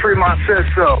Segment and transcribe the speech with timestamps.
[0.00, 1.00] Tremont says so.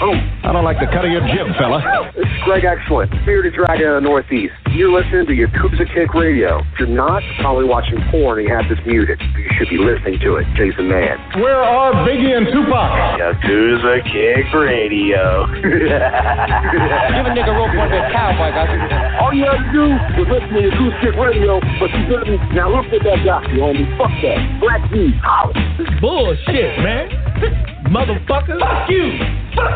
[0.00, 1.82] Oh, I don't like the cut of your jib, fella.
[2.16, 4.54] This is Greg Excellent, Bearded Dragon of the Northeast.
[4.72, 6.64] You're listening to Yakuza Kick Radio.
[6.72, 9.20] If you're not, probably watching porn and you have this muted.
[9.20, 10.46] You should be listening to it.
[10.56, 11.20] Jason Mann.
[11.38, 13.20] Where are Biggie and Tupac?
[13.20, 15.46] Yakuza Kick Radio.
[15.60, 18.72] Give a nigga rope on that cowboy, guys.
[19.20, 19.86] All you have to do
[20.18, 22.40] is listen to Yakuza Kick Radio, but you didn't.
[22.56, 23.86] Now look at that guy, you homie.
[24.00, 24.40] Fuck that.
[24.58, 25.52] Black D, holla.
[26.00, 27.06] Bullshit, man.
[27.92, 28.56] Motherfucker.
[28.58, 29.12] Fuck you.
[29.54, 29.71] Fuck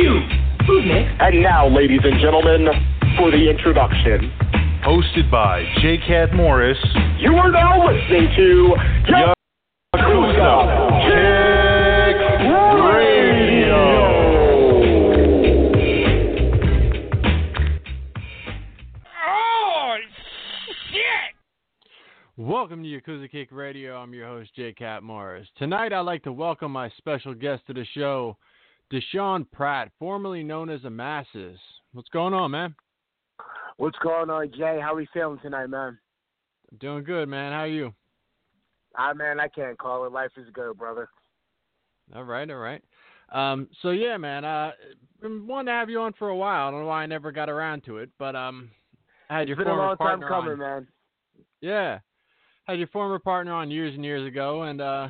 [0.00, 0.66] you and.
[0.66, 1.20] Who's next?
[1.20, 2.68] And now, ladies and gentlemen,
[3.18, 4.32] for the introduction.
[4.84, 5.98] Hosted by J.
[6.06, 6.78] Cat Morris.
[7.18, 8.74] You are now listening to
[9.08, 10.40] Yakuza
[11.04, 12.16] Kick
[12.86, 13.76] Radio.
[19.26, 19.96] Oh,
[20.90, 21.34] shit.
[22.38, 23.96] Welcome to Yakuza Kick Radio.
[23.96, 24.72] I'm your host, J.
[24.72, 25.46] Cat Morris.
[25.58, 28.38] Tonight, I'd like to welcome my special guest to the show,
[28.92, 31.58] Desean Pratt, formerly known as Amasis.
[31.92, 32.74] What's going on, man?
[33.76, 34.78] What's going on, Jay?
[34.82, 35.98] How are we feeling tonight, man?
[36.70, 37.52] I'm doing good, man.
[37.52, 37.94] How are you?
[38.96, 40.12] Ah, man, I can't call it.
[40.12, 41.08] Life is good, brother.
[42.14, 42.82] All right, all right.
[43.32, 44.72] Um, so yeah, man, uh,
[45.22, 46.66] been wanting to have you on for a while.
[46.66, 48.70] I don't know why I never got around to it, but um,
[49.28, 50.58] I had your It's been a former long time partner coming, on.
[50.58, 50.88] man.
[51.60, 52.00] Yeah,
[52.64, 55.08] had your former partner on years and years ago, and uh,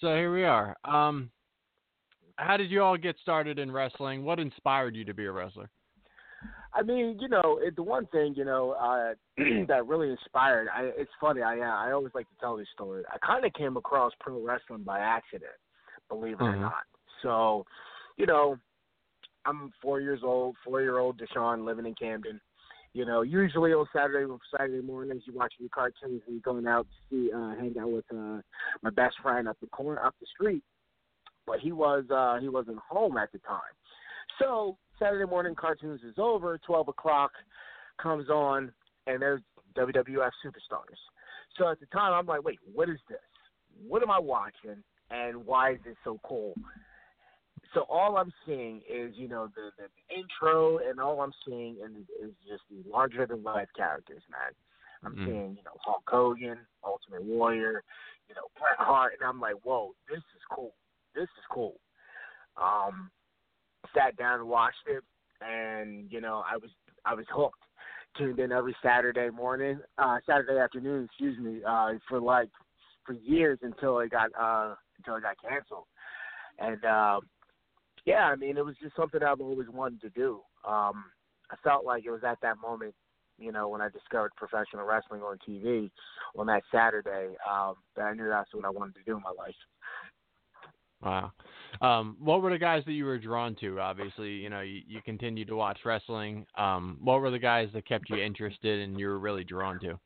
[0.00, 0.74] so here we are.
[0.84, 1.30] Um,
[2.40, 4.24] how did you all get started in wrestling?
[4.24, 5.70] What inspired you to be a wrestler?
[6.72, 9.14] I mean, you know, it, the one thing you know uh,
[9.68, 10.68] that really inspired.
[10.74, 11.42] I, it's funny.
[11.42, 13.02] I uh, I always like to tell this story.
[13.12, 15.52] I kind of came across pro wrestling by accident,
[16.08, 16.60] believe it or Mhm.
[16.60, 16.84] not.
[17.22, 17.66] So,
[18.16, 18.56] you know,
[19.44, 22.40] I'm four years old, four year old Desean living in Camden.
[22.92, 26.86] You know, usually on Saturday Saturday mornings you watching your cartoons and you're going out
[26.86, 28.40] to see uh hang out with uh
[28.82, 30.62] my best friend up the corner up the street.
[31.50, 33.74] But he was uh he wasn't home at the time.
[34.38, 37.32] So Saturday morning cartoons is over, twelve o'clock
[38.00, 38.70] comes on
[39.08, 39.40] and there's
[39.76, 41.00] WWF superstars.
[41.58, 43.18] So at the time I'm like, wait, what is this?
[43.88, 46.54] What am I watching and why is it so cool?
[47.74, 52.28] So all I'm seeing is, you know, the, the, intro, and all I'm seeing is,
[52.28, 54.52] is just the larger than life characters, man.
[55.04, 55.24] I'm Mm.
[55.24, 57.82] seeing, you know, Hulk Hogan, Ultimate Warrior,
[58.28, 60.74] you know, Bret Hart, and I'm like, whoa, this is cool.
[61.14, 61.76] This is cool.
[62.60, 63.10] Um,
[63.96, 65.02] sat down and watched it,
[65.40, 66.70] and you know, I was
[67.04, 67.62] I was hooked.
[68.18, 72.48] tuned in every Saturday morning, uh, Saturday afternoon, excuse me, uh, for like
[73.04, 75.84] for years until it got uh, until it got canceled.
[76.58, 77.20] And uh,
[78.04, 80.40] yeah, I mean, it was just something I've always wanted to do.
[80.66, 81.04] Um,
[81.50, 82.94] I felt like it was at that moment,
[83.38, 85.90] you know, when I discovered professional wrestling on TV
[86.36, 89.32] on that Saturday, um, that I knew that's what I wanted to do in my
[89.36, 89.54] life.
[91.02, 91.32] Wow.
[91.80, 93.80] Um, what were the guys that you were drawn to?
[93.80, 96.44] Obviously, you know, you, you continued to watch wrestling.
[96.58, 99.98] Um, what were the guys that kept you interested and you were really drawn to?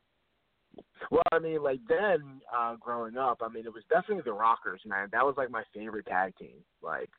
[1.10, 4.80] Well, I mean, like then, uh, growing up, I mean, it was definitely the Rockers,
[4.86, 5.08] man.
[5.12, 7.10] That was like my favorite tag team, like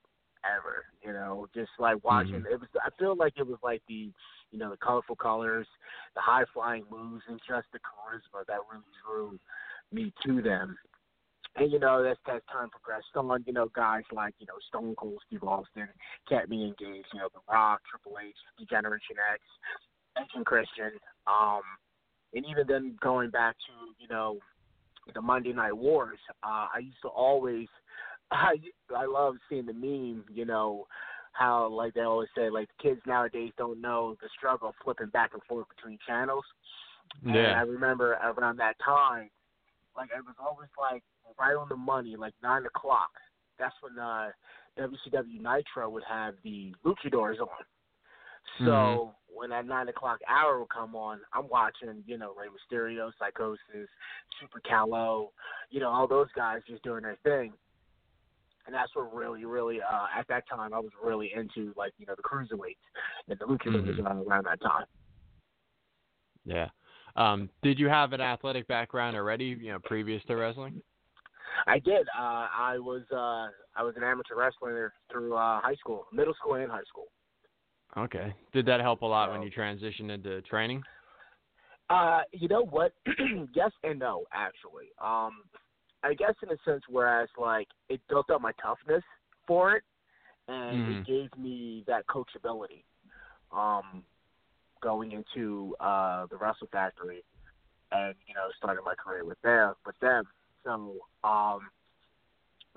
[0.46, 0.86] ever.
[1.06, 2.34] You know, just like watching.
[2.34, 2.54] Mm-hmm.
[2.54, 2.70] It was.
[2.84, 4.12] I feel like it was like the,
[4.52, 5.68] you know, the colorful colors,
[6.16, 9.40] the high flying moves, and just the charisma that really drew
[9.92, 10.78] me to them.
[11.58, 14.96] And you know, as as time progressed on, you know, guys like you know Stone
[14.96, 15.88] Cold Steve Austin
[16.28, 17.08] kept me engaged.
[17.14, 18.36] You know, The Rock, Triple H,
[18.70, 19.42] Generation X,
[20.18, 20.92] Edge and Christian.
[21.28, 21.62] Um,
[22.34, 24.38] and even then going back to you know
[25.14, 27.68] the Monday Night Wars, uh, I used to always
[28.32, 28.56] I
[28.96, 30.88] I love seeing the meme, you know,
[31.34, 35.32] how like they always say like kids nowadays don't know the struggle of flipping back
[35.34, 36.46] and forth between channels.
[37.24, 37.54] And Yeah.
[37.58, 39.30] I remember around that time,
[39.96, 41.04] like it was always like
[41.40, 43.12] right on the money, like nine o'clock.
[43.60, 44.32] That's when uh
[44.78, 47.48] WCW Nitro would have the luchadors on.
[48.60, 49.16] So Mhm.
[49.28, 53.88] when that nine o'clock hour would come on, I'm watching, you know, Rey Mysterio, Psicosis,
[54.40, 55.32] Super Calo,
[55.70, 57.54] you know, all those guys just doing their thing.
[58.66, 62.06] And that's what really, really, uh, at that time, I was really into, like, you
[62.06, 62.78] know, the cruiserweights
[63.28, 64.06] and the luchadors Mhm.
[64.06, 64.86] uh, around that time.
[66.46, 66.70] Yeah.
[67.16, 70.82] Um, did you have an athletic background already, you know, previous to wrestling?
[71.68, 72.08] I did.
[72.18, 76.56] Uh, I was, uh, I was an amateur wrestler through uh, high school, middle school
[76.56, 77.08] and high school.
[77.98, 78.34] Okay.
[78.54, 80.84] Did that help a lot when you transitioned into training?
[81.90, 82.94] Uh, you know what?
[83.54, 84.86] yes and no, actually.
[85.02, 85.44] Um,
[86.04, 89.04] I guess in a sense, whereas like it built up my toughness
[89.48, 89.84] for it,
[90.48, 91.02] and Mhm.
[91.02, 92.84] it gave me that coachability.
[93.52, 94.04] Um,
[94.82, 97.24] going into uh the Wrestle Factory,
[97.92, 100.26] and you know starting my career with them, with them.
[100.66, 101.60] So, um,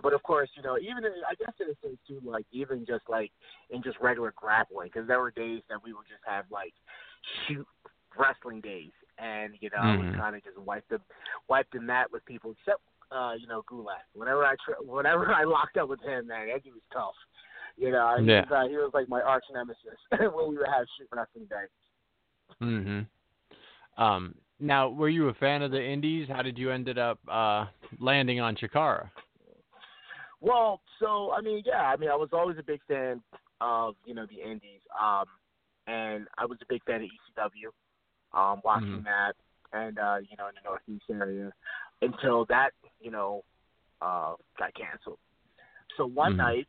[0.00, 2.86] but of course, you know, even in, I guess in a sense too, like even
[2.86, 3.32] just like
[3.70, 6.72] in just regular grappling, because there were days that we would just have like
[7.46, 7.66] shoot
[8.16, 10.16] wrestling days, and you know, I would Mhm.
[10.16, 11.00] kind of just wipe the
[11.48, 12.80] wipe the mat with people, except
[13.10, 14.04] uh, you know, Gulak.
[14.12, 17.16] Whenever I tr- whenever I locked up with him, man, that dude was tough.
[17.76, 18.42] You know, he, Yeah.
[18.42, 21.64] was, uh, he was like my arch nemesis when we would have shoot wrestling day.
[22.60, 23.06] Mhm.
[23.96, 26.28] Um, now, were you a fan of the Indies?
[26.28, 27.66] How did you ended up uh,
[28.00, 29.10] landing on Chikara?
[30.40, 33.20] Well, so I mean, yeah, I mean, I was always a big fan
[33.60, 35.24] of you know the Indies, um,
[35.86, 37.72] and I was a big fan of ECW,
[38.38, 39.04] um, watching Mhm.
[39.04, 39.34] that,
[39.72, 41.52] and uh, you know in the Northeast area
[42.02, 42.70] until that
[43.00, 43.44] you know
[44.00, 45.18] uh, got canceled.
[45.96, 46.36] So one Mhm.
[46.38, 46.68] night,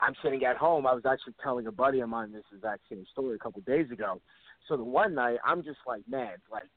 [0.00, 0.86] I'm sitting at home.
[0.86, 3.90] I was actually telling a buddy of mine this exact same story a couple days
[3.90, 4.22] ago.
[4.68, 6.68] So the one night, I'm just like, man, like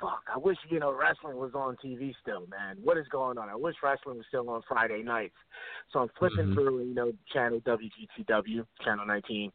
[0.00, 2.76] fuck, I wish, you know, wrestling was on TV still, man.
[2.82, 3.48] What is going on?
[3.48, 5.34] I wish wrestling was still on Friday nights.
[5.92, 6.54] So I'm flipping Mhm.
[6.54, 9.52] through, you know, channel WGTW, channel 19,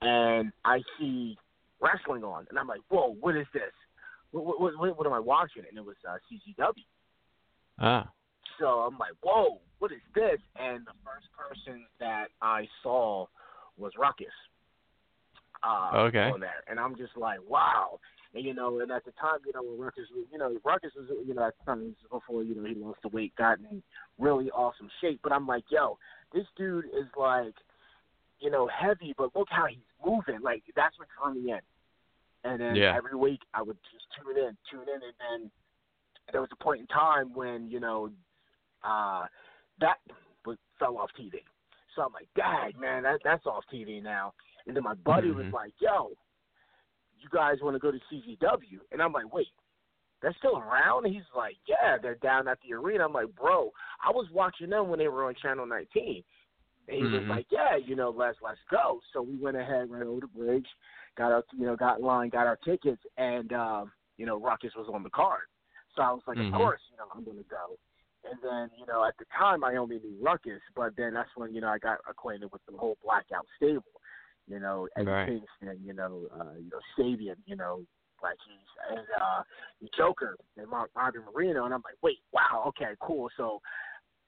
[0.00, 1.38] and I see
[1.80, 2.46] wrestling on.
[2.48, 3.72] And I'm like, whoa, what is this?
[4.30, 5.64] What, what, what, what am I watching?
[5.68, 6.84] And it was uh, CZW.
[7.78, 8.08] Ah.
[8.58, 10.40] So I'm like, whoa, what is this?
[10.58, 13.26] And the first person that I saw
[13.76, 14.32] was Ruckus.
[15.62, 16.30] Uh, Okay.
[16.30, 17.98] On there, and I'm just like, wow.
[18.36, 20.92] And you know, and at the time, you know, when Ruckus, was, you know, Ruckus
[20.94, 23.34] was, you know, at the time this was before, you know, he lost the weight,
[23.36, 23.82] got in
[24.18, 25.20] really awesome shape.
[25.22, 25.96] But I'm like, yo,
[26.34, 27.54] this dude is like,
[28.38, 30.42] you know, heavy, but look how he's moving.
[30.42, 31.60] Like that's what drew me in.
[32.44, 32.94] And then Yeah.
[32.94, 35.50] every week I would just tune in, tune in, and then
[36.30, 38.10] there was a point in time when you know
[38.84, 39.24] uh,
[39.80, 39.96] that
[40.44, 41.36] was, fell off TV.
[41.94, 44.34] So I'm like, Dad, man, that that's off TV now.
[44.66, 45.52] And then my buddy was Mhm.
[45.52, 46.10] like, Yo,
[47.20, 48.80] you guys want to go to CZW?
[48.92, 49.48] And I'm like, Wait,
[50.22, 51.04] they're still around?
[51.06, 53.04] And he's like, Yeah, they're down at the arena.
[53.04, 53.70] I'm like, Bro,
[54.04, 56.24] I was watching them when they were on Channel 19.
[56.88, 57.28] And he was Mhm.
[57.28, 59.00] like, Yeah, you know, let's let's go.
[59.12, 60.68] So we went ahead, right over the bridge,
[61.16, 64.74] got our you know, got in line, got our tickets, and um, you know, Ruckus
[64.76, 65.42] was on the card.
[65.94, 66.48] So I was like, Mhm.
[66.48, 67.78] Of course, you know, I'm gonna go.
[68.28, 71.54] And then, you know, at the time I only knew Ruckus, but then that's when,
[71.54, 73.95] you know, I got acquainted with the whole blackout stable.
[74.48, 75.26] You know, Eddie Right.
[75.26, 77.82] Kingston, you know, uh, you know, Sabian, you know,
[78.22, 79.42] like he's and uh
[79.82, 83.28] the Joker and Mark Bobby Marino and I'm like, Wait, wow, okay, cool.
[83.36, 83.60] So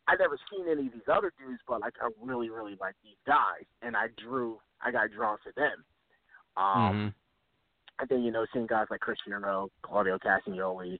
[0.08, 3.16] I never seen any of these other dudes, but like I really, really like these
[3.26, 5.84] guys and I drew I got drawn to them.
[6.56, 7.14] Um Mhm.
[8.00, 10.98] and then you know seeing guys like Chris Hero, Claudio Castagnoli,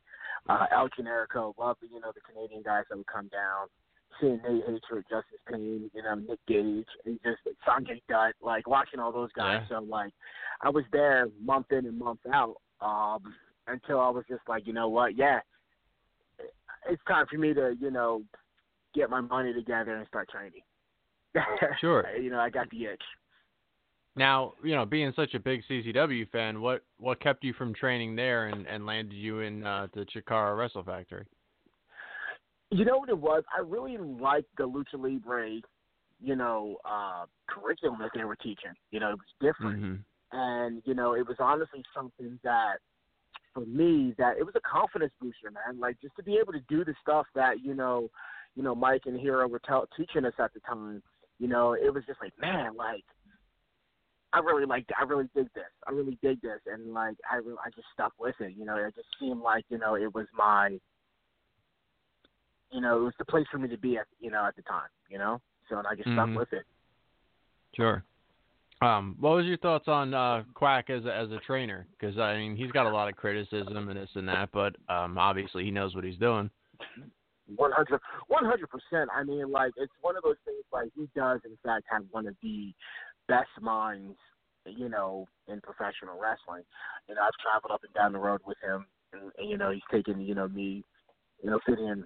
[0.49, 3.67] uh, El Generico, love the you know the Canadian guys that would come down.
[4.21, 9.01] Seeing Nate Hatred, Justice Pain, you know Nick Gage, and just Sanjay Dutt, like watching
[9.01, 9.63] all those guys.
[9.71, 9.79] Yeah.
[9.79, 10.13] So like,
[10.63, 13.35] I was there month in and month out um,
[13.67, 15.41] until I was just like, you know what, yeah,
[16.89, 18.23] it's time for me to you know
[18.95, 20.63] get my money together and start training.
[21.81, 22.05] Sure.
[22.21, 23.03] you know, I got the itch.
[24.17, 28.17] Now, you know, being such a big CZW fan, what what kept you from training
[28.17, 31.25] there and, and landed you in uh, the Chikara Wrestle Factory?
[32.71, 33.45] You know what it was?
[33.57, 35.61] I really liked the lucha libre,
[36.21, 38.73] you know, uh, curriculum that they were teaching.
[38.91, 40.39] You know, it was different, Mm-hmm.
[40.39, 42.77] and you know, it was honestly something that,
[43.55, 45.81] for me, that it was a confidence booster, man.
[45.81, 48.11] Like just to be able to do the stuff that you know,
[48.55, 51.03] you know, Mike and Hero were tell, teaching us at the time.
[51.39, 53.05] You know, it was just like, man, like
[54.35, 54.97] I really liked it.
[55.01, 55.65] I really dig this.
[55.87, 58.53] I really dig this, and like I, really, I just stuck with it.
[58.59, 60.79] You know, it just seemed like you know it was my,
[62.71, 64.63] you know, it was the place for me to be at, you know, at the
[64.63, 64.89] time.
[65.09, 66.15] You know, so and I just Mhm.
[66.15, 66.67] stuck with it.
[67.75, 68.03] Sure.
[68.81, 71.87] Um, what was your thoughts on uh, Quack as a, as a trainer?
[71.93, 75.19] Because I mean, he's got a lot of criticism and this and that, but um,
[75.19, 76.49] obviously he knows what he's doing.
[77.57, 79.11] One hundred, one hundred percent.
[79.13, 80.63] I mean, like it's one of those things.
[80.73, 82.73] Like he does, in fact, have one of the
[83.27, 84.17] best minds,
[84.67, 86.63] you know, in professional wrestling.
[87.09, 89.71] You know, I've traveled up and down the road with him, and, and you know,
[89.71, 90.85] he's taken, you know, me,
[91.43, 92.05] you know, sitting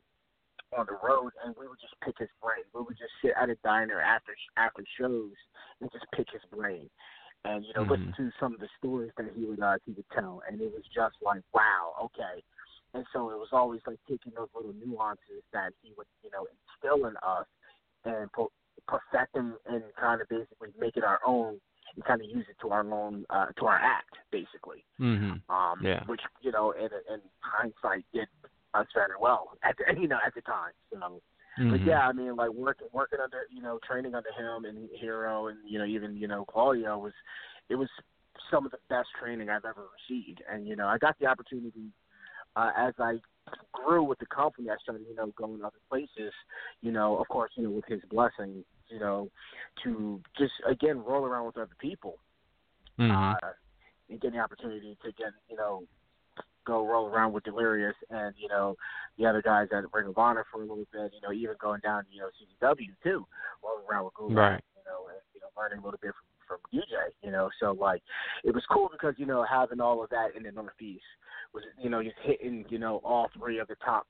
[0.77, 2.65] on the road, and we would just pick his brain.
[2.75, 5.37] We would just sit at a diner after after shows
[5.81, 6.89] and just pick his brain,
[7.45, 10.09] and you know, listen to some of the stories that he would uh, he would
[10.15, 12.43] tell, and it was just like, wow, okay.
[12.95, 16.47] And so it was always like taking those little nuances that he would, you know,
[16.53, 17.47] instill in us
[18.05, 18.53] and po-
[18.87, 21.59] perfect them and kind of basically make it our own
[21.95, 24.85] and kind of use it to our own, uh, to our act, basically.
[25.01, 25.51] Mm-hmm.
[25.55, 26.05] Um, Yeah.
[26.05, 28.29] Which you know, in, in hindsight, did
[28.75, 30.73] us very well at the you know at the time.
[30.93, 31.21] So,
[31.71, 31.87] but Mhm.
[31.87, 35.59] yeah, I mean, like working working under you know training under him and Hero and
[35.67, 37.13] you know even you know Claudio was
[37.69, 37.89] it was
[38.51, 40.43] some of the best training I've ever received.
[40.51, 41.93] And you know, I got the opportunity
[42.57, 43.21] uh, as I
[43.73, 44.71] grew with the company.
[44.71, 46.33] I started you know going to other places.
[46.81, 49.29] You know, of course, you know with his blessing, you know,
[49.85, 52.19] to just again roll around with other people
[52.99, 53.35] Mhm.
[53.43, 53.53] uh,
[54.11, 55.85] and get the opportunity to get you know
[56.67, 58.77] go roll around with Delirious and you know
[59.19, 61.13] the other guys at Ring of Honor for a little bit.
[61.15, 62.29] You know, even going down you know
[62.63, 63.27] CZW too,
[63.65, 64.65] rolling around with Gulak, Right.
[64.77, 66.13] You know, and you know learning a little bit
[66.47, 67.13] from from DJ.
[67.23, 68.03] You know, so like
[68.45, 71.05] it was cool because you know having all of that in the Northeast
[71.55, 74.07] was you know just hitting you know all three of the top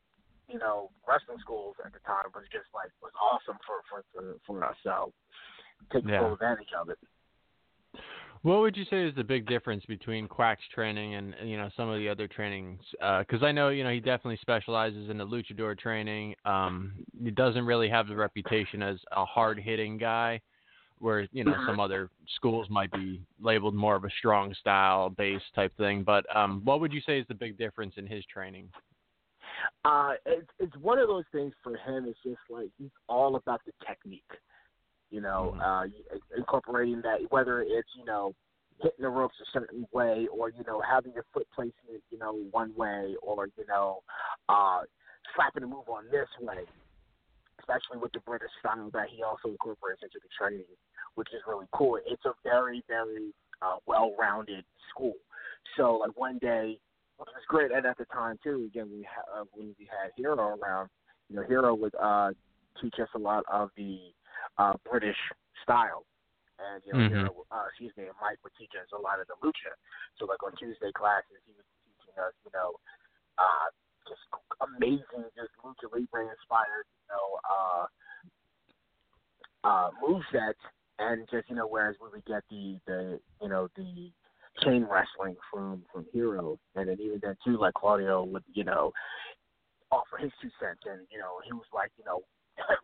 [0.49, 4.37] you know wrestling schools at the time was just like was awesome for for for,
[4.47, 4.77] for us.
[4.83, 5.13] So
[5.93, 6.21] take Yeah.
[6.21, 6.99] full advantage of it.
[8.43, 11.89] What would you say is the big difference between Quack's training and you know some
[11.89, 12.81] of the other trainings?
[12.91, 16.35] Because I know you know he definitely specializes in the luchador training.
[16.45, 20.41] Um, he doesn't really have the reputation as a hard hitting guy,
[20.99, 25.43] where you know some other schools might be labeled more of a strong style base
[25.55, 26.03] type thing.
[26.03, 28.69] But um, what would you say is the big difference in his training?
[29.85, 32.07] Uh, it's it's one of those things for him.
[32.09, 34.23] It's just like he's all about the technique,
[35.12, 35.85] you know, uh,
[36.37, 38.35] incorporating that whether it's you know
[38.78, 42.35] hitting the ropes a certain way or you know having your foot placement you know
[42.50, 44.00] one way or you know
[44.49, 44.81] uh,
[45.37, 46.64] slapping a move on this way,
[47.61, 50.66] especially with the British style that he also incorporates into the training,
[51.14, 51.99] which is really cool.
[52.07, 55.14] It's a very very uh, well-rounded school.
[55.76, 56.78] So like one day
[57.23, 57.71] which was great.
[57.71, 60.88] And at the time too, again, we ha- uh, when we had Hero around,
[61.28, 62.31] you know, Hero would uh,
[62.81, 63.99] teach us a lot of the
[64.59, 65.19] uh, British
[65.63, 66.05] style,
[66.59, 67.09] and you know, Mhm.
[67.09, 69.73] Hero, uh, excuse me, Mike would teach us a lot of the lucha.
[70.17, 72.75] So like on Tuesday classes, he was teaching us, you know,
[73.39, 73.69] uh,
[74.09, 74.23] just
[74.61, 77.87] amazing, just lucha libre inspired, you know, uh,
[79.65, 80.59] uh, move sets,
[80.99, 84.13] and just you know, whereas we would get the the you know the
[84.61, 88.93] chain wrestling from from Hero, and then even then too, like Claudio would you know
[89.91, 92.23] offer his two cents, and you know he was like you know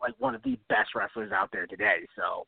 [0.01, 2.07] like one of the best wrestlers out there today.
[2.17, 2.47] So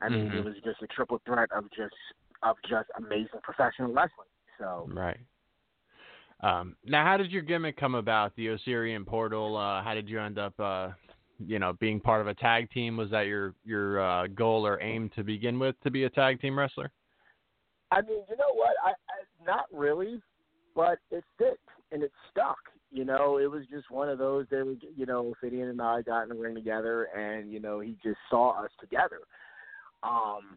[0.00, 0.34] I mean, Mhm.
[0.34, 1.94] it was just a triple threat of just
[2.42, 4.28] of just amazing professional wrestling.
[4.58, 5.18] So Right.
[6.40, 8.34] Um, now, how did your gimmick come about?
[8.36, 9.56] The Osirian Portal.
[9.56, 10.90] Uh, how did you end up, uh,
[11.40, 12.96] you know, being part of a tag team?
[12.96, 16.40] Was that your your uh, goal or aim to begin with to be a tag
[16.40, 16.92] team wrestler?
[17.90, 18.76] I mean, you know what?
[18.84, 20.22] I, I not really,
[20.76, 21.58] but it fit
[21.90, 22.58] and it stuck.
[22.90, 24.46] You know, it was just one of those.
[24.50, 27.80] They were, you know, Fidian and I got in the ring together, and you know,
[27.80, 29.20] he just saw us together.
[30.02, 30.56] Um,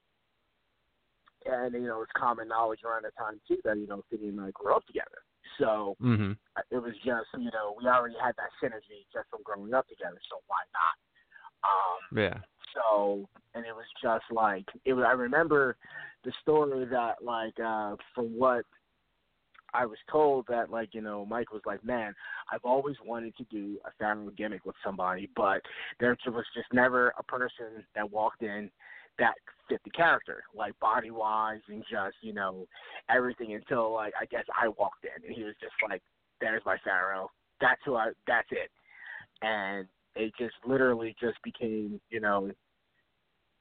[1.46, 4.40] and you know it's common knowledge around the time too that you know Fiddy and
[4.40, 5.26] I grew up together.
[5.60, 6.34] So mm-hmm.
[6.70, 10.20] it was just you know we already had that synergy just from growing up together.
[10.30, 10.96] So why not?
[11.64, 12.40] Um, yeah.
[12.76, 15.06] So and it was just like it was.
[15.08, 15.78] I remember
[16.24, 18.66] the story that like uh from what
[19.74, 22.14] I was told that like you know Mike was like, man,
[22.52, 25.62] I've always wanted to do a Pharaoh gimmick with somebody, but
[26.00, 28.70] there was just never a person that walked in
[29.20, 29.34] that
[29.70, 32.66] fit the character, like body wise and just you know
[33.10, 33.54] everything.
[33.54, 36.02] Until like I guess I walked in and he was just like,
[36.40, 37.30] there's my Pharaoh.
[37.60, 38.12] That's who I.
[38.28, 38.70] That's it.
[39.42, 42.52] And it just literally just became you know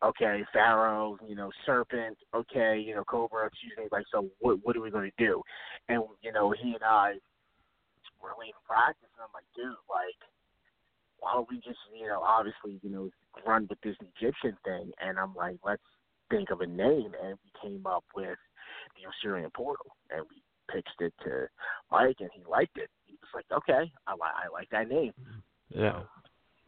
[0.03, 4.77] okay, Pharaoh, you know, Serpent, okay, you know, Cobra, excuse me, like, so what what
[4.77, 5.43] are we going to do?
[5.89, 7.15] And, you know, he and I
[8.21, 10.21] were leaving practice, and I'm like, dude, like,
[11.19, 13.11] why don't we just, you know, obviously, you know,
[13.47, 14.91] run with this Egyptian thing?
[15.01, 15.83] And I'm like, let's
[16.31, 18.39] think of a name, and we came up with
[18.97, 20.43] the Osirian Portal, and we
[20.73, 21.47] pitched it to
[21.91, 22.89] Mike, and he liked it.
[23.05, 25.13] He was like, okay, I, li- I like that name.
[25.69, 26.03] Yeah.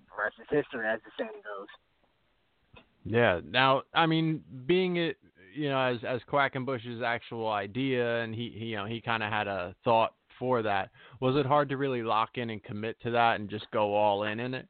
[0.05, 1.69] The rest is history, as the saying goes.
[3.05, 3.41] Yeah.
[3.49, 5.17] Now, I mean, being it,
[5.55, 9.31] you know, as as Quackenbush's actual idea, and he, he you know, he kind of
[9.31, 10.91] had a thought for that.
[11.21, 14.25] Was it hard to really lock in and commit to that and just go all
[14.25, 14.67] in in it?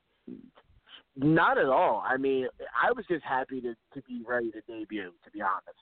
[1.16, 2.02] Not at all.
[2.06, 2.48] I mean,
[2.80, 5.12] I was just happy to to be ready to debut.
[5.24, 5.78] To be honest,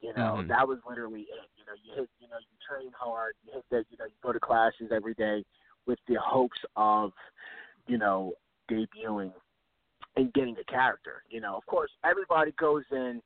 [0.00, 0.48] you know, Mhm.
[0.48, 1.50] that was literally it.
[1.56, 3.34] You know, you hit, you know, you train hard.
[3.44, 3.84] You hit that.
[3.90, 5.44] You know, you go to classes every day
[5.86, 7.12] with the hopes of,
[7.88, 8.32] you know,
[8.70, 9.32] debuting
[10.16, 11.22] and getting a character.
[11.30, 13.20] You know, of course, everybody goes in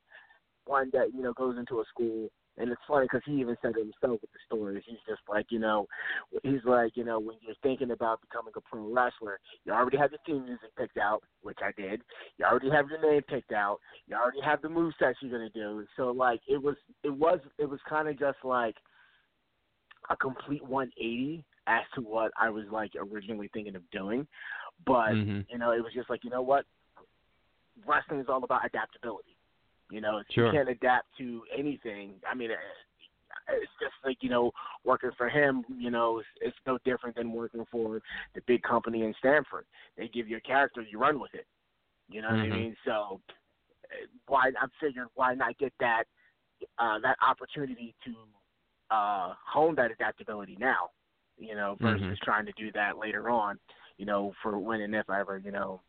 [0.65, 3.73] one that you know, goes into a school, and it's funny because he even said
[3.77, 4.83] it himself with the stories.
[4.85, 5.87] He's just like, you know,
[6.43, 10.11] he's like, you know, when you're thinking about becoming a pro wrestler, you already have
[10.11, 12.01] your theme music picked out, which I did.
[12.37, 13.79] You already have your name picked out.
[14.07, 15.85] You already have the move sets you're gonna do.
[15.97, 18.75] So like, it was, it was, it was kind of just like
[20.09, 24.27] a complete 180 as to what I was like originally thinking of doing.
[24.85, 25.45] But Mhm.
[25.49, 26.65] you know, it was just like, you know what?
[27.85, 29.37] Wrestling is all about adaptability.
[29.89, 30.47] You know, if Sure.
[30.47, 32.55] you can't adapt to anything, I mean, eh,
[33.49, 34.51] it's just like you know,
[34.83, 35.63] working for him.
[35.77, 38.01] You know, it's, it's no different than working for
[38.33, 39.65] the big company in Stamford.
[39.97, 41.45] They give you a character, you run with it.
[42.09, 42.45] You know what Mhm.
[42.45, 42.75] I mean?
[42.85, 43.21] So,
[43.91, 44.51] eh, why?
[44.59, 46.05] I'm figuring why not get that
[46.79, 48.15] uh, that opportunity to
[48.95, 50.91] uh, hone that adaptability now.
[51.37, 52.21] You know, versus Mhm.
[52.21, 53.59] trying to do that later on.
[53.97, 55.81] You know, for when and if I ever you know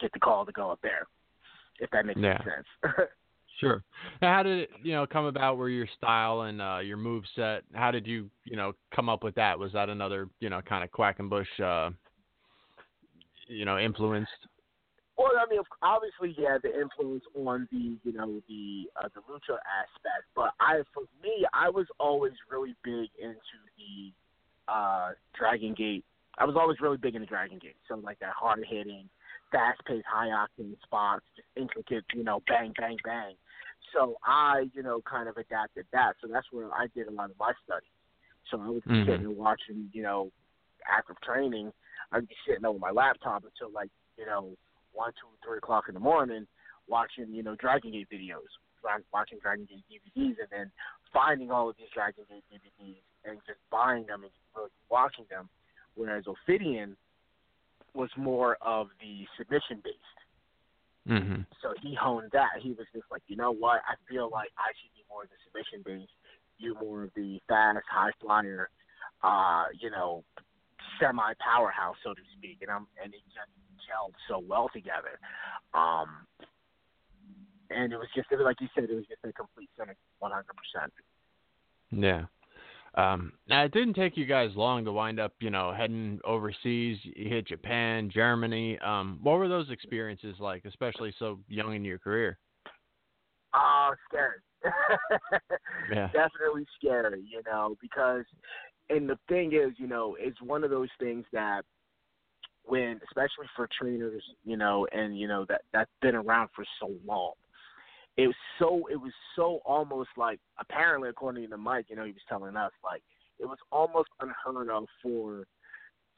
[0.00, 1.06] get the call to go up there.
[1.80, 2.42] If that makes Yeah.
[2.42, 2.66] sense.
[3.58, 3.84] Sure.
[4.20, 7.24] Now, how did it, you know, come about where your style and uh, your move
[7.36, 7.62] set?
[7.72, 9.56] How did you, you know, come up with that?
[9.56, 11.90] Was that another, you know, kind of Quackenbush, uh,
[13.46, 14.30] you know, influenced?
[15.16, 19.56] Well, I mean, obviously, yeah, the influence on the, you know, the uh, the lucha
[19.70, 20.26] aspect.
[20.34, 23.38] But I, for me, I was always really big into
[23.78, 26.04] the uh, Dragon Gate.
[26.38, 27.76] I was always really big into Dragon Gate.
[27.88, 29.08] So like that hard hitting,
[29.52, 33.34] fast paced, high octane spots, just intricate, you know, bang, bang, bang.
[33.92, 36.14] So I, you know, kind of adapted that.
[36.20, 37.86] So that's where I did a lot of my study.
[38.50, 39.06] So I would be Mhm.
[39.06, 40.32] sitting and watching, you know,
[40.86, 41.72] active training.
[42.12, 44.56] I'd be sitting over my laptop until like, you know,
[44.92, 46.46] one, two, three o'clock in the morning,
[46.86, 48.50] watching, you know, Dragon Gate videos,
[49.12, 50.72] watching Dragon Gate DVDs, and then
[51.12, 55.48] finding all of these Dragon Gate DVDs and just buying them and really watching them.
[55.94, 56.96] Whereas Ophidian
[57.94, 60.20] was more of the submission based.
[61.08, 61.42] Mm-hmm.
[61.62, 62.60] So he honed that.
[62.60, 63.80] He was just like, you know what?
[63.86, 66.12] I feel like I should be more of the submission based.
[66.58, 68.70] You're more of the fast, high flyer,
[69.22, 70.24] uh, you know,
[71.00, 72.58] semi powerhouse, so to speak.
[72.62, 73.50] And I'm and it just
[73.84, 75.18] gelled so well together.
[75.74, 76.08] Um,
[77.70, 79.96] and it was just it was like you said, it was just a complete center,
[80.20, 80.92] one hundred percent.
[81.90, 82.26] Yeah.
[82.96, 86.98] Um, now it didn't take you guys long to wind up, you know, heading overseas.
[87.02, 88.78] You hit Japan, Germany.
[88.78, 92.38] Um, what were those experiences like, especially so young in your career?
[93.52, 94.38] Uh, scary.
[95.92, 96.06] Yeah.
[96.06, 98.24] Definitely scary, you know, because,
[98.88, 101.62] and the thing is, you know, it's one of those things that
[102.64, 106.92] when, especially for trainers, you know, and, you know, that, that's been around for so
[107.06, 107.34] long,
[108.16, 112.12] it was so, it was so almost like, apparently, according to Mike, you know, he
[112.12, 113.02] was telling us, like,
[113.38, 115.44] it was almost unheard of for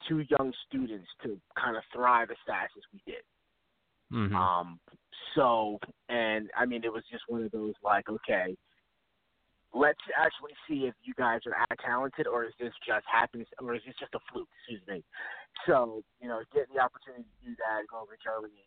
[0.07, 3.23] two young students to kind of thrive as fast as we did.
[4.13, 4.35] Mm-hmm.
[4.35, 4.79] Um,
[5.35, 5.79] so,
[6.09, 8.55] and I mean, it was just one of those like, okay,
[9.73, 13.75] let's actually see if you guys are as talented, or is this just happens, or
[13.75, 14.47] is this just a fluke?
[14.61, 15.03] Excuse me.
[15.65, 18.63] So, you know, getting the opportunity to do that, go over to Germany,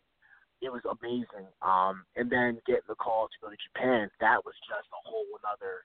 [0.61, 1.47] it was amazing.
[1.61, 5.25] Um, and then getting the call to go to Japan, that was just a whole
[5.43, 5.83] another,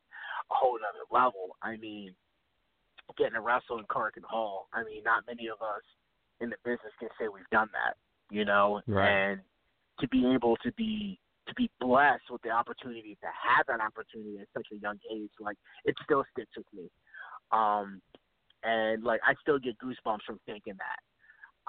[0.50, 1.56] a whole another level.
[1.62, 2.14] I mean,
[3.16, 4.68] getting to wrestle in Korakuen Hall.
[4.72, 5.82] I mean, not many of us
[6.40, 7.96] in the business can say we've done that,
[8.34, 8.82] you know.
[8.86, 9.08] Right.
[9.08, 9.40] And
[10.00, 14.38] to be able to be to be blessed with the opportunity to have that opportunity
[14.40, 16.90] at such a young age, like it still sticks with me.
[17.52, 18.02] Um,
[18.64, 21.00] and like I still get goosebumps from thinking that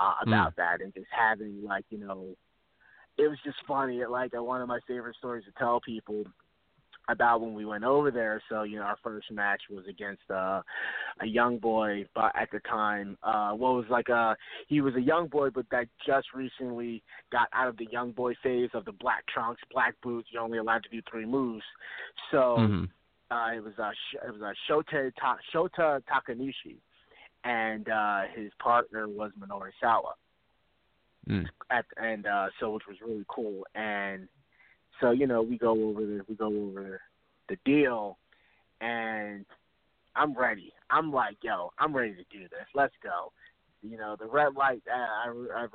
[0.03, 0.55] uh, about Mm.
[0.55, 2.35] that and just having like you know,
[3.17, 4.03] it was just funny.
[4.05, 6.23] Like uh, one of my favorite stories to tell people
[7.09, 8.41] about when we went over there.
[8.49, 10.61] So you know, our first match was against uh,
[11.21, 14.35] a young boy, but at the time, uh, what was like a
[14.67, 17.01] he was a young boy, but that just recently
[17.31, 20.27] got out of the young boy phase of the black trunks, black boots.
[20.31, 21.63] You're only allowed to do three moves.
[22.31, 22.89] So Mhm.
[23.31, 23.91] uh, it was a
[24.25, 26.77] it was a Shota Ta- Shota Takanishi,
[27.43, 30.13] and uh, his partner was Minoru Sawa.
[31.27, 31.45] Mm.
[31.69, 33.63] At and uh, so which was really cool.
[33.75, 34.27] And
[35.01, 37.01] so you know we go over the we go over
[37.49, 38.17] the deal,
[38.81, 39.45] and
[40.15, 40.73] I'm ready.
[40.89, 42.65] I'm like, yo, I'm ready to do this.
[42.73, 43.31] Let's go.
[43.83, 44.81] You know, the red light.
[44.91, 45.67] Uh, I, I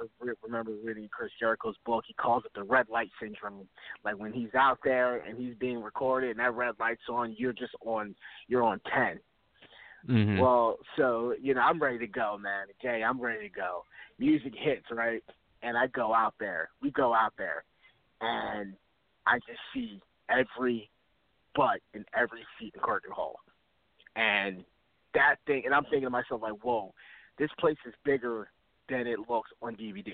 [0.42, 2.04] remember reading Chris Jericho's book.
[2.06, 3.68] He calls it the red light syndrome.
[4.04, 7.52] Like when he's out there and he's being recorded, and that red light's on, you're
[7.52, 8.14] just on.
[8.48, 9.20] You're on ten.
[10.08, 10.40] Mhm.
[10.40, 12.66] Well, so you know, I'm ready to go, man.
[12.80, 13.84] Okay, I'm ready to go.
[14.18, 15.22] Music hits, right?
[15.62, 16.70] And I go out there.
[16.82, 17.64] We go out there,
[18.20, 18.74] and
[19.26, 20.90] I just see every
[21.54, 23.36] butt in every seat in Carter Hall,
[24.16, 24.64] and
[25.14, 25.62] that thing.
[25.64, 26.92] And I'm thinking to myself, like, whoa,
[27.38, 28.48] this place is bigger
[28.88, 30.12] than it looks on DVD.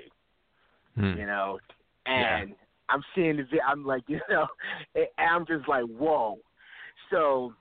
[0.95, 1.19] Hmm.
[1.19, 1.59] You know,
[2.07, 2.55] and
[2.89, 3.45] I'm seeing the.
[3.67, 4.47] I'm like, you know,
[4.95, 6.39] and I'm just like, whoa.
[7.11, 7.55] So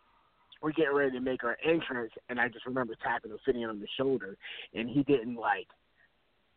[0.61, 3.87] we're getting ready to make our entrance, and I just remember tapping Ophidian on the
[3.97, 4.37] shoulder,
[4.73, 5.67] and he didn't like,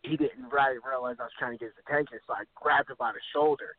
[0.02, 2.96] he didn't right realize I was trying to get his attention, so I grabbed him
[2.98, 3.76] by the shoulder,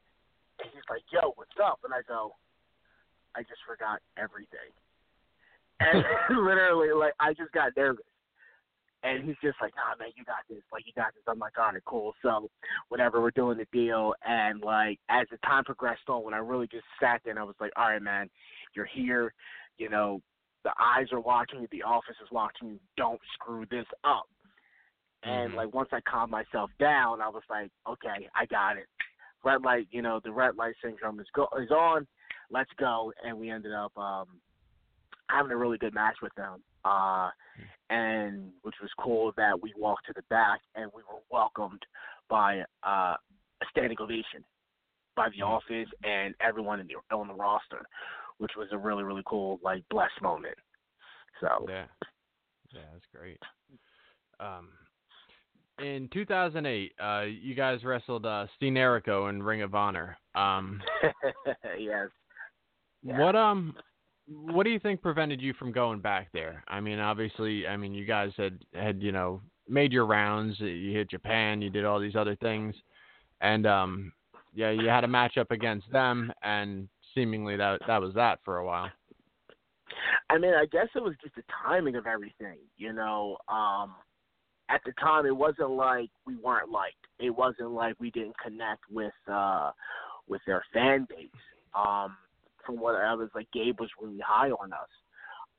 [0.59, 2.35] and he's like, "Yo, what's up?" And I go,
[3.35, 4.71] "I just forgot everything,"
[5.79, 6.03] and
[6.45, 8.05] literally, like, I just got nervous.
[9.03, 10.61] And he's just like, nah, man, you got this.
[10.71, 11.23] Like, you got this.
[11.27, 12.13] I'm like, all right, cool.
[12.21, 12.51] So,
[12.89, 14.13] whatever, we're doing the deal.
[14.23, 17.43] And, like, as the time progressed on, when I really just sat there and I
[17.43, 18.29] was like, all right, man,
[18.75, 19.33] you're here
[19.81, 20.21] you know,
[20.63, 24.27] the eyes are watching you, the office is watching you, don't screw this up.
[25.23, 25.55] And Mhm.
[25.55, 28.87] like once I calmed myself down, I was like, okay, I got it.
[29.43, 32.07] Red light, you know, the red light syndrome is go is on.
[32.49, 33.13] Let's go.
[33.23, 34.41] And we ended up um
[35.29, 36.63] having a really good match with them.
[36.85, 37.29] Uh
[37.89, 41.85] and which was cool that we walked to the back and we were welcomed
[42.29, 43.15] by uh
[43.61, 44.43] a standing ovation
[45.15, 47.85] by the office and everyone in the on the roster,
[48.37, 50.57] which was a really really cool like blessed moment.
[51.39, 51.87] So Yeah.
[52.73, 53.39] Yeah, that's great.
[54.39, 54.69] Um,
[55.81, 60.17] in 2008, uh, you guys wrestled uh, Steen Erico in Ring of Honor.
[60.35, 60.81] Um,
[61.79, 62.07] yes.
[63.03, 63.19] Yeah.
[63.19, 63.75] What um,
[64.27, 66.63] what do you think prevented you from going back there?
[66.67, 70.59] I mean, obviously, I mean, you guys had had you know made your rounds.
[70.59, 71.61] You hit Japan.
[71.61, 72.75] You did all these other things,
[73.41, 74.13] and um,
[74.53, 78.65] yeah, you had a matchup against them, and seemingly that that was that for a
[78.65, 78.89] while.
[80.29, 82.57] I mean, I guess it was just the timing of everything.
[82.77, 83.95] You know, um,
[84.73, 86.95] at the time, it wasn't like we weren't liked.
[87.19, 89.71] It wasn't like we didn't connect with uh,
[90.27, 91.29] with their fan base.
[91.75, 92.15] Um,
[92.65, 94.89] from what I was like, Gabe was really high on us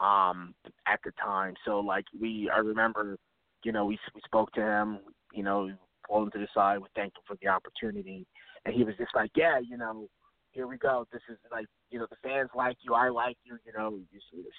[0.00, 0.54] um,
[0.86, 1.54] at the time.
[1.64, 3.18] So like we, I remember,
[3.64, 5.00] you know, we we spoke to him.
[5.32, 5.70] You know,
[6.06, 6.78] pulled him to the side.
[6.78, 8.26] We thanked him for the opportunity,
[8.64, 10.08] and he was just like, yeah, you know,
[10.52, 11.06] here we go.
[11.12, 12.94] This is like, you know, the fans like you.
[12.94, 13.58] I like you.
[13.66, 13.98] You know,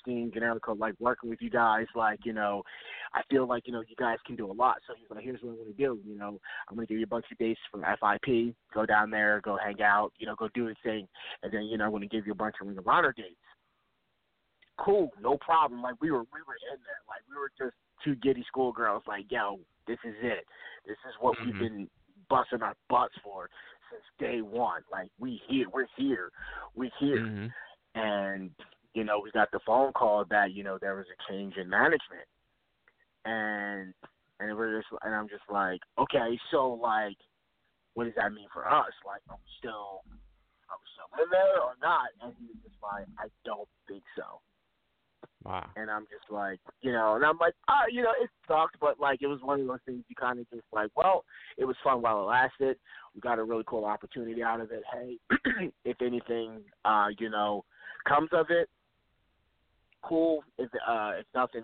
[0.01, 1.86] Steen, Generico, like working with you guys.
[1.95, 2.63] Like, you know,
[3.13, 4.77] I feel like, you know, you guys can do a lot.
[4.88, 5.99] So he's like, here's what I'm going to do.
[6.06, 8.56] You know, I'm going to give you a bunch of dates from FIP.
[8.73, 11.08] Go down there, go hang out, you know, go do a thing.
[11.43, 13.13] And then, you know, I'm going to give you a bunch of Ring of Honor
[13.15, 13.36] dates.
[14.79, 15.82] Cool, no problem.
[15.84, 17.03] Like, we were, we were in there.
[17.08, 19.03] Like, we were just two giddy schoolgirls.
[19.08, 20.45] Like, yo, this is it.
[20.88, 21.63] This is what we've mm-hmm.
[21.63, 21.88] been
[22.29, 23.49] busting our butts for
[23.93, 24.82] since day one.
[24.91, 26.32] Like we here, we're here,
[26.75, 27.47] we're here, Mm-hmm.
[27.99, 28.49] and
[28.93, 31.69] you know we got the phone call that you know there was a change in
[31.69, 32.27] management,
[33.25, 33.93] and
[34.39, 37.17] and we're just and I'm just like, okay, so like,
[37.93, 38.93] what does that mean for us?
[39.06, 40.01] Like, I'm still
[40.69, 42.10] we still in there or not?
[42.21, 44.41] And he was just like, I don't think so.
[45.45, 45.69] Wow.
[45.75, 48.99] And I'm just like, you know, and I'm like, ah, you know, it sucked, but
[48.99, 51.25] like it was one of those things you kind of just like, well,
[51.58, 52.77] it was fun while it lasted.
[53.13, 54.84] We got a really cool opportunity out of it.
[54.91, 55.17] Hey,
[55.86, 57.65] if anything, uh, you know,
[58.08, 58.69] comes of it,
[60.01, 60.43] cool.
[60.58, 61.63] If uh, if nothing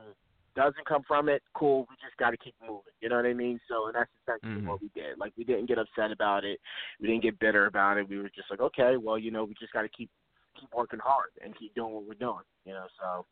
[0.56, 1.86] doesn't come from it, cool.
[1.89, 2.92] We just got to keep moving.
[3.02, 3.60] You know what I mean?
[3.70, 4.68] So, and that's essentially Mhm.
[4.68, 5.18] what we did.
[5.18, 6.60] Like, we didn't get upset about it.
[7.00, 8.10] We didn't get bitter about it.
[8.10, 10.10] We were just like, okay, well, you know, we just got to keep
[10.56, 12.44] keep working hard and keep doing what we're doing.
[12.65, 13.26] You know, so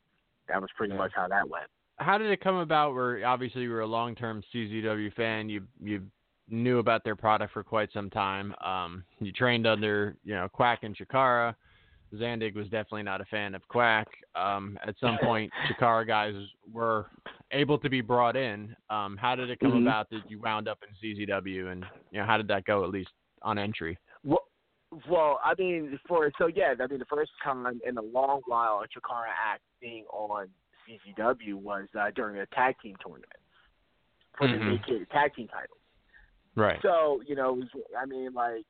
[0.47, 0.99] that was pretty Yeah.
[0.99, 1.67] much how that went.
[1.99, 2.93] How did it come about?
[2.93, 5.49] Where obviously you were a long-term CZW fan.
[5.49, 6.05] You you
[6.49, 8.53] knew about their product for quite some time.
[8.61, 11.55] Um, you trained under you know Quack and Chikara.
[12.15, 14.07] Zandig was definitely not a fan of Quack.
[14.35, 16.35] Um, at some point, Chikara guys
[16.71, 17.07] were
[17.51, 18.73] able to be brought in.
[18.89, 19.81] Um, how did it come Mhm.
[19.81, 22.91] about that you wound up in CZW, and you know how did that go at
[22.91, 23.09] least
[23.41, 23.97] on entry?
[25.09, 28.83] Well, I mean, for so yeah, I mean, the first time in a long while
[28.83, 30.47] a Chikara act being on
[30.87, 33.31] CZW was uh, during a tag team tournament
[34.37, 34.51] for Mhm.
[34.51, 35.79] the naked tag team titles.
[36.55, 36.81] Right.
[36.81, 38.65] So you know, it was, I mean, like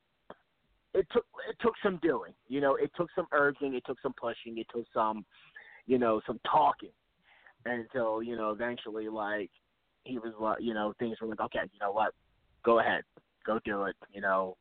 [0.93, 2.33] it took it took some doing.
[2.47, 5.25] You know, it took some urging, it took some pushing, it took some,
[5.85, 6.91] you know, some talking
[7.65, 9.51] until you know eventually like
[10.03, 12.13] he was like, you know, things were like, okay, you know what,
[12.63, 13.03] go ahead,
[13.45, 13.95] go do it.
[14.11, 14.55] You know,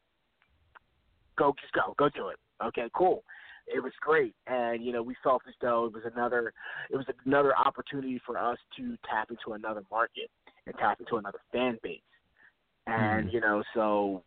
[1.36, 2.36] go just go, go do it.
[2.64, 3.22] Okay, cool.
[3.66, 6.52] It was great, and you know we felt as though it was another,
[6.90, 10.30] it was another opportunity for us to tap into another market
[10.66, 12.00] and tap into another fan base,
[12.86, 13.32] and Mhm.
[13.32, 14.22] you know so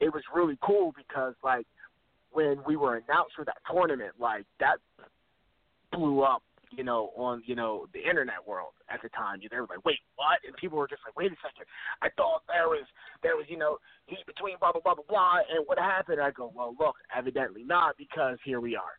[0.00, 1.66] it was really cool because like
[2.32, 4.78] when we were announced for that tournament, like that
[5.92, 6.42] blew up,
[6.76, 9.40] you know, on you know the internet world at the time.
[9.40, 11.66] You know, They were like, "Wait, what?" And people were just like, "Wait a second,
[12.02, 12.84] I thought there was
[13.22, 16.20] there was you know heat between blah blah blah blah blah." And what happened?
[16.20, 18.98] I go, "Well, look, evidently not, because here we are."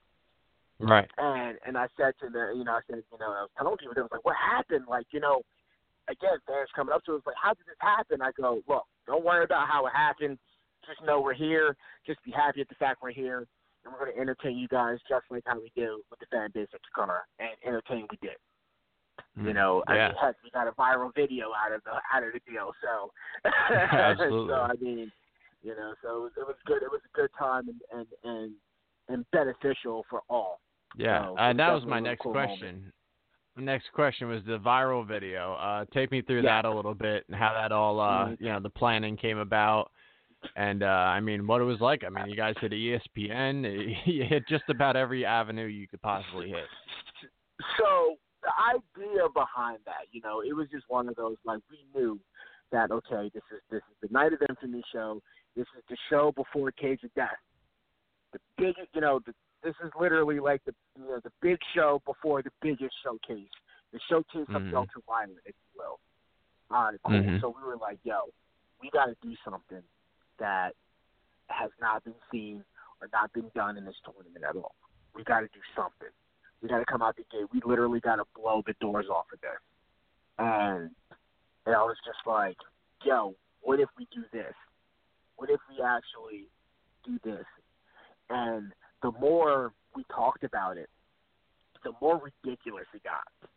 [0.79, 1.09] Right.
[1.17, 3.77] And and I said to the you know I said you know I was telling
[3.77, 5.41] people they was like, "What happened?" Like you know,
[6.09, 9.23] again, fans coming up to us like, "How did this happen?" I go, "Look, don't
[9.23, 10.37] worry about how it happened.
[10.85, 11.75] Just know we're here.
[12.05, 13.47] Just be happy at the fact we're here."
[13.85, 16.49] And we're going to entertain you guys just like how we do with the fan
[16.53, 18.37] base at Chikara, and entertain we did.
[19.35, 19.95] You know, I Mm.
[19.95, 20.07] Yeah.
[20.07, 22.73] mean, heck, we got a viral video out of the out of the deal.
[22.81, 23.11] So,
[23.45, 24.49] Absolutely.
[24.49, 25.11] so I mean,
[25.61, 26.81] you know, so it was, it was good.
[26.83, 28.51] It was a good time and and and,
[29.09, 30.61] and beneficial for all.
[30.97, 32.91] Yeah, So, and that was my next cool question.
[33.55, 35.53] The next question was the viral video.
[35.53, 36.61] Uh, take me through Yeah.
[36.61, 38.37] that a little bit and how that all, uh, Mhm.
[38.41, 39.91] you know, the planning came about,
[40.55, 42.03] and uh, I mean, what it was like.
[42.03, 43.95] I mean, you guys hit ESPN.
[44.05, 46.65] You hit just about every avenue you could possibly hit.
[47.77, 51.79] So the idea behind that, you know, it was just one of those like we
[51.99, 52.19] knew
[52.71, 55.21] that okay, this is this is the Night of Infamy show.
[55.55, 57.29] This is the show before Cage of Death.
[58.33, 62.01] The big, you know, the, this is literally like the you know the big show
[62.05, 63.49] before the biggest showcase,
[63.93, 64.71] the showcase of Mhm.
[64.73, 65.99] ultraviolence, if you will.
[66.71, 67.13] All right, cool.
[67.15, 67.41] Mhm.
[67.41, 68.19] So we were like, yo,
[68.81, 69.81] we got to do something
[70.39, 70.71] that
[71.47, 72.63] has not been seen
[73.01, 74.75] or not been done in this tournament at all.
[75.15, 76.09] We got to do something.
[76.61, 77.47] We got to come out the gate.
[77.53, 79.51] We literally got to blow the doors off of this.
[80.39, 80.89] And,
[81.65, 82.57] and I was just like,
[83.03, 84.53] yo, what if we do this?
[85.37, 86.47] What if we actually
[87.05, 87.45] do this?
[88.29, 88.71] And
[89.01, 90.89] the more we talked about it,
[91.83, 93.49] the more ridiculous it got.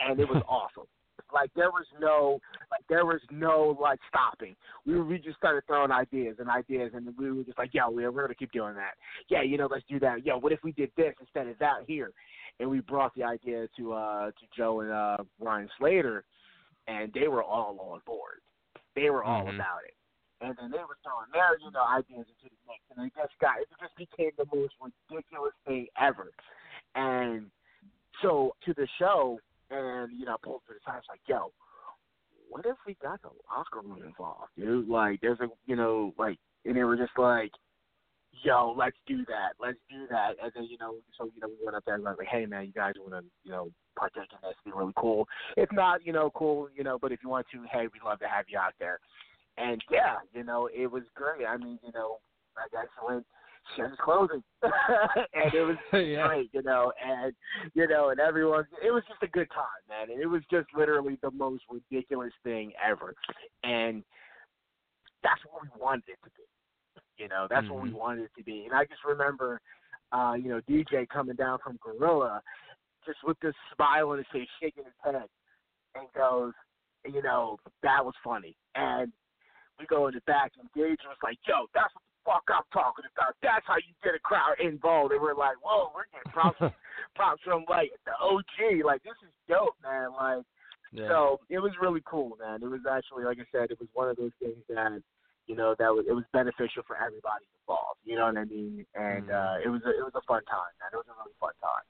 [0.00, 0.88] And it was awesome.
[1.32, 4.54] Like there was no, like there was no like stopping.
[4.86, 8.10] We we just started throwing ideas and ideas, and we were just like, yeah, we're
[8.10, 8.94] we're gonna keep doing that.
[9.28, 10.24] Yeah, you know, let's do that.
[10.24, 12.12] Yo, what if we did this instead of that here?
[12.58, 16.24] And we brought the idea to uh to Joe and uh Ryan Slater,
[16.86, 18.40] and they were all on board.
[18.94, 19.56] They were all Mhm.
[19.56, 19.94] about it.
[20.40, 23.38] And then they were throwing their, you know, ideas into the mix, and it just
[23.40, 24.74] got it just became the most
[25.10, 26.30] ridiculous thing ever.
[26.94, 27.50] And
[28.22, 29.38] so to the show,
[29.70, 31.52] and you know, pulled to the side, I was like, yo,
[32.48, 34.88] what if we got the locker room involved, dude?
[34.88, 37.50] Like, there's a, you know, like, and they were just like,
[38.42, 41.64] yo, let's do that, let's do that, and then you know, so you know, we
[41.64, 44.38] went up there and like, hey man, you guys want to, you know, partake in
[44.48, 44.56] this?
[44.64, 45.26] Be really cool.
[45.56, 48.18] If not, you know, cool, you know, but if you want to, hey, we'd love
[48.20, 49.00] to have you out there.
[49.58, 51.46] And yeah, you know, it was great.
[51.46, 52.18] I mean, you know,
[52.56, 53.24] I guess when shut
[53.76, 56.26] his clothing, and it was Yeah.
[56.28, 57.32] great, you know, and
[57.74, 60.66] you know, and everyone, it was just a good time, man, and it was just
[60.76, 63.14] literally the most ridiculous thing ever,
[63.64, 64.04] and
[65.22, 67.94] that's what we wanted it to be, you know, that's what we Mhm.
[67.94, 69.60] wanted it to be, and I just remember,
[70.12, 72.42] uh, you know, DJ coming down from Gorilla,
[73.04, 75.28] just with this smile on his face, shaking his head,
[75.94, 76.52] and goes,
[77.04, 79.12] you know, that was funny, and
[79.78, 83.06] we go in the back, and Gage was like, "Yo, that's what fuck I'm talking
[83.14, 83.38] about.
[83.40, 86.58] That's how you get a crowd involved." And we're like, "Whoa, we're getting props,
[87.14, 88.82] props from like the OG.
[88.84, 90.10] Like this is dope, man.
[90.12, 90.42] Like
[90.92, 91.08] Yeah.
[91.08, 92.62] so it was really cool, man.
[92.62, 95.00] It was actually, like I said, it was one of those things that
[95.46, 98.02] you know that was it was beneficial for everybody involved.
[98.04, 98.84] You know what I mean?
[98.94, 99.34] And Mhm.
[99.34, 100.90] uh, it was a, it was a fun time, man.
[100.92, 101.86] It was a really fun time.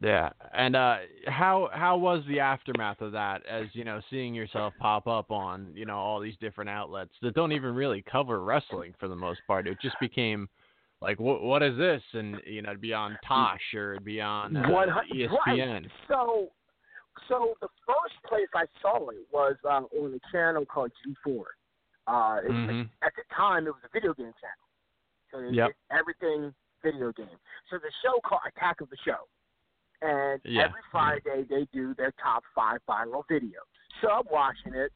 [0.00, 3.44] Yeah, and uh, how how was the aftermath of that?
[3.46, 7.34] As you know, seeing yourself pop up on you know all these different outlets that
[7.34, 9.66] don't even really cover wrestling for the most part.
[9.66, 10.48] It just became
[11.00, 12.02] like, what what is this?
[12.12, 14.68] And you know, it'd be on Tosh or it'd be on uh,
[15.14, 15.28] ESPN.
[15.46, 15.86] Right.
[16.06, 16.48] So,
[17.28, 20.92] so the first place I saw it was uh, on a channel called
[21.26, 21.42] G4.
[22.06, 22.12] Uh,
[22.48, 22.82] mm-hmm.
[23.02, 24.66] At the time, it was a video game channel.
[25.32, 25.70] So it, yep.
[25.90, 27.38] everything video game.
[27.70, 29.26] So the show called Attack of the Show.
[30.00, 30.66] And yeah.
[30.66, 33.66] every Friday they do their top five viral videos.
[34.00, 34.92] So I'm watching it,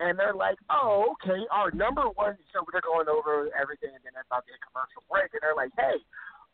[0.00, 4.12] and they're like, "Oh, okay, our number one." So they're going over everything, and then
[4.14, 6.02] they're about to hit commercial break, and they're like, "Hey,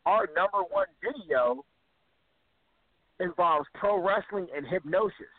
[0.05, 1.65] our number one video
[3.19, 5.33] involves pro wrestling and hypnosis."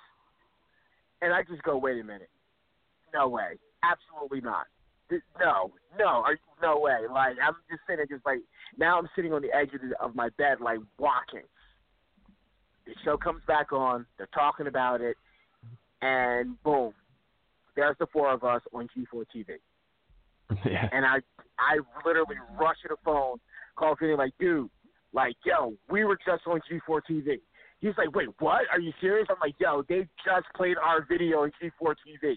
[1.20, 2.30] And I just go, "Wait a minute,
[3.14, 4.66] no way, absolutely not."
[5.38, 6.24] No, no,
[6.62, 7.06] no way.
[7.08, 8.40] Like I'm just sitting, just like
[8.78, 11.46] now I'm sitting on the edge of, the, of my bed, like walking.
[12.86, 14.06] The show comes back on.
[14.18, 15.16] They're talking about it,
[16.00, 16.92] and boom,
[17.76, 19.46] there's the four of us on G4 TV.
[20.66, 20.86] Yeah.
[20.92, 21.16] And I,
[21.58, 23.38] I literally rush to the phone,
[23.74, 24.68] call Vinny like, dude,
[25.14, 27.40] like, yo, we were just on G4 TV.
[27.80, 28.62] He's like, wait, what?
[28.70, 29.26] Are you serious?
[29.30, 32.34] I'm like, yo, they just played our video on G4 TV.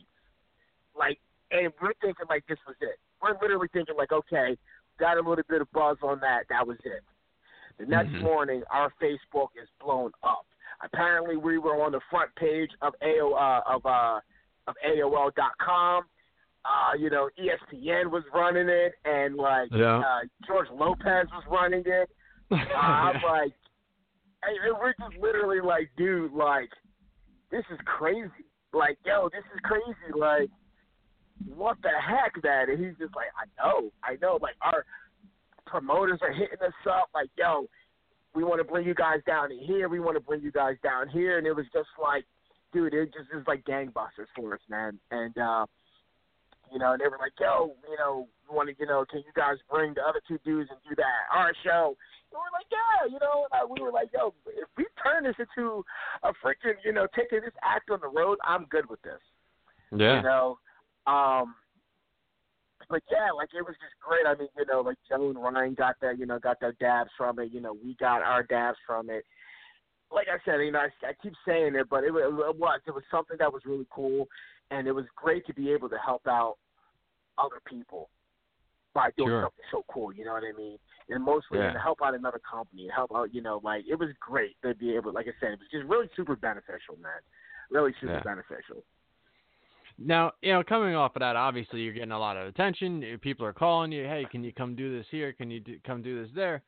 [0.98, 1.20] Like,
[1.52, 2.98] and we're thinking like this was it.
[3.22, 4.58] We're literally thinking like, okay,
[5.00, 6.44] got a little bit of buzz on that.
[6.50, 7.04] That was it.
[7.78, 8.22] The next Mhm.
[8.22, 10.46] morning, our Facebook is blown up.
[10.82, 14.20] Apparently, we were on the front page of AO uh, of uh,
[14.68, 16.06] of AOL.com.
[16.66, 20.00] Uh, you know, ESPN was running it, and like Yeah.
[20.00, 22.10] uh, George Lopez was running it.
[22.52, 23.54] Uh, I'm like,
[24.44, 26.72] hey, we're just literally like, dude, like,
[27.50, 28.30] this is crazy.
[28.72, 30.12] Like, yo, this is crazy.
[30.14, 30.50] Like,
[31.48, 32.70] what the heck, man?
[32.70, 34.38] And he's just like, I know, I know.
[34.42, 34.86] Like, our
[35.66, 37.68] promoters are hitting us up, like, yo,
[38.34, 39.88] we want to bring you guys down here.
[39.88, 41.38] We want to bring you guys down here.
[41.38, 42.26] And it was just like,
[42.74, 45.00] dude, it just is like gangbusters for us, man.
[45.12, 45.66] And, uh,
[46.72, 49.20] you know, and they were like, yo, you know, we want to, you know, can
[49.20, 51.96] you guys bring the other two dudes and do that our show?
[52.32, 55.24] And we were like, yeah, you know, and we were like, yo, if we turn
[55.24, 55.86] this into
[56.24, 59.22] a freaking, you know, taking this act on the road, I'm good with this.
[59.96, 60.18] Yeah.
[60.18, 60.58] You know,
[61.08, 61.56] um,
[62.90, 64.26] but yeah, like it was just great.
[64.28, 67.12] I mean, you know, like Joe and Ryan got that, you know, got their dabs
[67.18, 67.52] from it.
[67.52, 69.24] You know, we got our dabs from it.
[70.12, 72.80] Like I said, you know, I, I keep saying it, but it, was- it was
[72.88, 74.28] it was something that was really cool,
[74.72, 76.58] and it was great to be able to help out
[77.38, 78.10] other people
[78.94, 79.42] by doing Sure.
[79.44, 80.14] something so cool.
[80.14, 80.78] You know what I mean?
[81.10, 81.74] And mostly Yeah.
[81.74, 84.74] to help out another company, and help out, you know, like it was great to
[84.76, 85.12] be able.
[85.12, 87.20] Like I said, it was just really super beneficial, man.
[87.72, 88.24] Really super Yeah.
[88.24, 88.84] beneficial.
[89.98, 93.04] Now, you know, coming off of that, obviously you're getting a lot of attention.
[93.04, 95.32] Uh, People are calling you, "Hey, can you come do this here?
[95.34, 96.62] Can you do, come do this there?"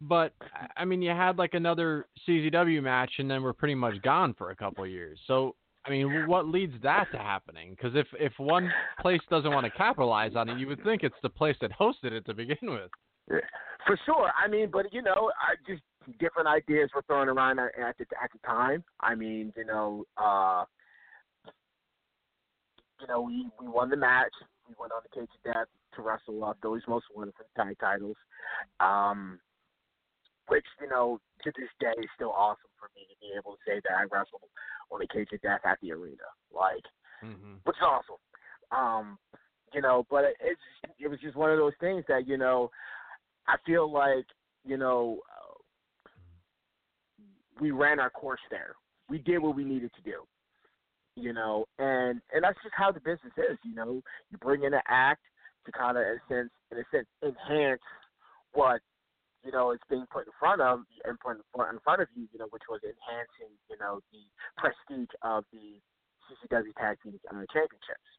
[0.00, 0.34] But
[0.76, 4.50] I- mean, you had like another CZW match, and then we're pretty much gone for
[4.50, 5.18] a couple years.
[5.26, 5.54] So,
[5.86, 7.70] I mean, what leads that to happening?
[7.70, 8.70] Because if if one
[9.00, 12.12] place doesn't want to capitalize on it, you would think it's the place that hosted
[12.12, 12.90] it to begin with.
[13.86, 14.30] For sure.
[14.36, 15.82] I mean, but you know, I just
[16.18, 18.84] different ideas were thrown around at the at the time.
[19.00, 20.64] I mean, you know, uh
[23.04, 24.32] you know, we we won the match.
[24.66, 28.16] We went on the cage of death to wrestle uh, Philly's most wonderful tag titles.
[28.80, 29.38] Um
[30.48, 33.58] which, you know, to this day is still awesome for me to be able to
[33.66, 34.48] say that I wrestled
[34.90, 36.28] on the cage of death at the arena.
[36.52, 36.84] Like
[37.24, 37.54] Mm-hmm.
[37.64, 38.20] which is awesome.
[38.70, 39.18] Um,
[39.72, 40.60] you know, but it, it's
[40.98, 42.70] it was just one of those things that you know,
[43.46, 44.26] I feel like
[44.64, 46.10] you know, uh,
[47.60, 48.74] we ran our course there.
[49.08, 50.24] We did what we needed to do.
[51.16, 53.58] You know, and and that's just how the business is.
[53.64, 55.22] You know, you bring in an act
[55.66, 57.80] to kind of, in a sense, in a sense, enhance
[58.52, 58.80] what
[59.44, 62.26] you know is being put in front of and put in front of you.
[62.32, 64.26] You know, which was enhancing you know the
[64.58, 65.78] prestige of the
[66.26, 68.10] CZW Tag Team uh, Championships.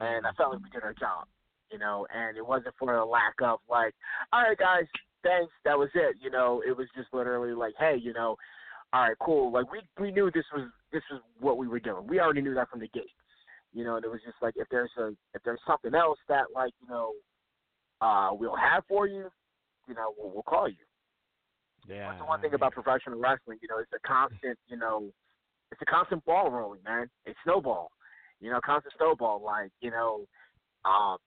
[0.00, 1.28] And I felt like we did our job,
[1.70, 3.94] you know, and it wasn't for a lack of like,
[4.32, 4.84] all right, guys,
[5.22, 6.16] thanks, that was it.
[6.20, 8.36] You know, it was just literally like, hey, you know,
[8.92, 9.52] all right, cool.
[9.52, 12.06] Like we we knew this was this was what we were doing.
[12.06, 13.10] We already knew that from the gate.
[13.72, 16.46] You know, and it was just like if there's a if there's something else that
[16.54, 17.12] like you know
[18.00, 19.30] uh we'll have for you,
[19.88, 20.74] you know, we'll, we'll call you.
[21.88, 22.08] Yeah.
[22.08, 23.58] That's the one thing about professional wrestling.
[23.62, 24.58] You know, it's a constant.
[24.68, 25.10] You know,
[25.70, 27.08] it's a constant ball rolling, man.
[27.26, 27.90] It's snowball.
[28.40, 29.42] You know, constant snowball.
[29.44, 30.24] Like you know,
[30.84, 31.18] um,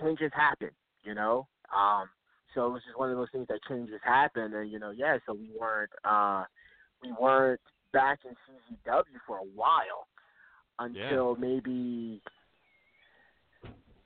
[0.00, 0.70] changes happen.
[1.02, 2.08] You know, um,
[2.54, 5.18] so it was just one of those things that changes happen, and you know, yeah.
[5.26, 6.44] So we weren't uh,
[7.02, 7.60] we weren't
[7.92, 10.06] back in CZW for a while
[10.78, 12.20] until maybe.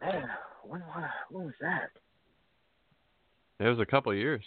[0.01, 0.24] Man,
[0.64, 1.91] when, when, when was that?
[3.59, 4.43] It was a couple of years.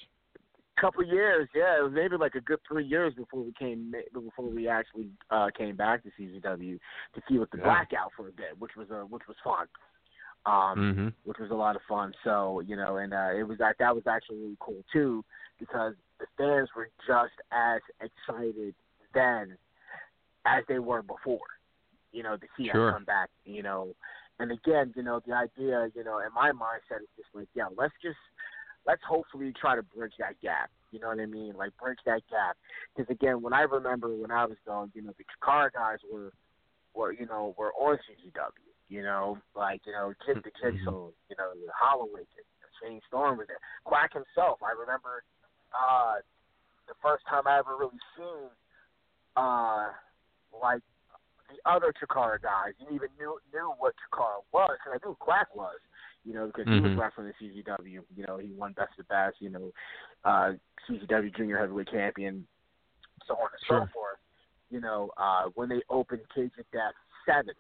[0.82, 4.50] couple years, yeah, it was maybe like a good three years before we came before
[4.50, 6.80] we actually uh came back to CZW
[7.14, 7.64] to see with the Yeah.
[7.64, 9.68] blackout for a bit, which was uh, which was fun.
[10.46, 11.08] Um Mm-hmm.
[11.26, 12.12] which was a lot of fun.
[12.24, 15.24] So, you know, and uh it was that that was actually really cool too
[15.64, 18.76] because the fans were just as excited
[19.14, 19.57] then
[20.45, 21.39] as they were before.
[22.11, 22.89] You know, to see Sure.
[22.89, 23.95] us come back, you know.
[24.39, 27.68] And again, you know, the idea, you know, in my mindset is just like, yeah,
[27.76, 28.18] let's just
[28.86, 30.70] let's hopefully try to bridge that gap.
[30.91, 31.53] You know what I mean?
[31.55, 32.57] Like bridge that gap.
[32.95, 36.34] Because again, when I remember when I was going, you know, the car guys were,
[36.93, 38.51] were you know, were on CZW.
[38.89, 40.91] You know, like you know, Kid the Jigsaw.
[40.91, 41.30] Mm-hmm.
[41.30, 42.26] You know, the Holloway.
[42.82, 43.61] Shane Storm was there.
[43.86, 44.59] Quack himself.
[44.61, 45.24] I remember
[45.74, 46.16] uh,
[46.88, 48.50] the first time I ever really seen
[49.36, 49.90] uh,
[50.62, 50.82] like
[51.50, 55.56] the other Chikara guys, and even knew knew what Chikara was, and I knew Quack
[55.56, 55.80] was
[56.26, 56.98] you know, because he was Mhm.
[56.98, 58.06] wrestling in CZW.
[58.16, 59.74] You know, he won Best of Best, you know,
[60.24, 60.54] uh,
[60.88, 62.48] CZW Junior Heavyweight Champion,
[63.26, 63.80] so on and Sure.
[63.82, 64.20] so forth.
[64.70, 66.96] You know, uh, when they opened Cage of Death
[67.26, 67.54] 7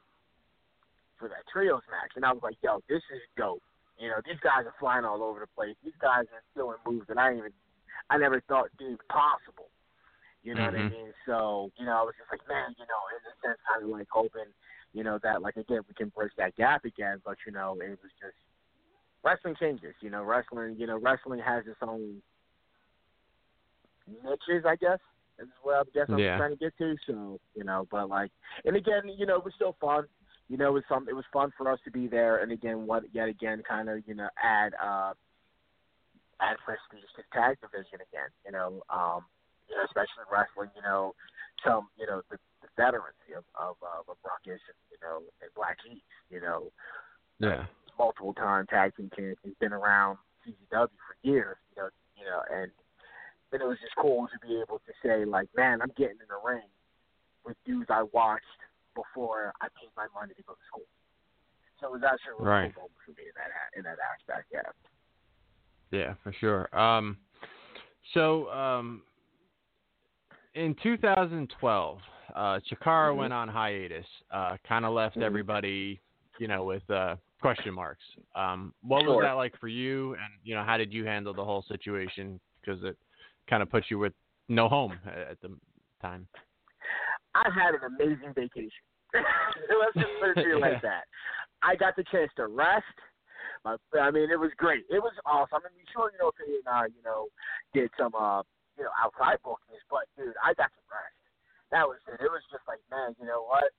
[1.17, 3.61] for that trios match, and I was like, yo, this is dope.
[3.97, 5.75] You know, these guys are flying all over the place.
[5.83, 7.53] These guys are doing moves that I didn't even,
[8.09, 9.69] I never thought seemed possible.
[10.43, 10.91] You know what I Mhm.
[10.91, 11.13] mean?
[11.25, 13.89] So, you know, I was just like, man, you know, in a sense, kind of
[13.89, 14.51] like hoping,
[14.93, 17.21] you know, that like again we can bridge that gap again.
[17.23, 18.35] But you know, it was just
[19.23, 19.95] wrestling changes.
[20.01, 22.21] You know, wrestling, you know, wrestling has its own
[24.07, 24.99] niches, I guess.
[25.39, 26.37] Is what I guess I'm Yeah.
[26.37, 26.95] trying to get to.
[27.07, 28.31] So, you know, but like,
[28.65, 30.05] and again, you know, it was still fun.
[30.49, 31.07] You know, it was some.
[31.09, 34.03] It was fun for us to be there, and again, what yet again, kind of,
[34.05, 35.13] you know, add uh,
[36.51, 38.29] to the tag division again.
[38.45, 39.25] You know, um,
[39.69, 40.69] you know, especially wrestling.
[40.75, 41.15] You know,
[41.63, 45.49] some, you know, the, the veterans of of, uh, of Ruckus and you know, and
[45.55, 46.03] Black Heat.
[46.29, 46.71] You know,
[47.39, 47.65] Yeah.
[47.97, 52.71] multiple time tag team champions, been around CZW for years, you know, you know, and
[53.53, 56.25] and it was just cool to be able to say like, man, I'm getting in
[56.27, 56.65] the ring
[57.45, 58.49] with dudes I watched
[58.97, 60.89] before I paid my money to go to school.
[61.77, 62.73] So it was actually a really Right.
[62.73, 64.65] cool moment for me in that in that aspect, yeah.
[65.93, 66.75] Yeah, for sure.
[66.77, 67.17] Um,
[68.15, 69.03] so um,
[70.55, 71.99] in 2012,
[72.35, 73.17] uh, Chikara Mhm.
[73.17, 74.07] went on hiatus.
[74.31, 75.21] Uh, kind of left Mhm.
[75.23, 76.01] everybody,
[76.39, 78.03] you know, with uh, question marks.
[78.33, 79.17] Um, what Sure.
[79.17, 80.15] was that like for you?
[80.15, 82.39] And you know, how did you handle the whole situation?
[82.59, 82.97] Because it
[83.47, 84.13] kind of put you with
[84.49, 85.55] no home at at the
[86.01, 86.27] time.
[87.35, 88.71] I had an amazing vacation.
[89.13, 90.67] Let's just put it to you Yeah.
[90.71, 91.03] like that.
[91.61, 92.85] I got the chance to rest.
[93.63, 94.83] My, I mean, it was great.
[94.91, 95.63] It was awesome.
[95.63, 97.31] I mean, sure, you know, Penny and I, you know,
[97.73, 98.43] did some, uh,
[98.77, 101.15] you know, outside bookings, but dude, I got to rest.
[101.71, 102.19] That was it.
[102.19, 103.71] It was just like, man, you know what?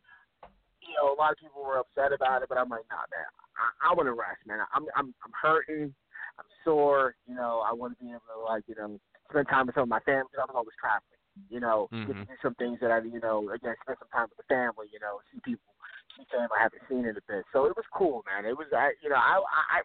[0.80, 3.28] You know, a lot of people were upset about it, but I'm like, nah, man,
[3.56, 4.60] I, I want to rest, man.
[4.72, 5.92] I'm, I'm, I'm hurting.
[6.38, 7.14] I'm sore.
[7.28, 8.98] You know, I want to be able to like, you know,
[9.30, 10.28] spend time with some of my family.
[10.32, 11.20] 'cause I was always traveling.
[11.50, 14.30] You know, get to do some things that I, you know, again, spend some time
[14.30, 14.86] with the family.
[14.94, 15.73] You know, see people,
[16.16, 17.44] see family I haven't seen in a bit.
[17.52, 18.44] So it was cool, man.
[18.44, 19.78] It was, I, you know, I, I,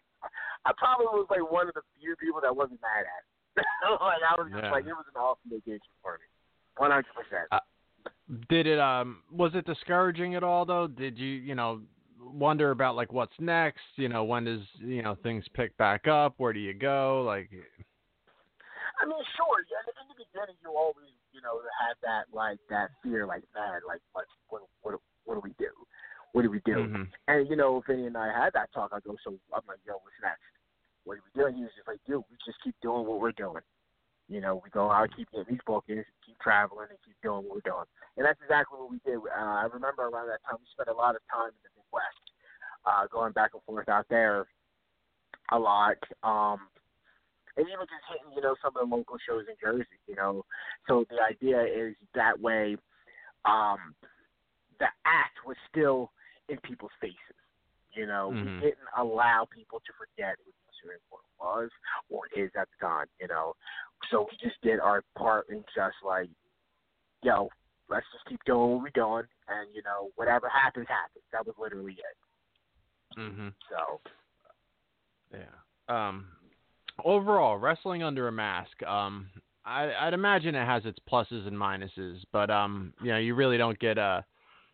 [0.66, 3.66] I probably was like one of the few people that wasn't mad at it.
[4.02, 4.72] like I was just Yeah.
[4.72, 6.28] like, it was an awesome vacation for me,
[6.78, 7.48] one hundred percent.
[7.52, 7.60] Uh,
[8.50, 10.88] Did it um was it discouraging at all though?
[10.88, 11.82] Did you you know
[12.20, 13.84] wonder about like what's next?
[13.96, 16.36] You know when does you know things pick back up?
[16.38, 17.24] Where do you go?
[17.26, 17.50] Like
[19.00, 19.64] I mean, sure.
[19.72, 23.80] Yeah, in the beginning, you always, you know, have that like that fear, like, man,
[23.88, 25.72] like, what, what, what, what do we do?
[26.34, 26.86] What do we do?
[26.86, 27.12] Mhm.
[27.28, 28.92] And you know, Vinny and I had that talk.
[28.94, 30.44] I go, so I'm like, yo, what's next?
[31.04, 31.48] What do we do?
[31.48, 33.64] And he was just like, dude, we just keep doing what we're doing.
[34.28, 37.56] You know, we go out, keep getting these bookings, keep traveling, and keep doing what
[37.56, 37.86] we're doing.
[38.16, 39.18] And that's exactly what we did.
[39.18, 42.26] Uh, I remember around that time, we spent a lot of time in the Midwest,
[42.86, 44.46] uh, going back and forth out there
[45.52, 45.98] a lot.
[46.22, 46.70] Um,
[47.58, 50.46] and even just hitting, you know, some of the local shows in Jersey, you know.
[50.88, 52.78] So the idea is that way,
[53.46, 53.96] um,
[54.80, 56.12] the act was still
[56.50, 57.36] in people's faces.
[57.92, 58.44] You know, Mhm.
[58.62, 60.94] we didn't allow people to forget who Mr.
[60.94, 61.70] Import was
[62.10, 63.08] or is at the time.
[63.20, 63.56] You know,
[64.10, 66.30] so we just did our part and just like,
[67.24, 67.50] yo,
[67.90, 71.24] let's just keep doing what we're doing, and you know, whatever happens, happens.
[71.32, 73.20] That was literally it.
[73.20, 73.54] Mhm.
[73.70, 74.02] So
[75.32, 75.46] Yeah.
[75.88, 76.28] Um,
[77.04, 78.82] overall, wrestling under a mask.
[78.84, 79.30] Um,
[79.66, 83.58] I, I'd imagine it has its pluses and minuses, but um, you know, you really
[83.58, 84.26] don't get a,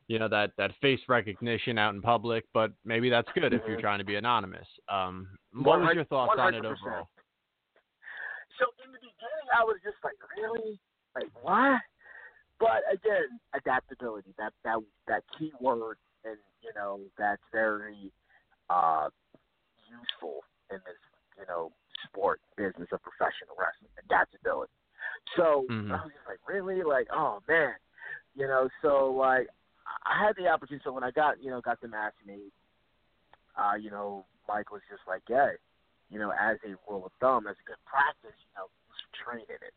[0.07, 2.45] you know, that that face recognition out in public.
[2.53, 3.81] But maybe that's good if you're Mhm.
[3.81, 4.67] trying to be anonymous.
[4.89, 7.09] Um, what was your thoughts on it overall?
[8.59, 10.79] So in the beginning, I was just like, really,
[11.15, 11.81] like what?
[12.59, 14.33] But again, adaptability.
[14.37, 18.11] That that that key word, and you know, that's very
[18.69, 19.09] uh,
[19.89, 20.41] useful
[20.71, 21.01] in this,
[21.37, 21.71] you know,
[22.07, 24.71] sport business of professional wrestling, adaptability.
[25.35, 25.91] So Mhm.
[25.91, 26.81] I was just like, really?
[26.83, 27.75] Like, oh man,
[28.35, 28.69] you know.
[28.81, 29.49] So like,
[30.05, 30.83] I had the opportunity.
[30.83, 32.51] So when I got, you know, got the match made,
[33.57, 35.53] uh, you know, Mike was just like, hey,
[36.09, 38.67] you know, as a rule of thumb, as a good practice, you know,
[39.23, 39.73] train in it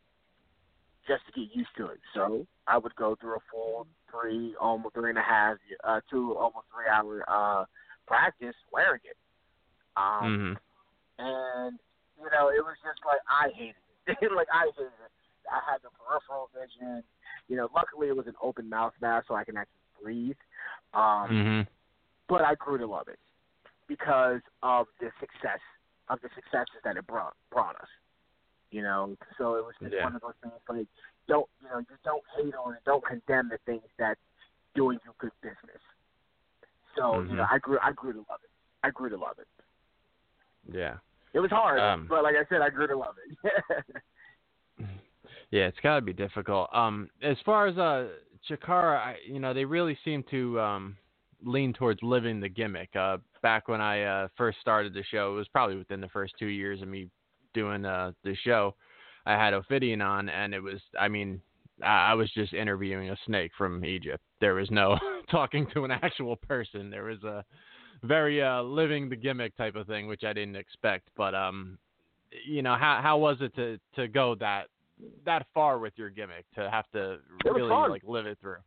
[1.07, 1.99] just to get used to it.
[2.13, 6.35] So I would go through a full three, almost three and a half, uh, two,
[6.37, 7.65] almost three hour uh,
[8.07, 9.17] practice wearing it.
[9.97, 10.57] Um, Mhm.
[11.17, 11.79] and
[12.17, 13.75] you know, it was just like I hated
[14.07, 14.31] it.
[14.35, 15.11] like I hated it.
[15.51, 17.03] I had the peripheral vision.
[17.47, 20.37] You know, luckily it was an open mouth mask, so I can actually breathe.
[20.93, 21.67] Um, Mhm.
[22.27, 23.19] But I grew to love it
[23.87, 25.59] because of the success
[26.09, 27.89] of the successes that it brought brought us.
[28.71, 30.03] You know, so it was just Yeah.
[30.03, 30.87] one of those things like
[31.27, 34.19] don't you know, just don't hate on it, don't condemn the things that's
[34.75, 35.81] doing you good business.
[36.95, 37.51] So you know, Mhm.
[37.51, 38.51] I grew I grew to love it.
[38.83, 39.47] I grew to love it.
[40.65, 40.97] Yeah.
[41.33, 43.85] It was hard, Um, but like I said, I grew to love it.
[45.51, 46.69] Yeah, it's got to be difficult.
[46.73, 48.09] Um, as far as uh
[48.47, 50.97] Chikara, you know, they really seem to um
[51.43, 52.95] lean towards living the gimmick.
[52.95, 56.33] Uh, back when I uh first started the show, it was probably within the first
[56.37, 57.09] two years of me
[57.53, 58.75] doing uh the show.
[59.25, 61.41] I had Ophidian on, and it was, I mean,
[61.83, 64.23] I I was just interviewing a snake from Egypt.
[64.41, 64.97] There was no
[65.31, 66.89] talking to an actual person.
[66.89, 67.43] There was a
[68.03, 71.09] very uh living the gimmick type of thing, which I didn't expect.
[71.15, 71.77] But um,
[72.45, 74.67] you know, how how was it to to go that
[75.25, 77.89] that far with your gimmick to have to really fun.
[77.89, 78.57] like live it through?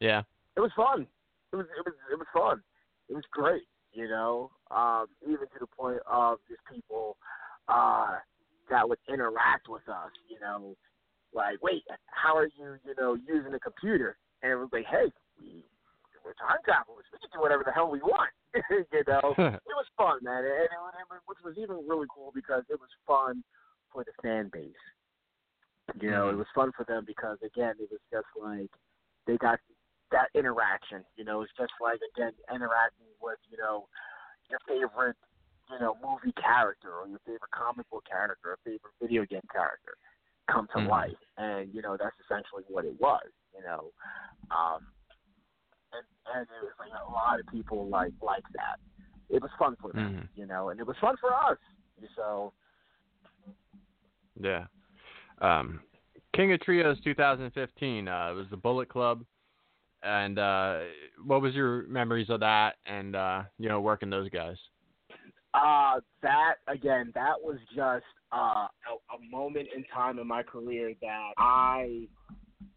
[0.00, 0.22] Yeah.
[0.56, 1.06] it was fun.
[1.52, 2.62] It was it was it was fun.
[3.08, 3.62] It was great,
[3.92, 4.50] you know.
[4.70, 7.16] Um, even to the point of just people
[7.68, 8.16] uh
[8.70, 10.74] that would interact with us, you know,
[11.34, 14.16] like, wait, how are you, you know, using a computer?
[14.42, 15.64] And it was like, hey, we
[16.24, 17.04] we're time travelers.
[17.10, 18.30] We can do whatever the hell we want.
[18.54, 22.62] you know, it was fun, man, and it, it, which was even really cool because
[22.70, 23.42] it was fun
[23.92, 24.84] for the fan base.
[26.00, 26.38] You know, it Mhm.
[26.38, 28.70] was fun for them because again, it was just like
[29.26, 29.60] they got
[30.10, 31.04] that interaction.
[31.16, 33.88] You know, it's just like again interacting with you know
[34.48, 35.16] your favorite
[35.70, 39.94] you know movie character or your favorite comic book character or favorite video game character
[40.50, 40.88] come to Mhm.
[40.88, 43.28] life, and you know that's essentially what it was.
[43.54, 43.92] You know,
[44.50, 44.86] um,
[45.92, 48.80] and and it was like a lot of people like like that.
[49.28, 50.28] It was fun for them, Mhm.
[50.34, 51.58] you know, and it was fun for us.
[52.16, 52.52] So
[54.40, 54.66] Yeah.
[55.42, 55.80] Um,
[56.34, 59.24] King of Trios 2015 uh, it was the Bullet Club,
[60.02, 60.78] and uh,
[61.24, 62.76] what was your memories of that?
[62.86, 64.56] And uh, you know, working those guys.
[65.52, 70.94] Uh, that again, that was just uh, a, a moment in time in my career
[71.02, 72.06] that I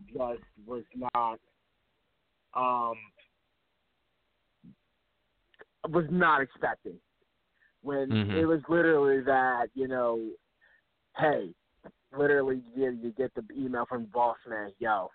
[0.07, 1.39] just was not
[2.55, 2.95] um
[5.89, 6.95] was not expecting.
[7.81, 8.33] When Mhm.
[8.33, 10.31] it was literally that, you know,
[11.17, 11.53] hey,
[12.17, 15.09] literally you, you get the email from the boss man, yo,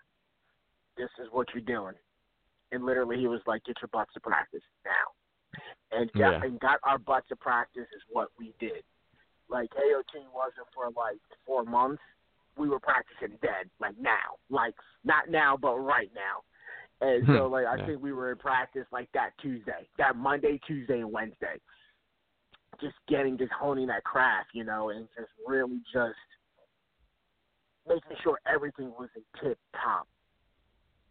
[0.97, 1.95] this is what you're doing.
[2.71, 5.11] And literally he was like, Get your butts to practice now
[5.91, 6.43] and got Yeah.
[6.43, 8.83] and got our butts to practice is what we did.
[9.49, 12.01] Like KOT wasn't for like four months.
[12.57, 16.43] We were practicing dead, like now, like not now, but right now.
[17.01, 17.53] And so, Hmm.
[17.53, 17.85] like, I Yeah.
[17.85, 21.59] think we were in practice like that Tuesday, that Monday, Tuesday, and Wednesday.
[22.79, 26.15] Just getting, just honing that craft, you know, and just really just
[27.87, 30.07] making sure everything was in tip top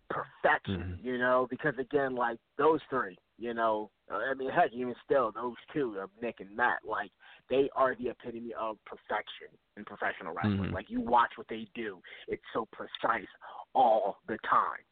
[0.09, 1.05] perfection, Mhm.
[1.05, 5.55] you know, because again, like those three, you know, I mean, heck, even still, those
[5.73, 7.13] two of Nick and Matt, like
[7.49, 9.47] they are the epitome of perfection
[9.77, 10.71] in professional wrestling.
[10.71, 10.73] Mhm.
[10.73, 13.29] Like you watch what they do, it's so precise
[13.73, 14.83] all the time,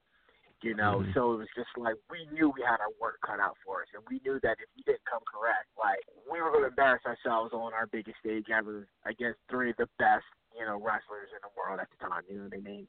[0.62, 1.00] you know.
[1.00, 1.14] Mhm.
[1.14, 3.88] So it was just like we knew we had our work cut out for us,
[3.94, 7.04] and we knew that if we didn't come correct, like we were going to embarrass
[7.06, 10.26] ourselves on our biggest stage ever against three of the best,
[10.58, 12.22] you know, wrestlers in the world at the time.
[12.28, 12.88] You know what I mean?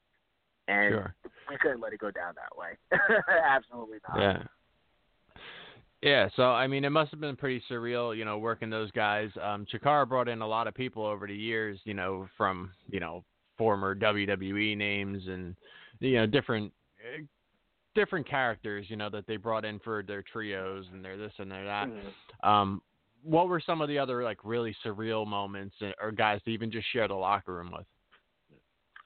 [0.68, 1.16] And Sure.
[1.50, 2.78] we couldn't let it go down that way.
[3.48, 4.20] Absolutely not.
[4.20, 4.44] Yeah.
[6.02, 9.30] Yeah, so I mean, it must have been pretty surreal, you know, working those guys.
[9.42, 13.02] Um, Chikara brought in a lot of people over the years, you know, from you
[13.02, 13.26] know
[13.58, 15.58] former WWE names and
[16.00, 16.72] you know different
[17.96, 21.52] different characters, you know, that they brought in for their trios and their this and
[21.52, 21.90] their that.
[21.90, 22.48] Mhm.
[22.48, 22.82] Um,
[23.24, 26.72] what were some of the other like really surreal moments eh, or guys to even
[26.72, 27.86] just share the locker room with?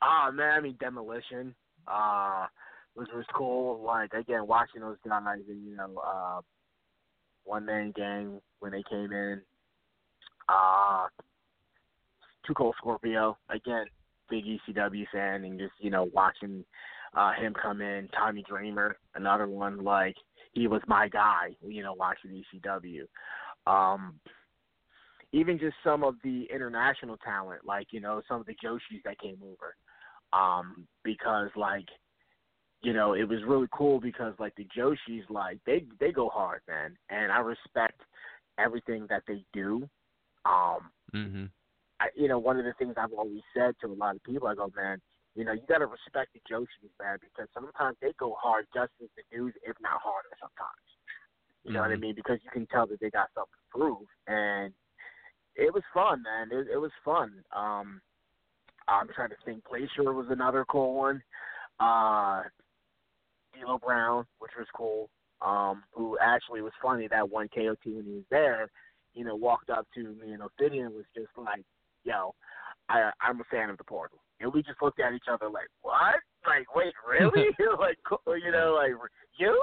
[0.01, 1.55] Ah man, I mean demolition.
[1.87, 2.47] Uh
[2.95, 3.81] was was cool.
[3.83, 6.41] Like again, watching those guys and you know, uh
[7.43, 9.41] one man gang when they came in.
[10.47, 11.07] Uh
[12.45, 13.85] Too Cold Scorpio, again,
[14.29, 16.63] big ECW fan and just, you know, watching
[17.15, 20.15] uh him come in, Tommy Dreamer, another one, like
[20.53, 23.07] he was my guy, you know, watching ECW.
[23.67, 24.19] Um
[25.33, 29.19] even just some of the international talent, like you know some of the Joshis that
[29.19, 29.75] came over,
[30.31, 31.87] um, because like
[32.81, 36.61] you know it was really cool because like the Joshis like they they go hard,
[36.67, 37.99] man, and I respect
[38.59, 39.89] everything that they do.
[40.45, 41.49] Um, Mhm.
[41.99, 44.47] I, you know, one of the things I've always said to a lot of people,
[44.47, 45.01] I go, man,
[45.35, 48.91] you know, you got to respect the Joshis, man, because sometimes they go hard just
[49.01, 50.92] as the dudes, if not harder sometimes.
[51.63, 52.01] You know what I Mhm.
[52.01, 52.15] mean?
[52.15, 54.73] Because you can tell that they got something to prove, and
[55.55, 56.51] it was fun, man.
[56.51, 57.43] It, it was fun.
[57.51, 58.01] Um,
[58.87, 59.63] I'm trying to think.
[59.63, 61.23] Glacier was another cool one.
[61.79, 62.43] Uh,
[63.53, 65.09] D'Lo Brown, which was cool.
[65.41, 68.69] Um, who actually was funny that one KOT when he was there,
[69.13, 71.65] you know, walked up to me and Ophidian was just like,
[72.03, 72.33] "Yo,
[72.87, 75.67] I, I'm a fan of the Portal," and we just looked at each other like,
[75.81, 76.15] "What?
[76.45, 77.49] Like, wait, really?
[77.79, 78.91] like, cool, you know, like
[79.37, 79.61] you,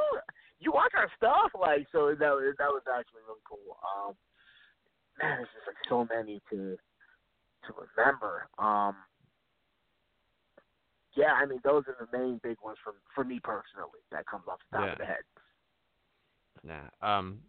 [0.60, 1.50] you watch our stuff?
[1.58, 3.76] Like, so that was that was actually really cool.
[3.80, 4.14] Um,
[5.20, 6.76] man, there's just like so many to
[7.66, 8.48] to remember.
[8.58, 8.96] Um,
[11.16, 14.44] yeah, I mean, those are the main big ones for for me personally that comes
[14.48, 14.92] off the top Yeah.
[14.92, 15.24] of the head.
[16.62, 17.16] Yeah.
[17.16, 17.40] Um,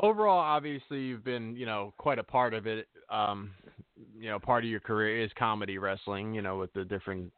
[0.00, 2.88] overall, obviously, you've been, you know, quite a part of it.
[3.10, 3.52] Um,
[4.18, 6.34] you know, part of your career is comedy wrestling.
[6.34, 7.30] You know, with the different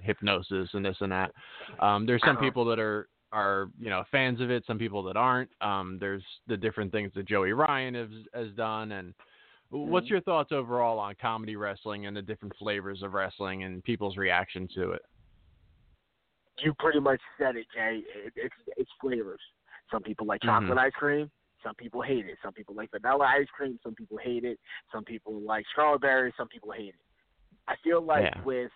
[0.00, 1.32] hypnosis and this and that.
[1.80, 2.44] Um, there's some Uh-huh.
[2.44, 4.64] people that are are you know fans of it.
[4.66, 5.50] Some people that aren't.
[5.60, 8.92] Um, there's the different things that Joey Ryan has has done.
[8.92, 9.14] And
[9.70, 10.10] what's Mhm.
[10.10, 14.68] your thoughts overall on comedy wrestling and the different flavors of wrestling and people's reaction
[14.74, 15.02] to it?
[16.58, 18.02] You pretty much said it, Jay.
[18.14, 19.40] It, it's it's flavors.
[19.90, 20.82] Some people like chocolate Mhm.
[20.82, 21.30] ice cream.
[21.62, 22.38] Some people hate it.
[22.42, 23.78] Some people like vanilla ice cream.
[23.82, 24.60] Some people hate it.
[24.92, 26.32] Some people like strawberry.
[26.36, 27.00] Some people hate it.
[27.66, 28.42] I feel like Yeah.
[28.42, 28.72] with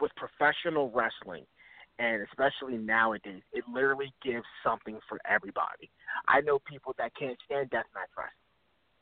[0.00, 1.46] with professional wrestling,
[1.98, 5.90] and especially nowadays, it literally gives something for everybody.
[6.26, 8.32] I know people that can't stand deathmatch wrestling.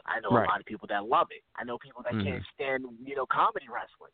[0.05, 0.45] I know Right.
[0.45, 1.43] a lot of people that love it.
[1.57, 2.47] I know people that can't Mhm.
[2.55, 4.13] stand, you know, comedy wrestling.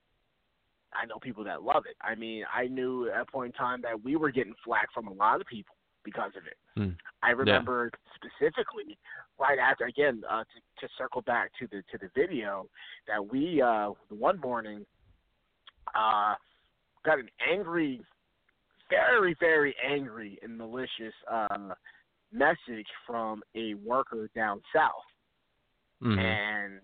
[0.92, 1.96] I know people that love it.
[2.00, 5.08] I mean, I knew at a point in time that we were getting flack from
[5.08, 6.56] a lot of people because of it.
[6.74, 6.90] Hmm.
[7.22, 8.96] I remember specifically
[9.38, 12.68] right after again uh, to, to circle back to the to the video
[13.06, 14.86] that we uh, the one morning
[15.94, 16.34] uh,
[17.04, 18.04] got an angry,
[18.90, 21.74] very very angry and malicious uh,
[22.32, 25.04] message from a worker down south,
[26.02, 26.18] Mhm.
[26.18, 26.80] and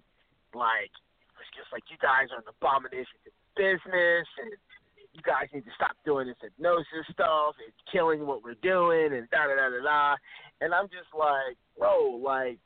[0.55, 4.53] like it was just like you guys are an abomination to business and
[5.13, 7.55] you guys need to stop doing this hypnosis stuff.
[7.67, 10.17] It's killing what we're doing and da da da da da.
[10.61, 12.59] And I'm just like, bro, like,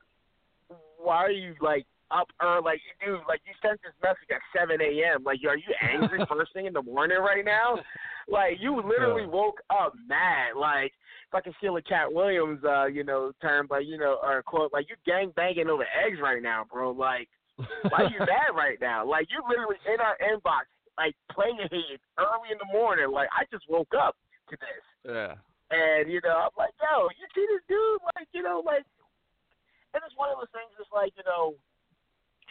[0.97, 2.63] why are you like up early?
[2.65, 5.25] Like, dude, like you sent this message at 7 a.m.
[5.25, 7.81] Like, are you angry first thing in the morning right now?
[8.31, 9.29] Like, you literally Uh.
[9.29, 10.55] woke up mad.
[10.57, 10.93] Like,
[11.29, 14.43] if I can steal a Katt Williams, uh, you know, term, but you know, or
[14.43, 16.91] quote, like you gang banging over eggs right now, bro.
[16.93, 19.05] Like, why are you mad right now?
[19.05, 20.65] Like, you literally in our inbox
[20.97, 23.11] like playing a hate early in the morning.
[23.13, 24.17] Like I just woke up
[24.51, 25.35] to this, Yeah.
[25.71, 28.01] and you know I'm like, yo, you see this dude?
[28.17, 28.83] Like you know, like,
[29.95, 30.73] and it's one of those things.
[30.81, 31.55] It's like you know,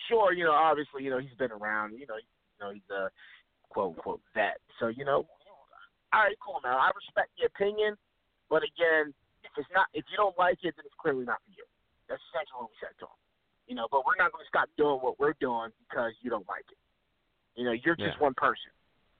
[0.07, 1.97] sure, you know, obviously, you know, he's been around.
[1.99, 3.09] You know, you know, he's a
[3.69, 4.59] quote unquote vet.
[4.79, 5.25] So you know,
[6.13, 6.59] all right, cool.
[6.63, 7.97] Now I respect the opinion,
[8.49, 11.51] but again, if it's not, if you don't like it, then it's clearly not for
[11.55, 11.65] you.
[12.07, 13.19] That's essentially what we said to him.
[13.67, 16.47] You know, but we're not going to stop doing what we're doing because you don't
[16.47, 16.79] like it.
[17.59, 18.23] You know, you're just Yeah.
[18.23, 18.71] one person.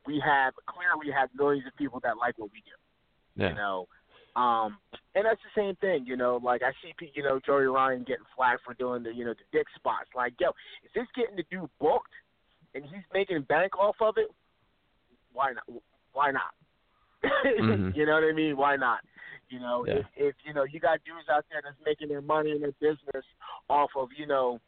[0.05, 2.77] We have clearly have millions of people that like what we do.
[3.35, 3.49] Yeah.
[3.49, 3.87] You know,
[4.37, 4.77] um,
[5.15, 6.05] and that's the same thing.
[6.05, 9.25] You know, like I see, you know, Joey Ryan getting flagged for doing the, you
[9.25, 10.09] know, the dick spots.
[10.15, 12.13] Like, yo, if this getting the dude booked
[12.73, 14.29] and he's making bank off of it,
[15.33, 15.65] why not?
[16.13, 16.53] Why not?
[17.23, 17.95] Mhm.
[17.95, 18.55] you know what I mean?
[18.57, 18.99] Why not?
[19.49, 19.95] You know, Yeah.
[19.95, 22.73] if if you know you got dudes out there that's making their money in their
[22.79, 23.25] business
[23.69, 24.59] off of you know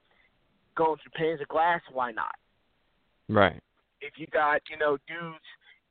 [0.76, 2.36] going through panes of glass, why not?
[3.28, 3.62] Right.
[4.02, 5.46] if you got you know dudes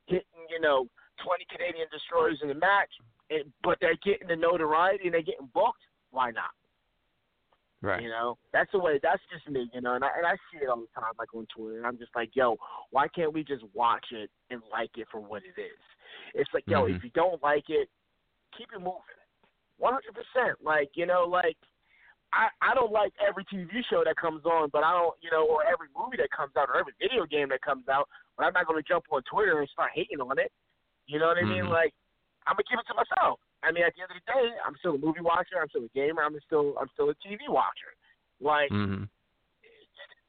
[0.07, 0.87] getting you know
[1.23, 2.89] 20 Canadian destroyers in a match,
[3.29, 6.51] and, but they're getting the notoriety and they're getting booked, why not?
[7.81, 8.03] Right.
[8.03, 8.99] You know, that's the way.
[9.01, 9.69] That's just me.
[9.73, 11.87] You know, and I and I see it all the time, like on Twitter, and
[11.87, 12.57] I'm just like, yo,
[12.91, 15.79] why can't we just watch it and like it for what it is?
[16.33, 16.97] It's like, yo, Mhm.
[16.97, 17.89] if you don't like it,
[18.57, 18.99] keep it moving.
[19.77, 20.13] 100.
[20.13, 21.55] percent Like you know, like
[22.33, 25.45] I I don't like every TV show that comes on, but I don't, you know,
[25.47, 28.09] or every movie that comes out, or every video game that comes out.
[28.35, 30.51] But I'm not going to jump on Twitter and start hating on it.
[31.07, 31.63] You know what I mean?
[31.63, 31.69] Mhm.
[31.69, 31.93] Like
[32.45, 33.39] I'm gonna give it to myself.
[33.63, 35.59] I mean, at the end of the day, I'm still a movie watcher.
[35.61, 36.23] I'm still a gamer.
[36.23, 37.91] I'm still I'm still a TV watcher.
[38.39, 39.09] Like Mhm.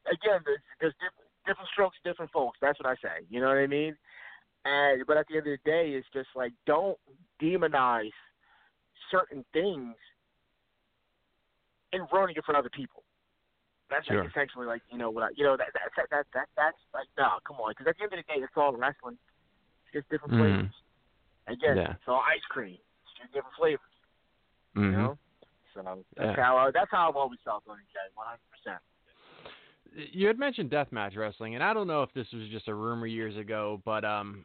[0.06, 2.58] again, there's, there's different, different strokes, different folks.
[2.60, 3.26] That's what I say.
[3.28, 3.96] You know what I mean?
[4.64, 6.98] And but at the end of the day, it's just like don't
[7.40, 8.12] demonize
[9.10, 9.96] certain things
[11.92, 13.04] and ruining it for other people.
[13.90, 14.22] That's Sure.
[14.22, 16.78] like essentially like you know what I, you know that that that, that, that that's
[16.94, 19.18] like no, come on, because at the end of the day, it's all wrestling.
[19.84, 20.38] It's just different Mhm.
[20.38, 20.74] flavors.
[21.46, 21.92] Again, Yeah.
[21.92, 22.78] it's all ice cream.
[23.22, 23.80] It's different flavors.
[24.74, 25.18] hmm You know.
[25.74, 26.00] So that's
[26.36, 26.42] Yeah.
[26.44, 28.82] how I, that's how I've always felt on it, One hundred percent.
[30.12, 33.06] You had mentioned deathmatch wrestling, and I don't know if this was just a rumor
[33.06, 34.44] years ago, but um,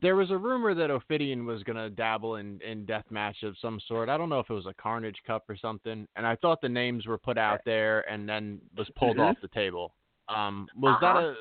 [0.00, 4.08] there was a rumor that Ophidian was gonna dabble in in deathmatch of some sort.
[4.08, 6.68] I don't know if it was a Carnage Cup or something, and I thought the
[6.68, 9.30] names were put out there and then was pulled Mhm.
[9.30, 9.94] off the table.
[10.28, 11.12] Um, was Uh-huh.
[11.14, 11.36] that a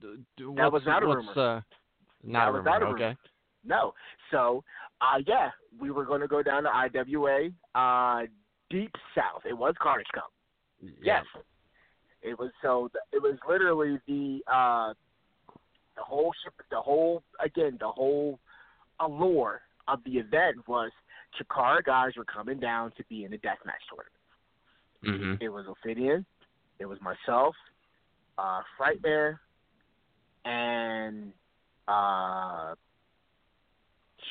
[0.00, 1.32] d- d- That was not a rumor.
[1.32, 1.60] Uh,
[2.22, 2.62] not That a rumor.
[2.64, 2.96] not a rumor.
[2.96, 3.16] okay.
[3.64, 3.94] No.
[4.30, 4.64] So,
[5.00, 8.26] uh, yeah, we were going to go down to IWA, uh,
[8.70, 9.42] Deep South.
[9.48, 10.32] It was Carnage Cup.
[11.02, 11.24] Yes.
[12.22, 12.90] It was so.
[13.12, 14.92] It was literally the uh,
[15.96, 16.32] the whole.
[16.70, 17.78] The whole again.
[17.80, 18.38] The whole
[19.00, 20.90] allure of the event was
[21.38, 24.20] Chikara guys were coming down to be in a deathmatch tournament.
[25.04, 25.44] Mm-hmm.
[25.44, 26.26] It was Ophidian.
[26.78, 27.54] It was myself,
[28.38, 29.38] uh, Frightmare,
[30.44, 31.32] and
[31.88, 32.74] uh,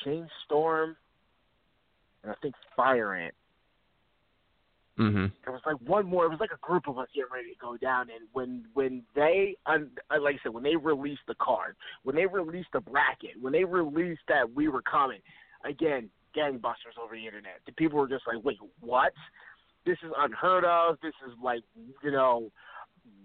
[0.04, 0.96] Shane Storm,
[2.22, 3.34] and I think Fire Ant.
[4.98, 5.26] Mm-hmm.
[5.44, 6.26] There was like one more.
[6.26, 8.08] It was like a group of us getting ready to go down.
[8.10, 12.14] And when when they, un, uh, like I said, when they released the card, when
[12.14, 15.20] they released the bracket, when they released that we were coming,
[15.64, 17.60] again, gangbusters over the internet.
[17.64, 19.14] The people were just like, "Wait, what?
[19.86, 20.98] This is unheard of.
[21.02, 21.62] This is like,
[22.02, 22.52] you know,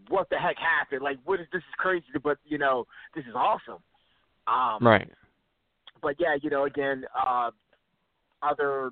[0.08, 1.02] what the heck happened?
[1.02, 3.82] Like, what is this is crazy, but you know, this is awesome."
[4.48, 5.10] Um, Right.
[6.02, 7.52] But yeah, you know, again, uh,
[8.42, 8.92] other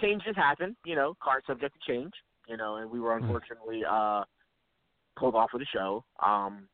[0.00, 0.76] changes happen.
[0.84, 2.12] You know, card subject to change.
[2.48, 4.24] You know, and we were unfortunately uh,
[5.16, 6.04] pulled off of the show.
[6.24, 6.68] Um,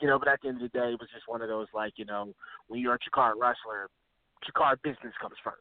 [0.00, 1.66] you know, but at the end of the day, it was just one of those
[1.74, 2.32] like, you know,
[2.68, 3.88] when you're a Chikara wrestler,
[4.44, 5.56] Chikara business comes first.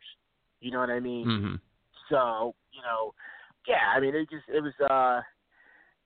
[0.61, 1.25] You know what I mean?
[1.25, 1.55] Mm-hmm.
[2.09, 3.13] So, you know,
[3.67, 5.21] yeah, I mean, it just it was uh,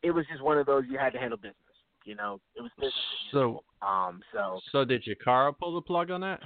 [0.02, 1.56] it was just one of those you had to handle business.
[2.06, 2.94] You know, it was business.
[2.94, 3.64] as So, usual.
[3.82, 6.42] um, so so did Chikara pull the plug on that?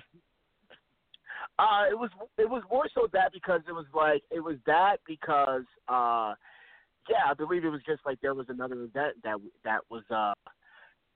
[1.60, 4.98] Uh, it was it was more so that because it was like it was that
[5.08, 6.34] because uh,
[7.10, 10.34] yeah, I believe it was just like there was another event that that was uh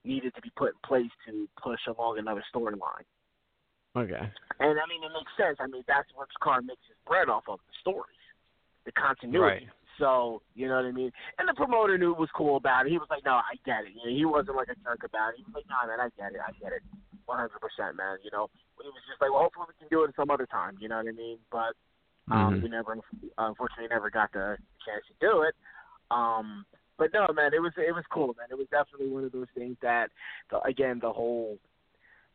[0.04, 3.06] needed to be put in place to push along another storyline.
[3.94, 4.18] Okay.
[4.58, 5.58] And I mean, it makes sense.
[5.60, 8.18] I mean, that's what Car makes his bread off of the stories,
[8.84, 9.38] the continuity.
[9.38, 9.62] Right.
[10.02, 11.12] So you know what I mean.
[11.38, 12.90] And the promoter knew it was cool about it.
[12.90, 15.30] He was like, "No, I get it." You know, he wasn't like a jerk about
[15.30, 15.36] it.
[15.38, 16.42] He was like, "No, man, I get it.
[16.42, 16.82] I get it,
[17.26, 18.50] 100 percent, man." You know,
[18.82, 20.98] he was just like, "Well, hopefully we can do it some other time." You know
[20.98, 21.38] what I mean?
[21.54, 21.78] But
[22.34, 22.62] um, Mhm.
[22.62, 22.98] we never,
[23.38, 25.54] unfortunately, never got the chance to do it.
[26.10, 26.66] Um,
[26.98, 28.50] but no, man, it was it was cool, man.
[28.50, 30.10] It was definitely one of those things that,
[30.50, 31.58] the, again, the whole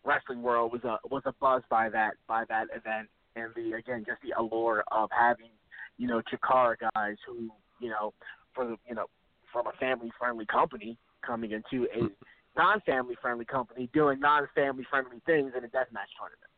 [0.06, 4.06] wrestling world was a was a buzz by that by that event, and the again
[4.08, 5.52] just the allure of having
[5.98, 8.14] you know Chikara guys who you know
[8.54, 9.06] for the you know
[9.52, 12.10] from a family friendly company coming into a
[12.58, 16.52] non family friendly company doing non family friendly things in a deathmatch tournament.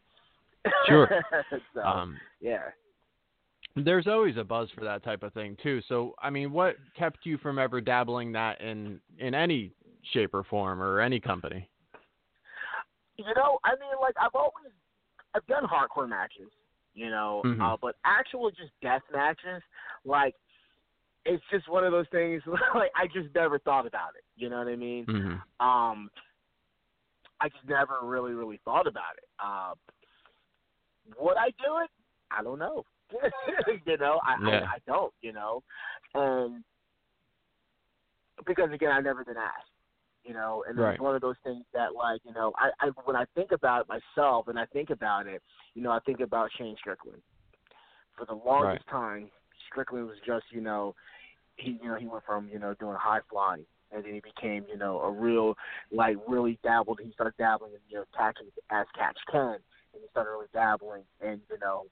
[0.87, 1.09] Sure.
[1.73, 2.63] so, Um, yeah.
[3.75, 5.81] There's always a buzz for that type of thing too.
[5.87, 9.71] So, I mean, what kept you from ever dabbling that in in any
[10.13, 11.69] shape or form or any company?
[13.17, 14.73] You know, I mean, like I've always
[15.35, 16.49] I've done hardcore matches,
[16.99, 17.61] you know, Mhm.
[17.61, 19.63] uh, but actual just death matches,
[20.03, 20.35] like
[21.25, 22.43] it's just one of those things.
[22.75, 24.23] Like I just never thought about it.
[24.35, 25.05] You know what I mean?
[25.05, 25.65] Mm-hmm.
[25.65, 26.09] Um,
[27.39, 29.29] I just never really, really thought about it.
[29.39, 29.73] Uh,
[31.17, 31.89] would I do it?
[32.31, 32.85] I don't know.
[33.85, 34.61] you know, I, Yeah.
[34.61, 35.13] I I don't.
[35.21, 35.63] You know,
[36.13, 36.63] and
[38.45, 39.71] because again, I've never been asked.
[40.29, 40.91] You know, and Right.
[40.91, 43.81] it's one of those things that, like, you know, I, I when I think about
[43.81, 45.41] it myself and I think about it,
[45.73, 47.23] you know, I think about Shane Strickland.
[48.15, 49.31] For the longest time,
[49.71, 50.93] Strickland was just, you know,
[51.55, 54.65] he, you know, he went from, you know, doing high flying, and then he became,
[54.71, 55.55] you know, a real,
[55.91, 56.99] like, really dabbled.
[57.03, 59.57] He started dabbling in, you know, catching as catch can,
[59.93, 61.87] and he started really dabbling in, you know,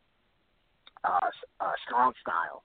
[1.04, 2.62] uh, uh, strong style.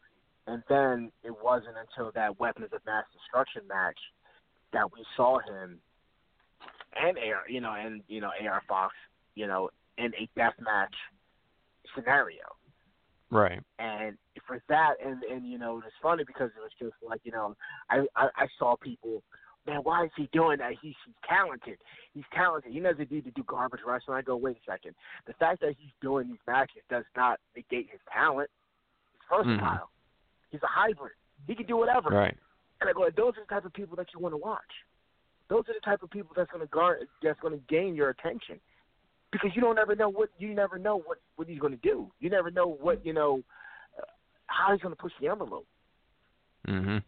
[0.46, 3.96] And then it wasn't until that Weapons of Mass Destruction match
[4.72, 5.78] that we saw him
[7.00, 8.94] and AR, you know, and you know AR Fox,
[9.34, 10.94] you know, in a death match
[11.94, 12.44] scenario.
[13.30, 13.60] Right.
[13.78, 14.16] And
[14.46, 17.56] for that, and and you know, it's funny because it was just like you know,
[17.90, 19.22] I I, I saw people,
[19.66, 20.72] man, why is he doing that?
[20.82, 21.78] He's he's talented.
[22.14, 22.72] He's talented.
[22.72, 24.18] He doesn't need to do garbage wrestling.
[24.18, 24.94] I go, wait a second.
[25.26, 28.50] The fact that he's doing these matches does not negate his talent.
[29.12, 29.56] He's versatile.
[29.56, 30.50] Mm-hmm.
[30.50, 31.12] He's a hybrid.
[31.46, 32.10] He can do whatever.
[32.10, 32.36] Right.
[32.82, 34.60] And I go, those are the type of people that you want to watch.
[35.48, 38.10] Those are the type of people that's going to guard, that's going to gain your
[38.10, 38.58] attention,
[39.30, 42.10] because you don't ever know what you never know what what he's going to do.
[42.20, 43.42] You never know what you know
[43.98, 44.04] uh,
[44.46, 45.66] how he's going to push the envelope.
[46.66, 46.98] Mm-hmm.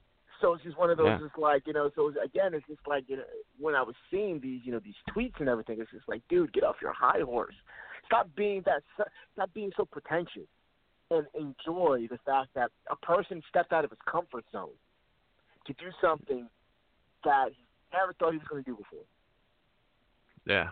[0.41, 1.07] So it's just one of those.
[1.07, 1.18] Yeah.
[1.18, 1.91] Just like you know.
[1.97, 3.25] So it's, again, it's just like you know,
[3.59, 5.81] when I was seeing these, you know, these tweets and everything.
[5.81, 7.55] It's just like, dude, get off your high horse.
[8.07, 8.83] Stop being that.
[9.33, 10.49] Stop being so pretentious,
[11.11, 14.68] and enjoy the fact that a person stepped out of his comfort zone
[15.67, 16.49] to do something
[17.25, 19.05] that he never thought he was going to do before.
[20.47, 20.69] Yeah.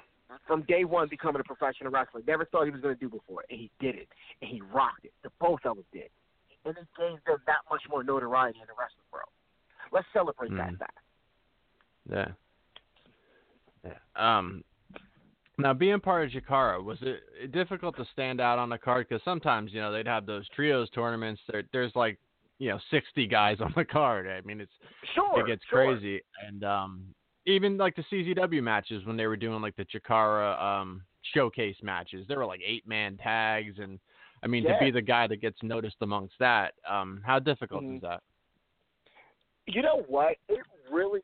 [0.46, 3.44] From day one, becoming a professional wrestler, never thought he was going to do before,
[3.50, 4.08] and he did it,
[4.40, 5.12] and he rocked it.
[5.22, 6.08] The both of them did,
[6.64, 9.28] and it gave them that much more notoriety in the wrestling world.
[9.92, 10.78] Let's celebrate that Mm.
[10.78, 10.98] fact.
[12.10, 12.32] Yeah.
[13.84, 13.98] Yeah.
[14.16, 14.64] Um.
[15.58, 19.06] Now, being part of Chikara, was it difficult to stand out on the card?
[19.06, 21.42] Because sometimes, you know, they'd have those trios tournaments.
[21.46, 22.18] There, there's like,
[22.62, 24.28] you know, 60 guys on the card.
[24.28, 24.72] I mean, it's
[25.14, 25.84] Sure, it gets sure.
[25.84, 26.22] crazy.
[26.46, 27.06] And um,
[27.44, 31.02] even like the CZW matches when they were doing like the Chikara um,
[31.34, 33.98] showcase matches, there were like eight man tags, and
[34.44, 34.74] I mean Yeah.
[34.74, 37.96] to be the guy that gets noticed amongst that, um, how difficult Mhm.
[37.96, 38.22] is that?
[39.66, 40.36] You know what?
[40.48, 41.20] It really.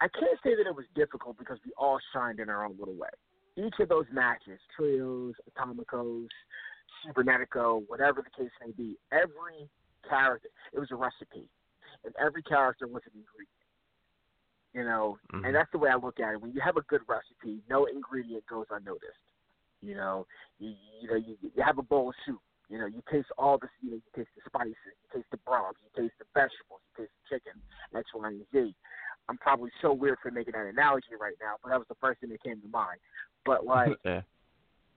[0.00, 2.94] I can't say that it was difficult because we all shined in our own little
[2.94, 3.08] way.
[3.56, 6.28] Each of those matches, trios, atomicos,
[7.06, 9.68] cybernetico, whatever the case may be, every
[10.08, 11.48] character, it was a recipe,
[12.04, 13.48] and every character was an ingredient.
[14.74, 15.46] You know, Mhm.
[15.46, 16.40] and that's the way I look at it.
[16.40, 19.18] When you have a good recipe, no ingredient goes unnoticed.
[19.80, 20.26] You know,
[20.58, 22.40] you you know you, you have a bowl of soup.
[22.68, 25.38] You know, you taste all the you know you taste the spices, you taste the
[25.38, 27.62] broth, you taste the vegetables, you taste the chicken,
[27.94, 28.74] X, Y, and Z.
[29.28, 32.20] I'm probably so weird for making that analogy right now, but that was the first
[32.20, 33.00] thing that came to mind.
[33.44, 34.22] But like yeah.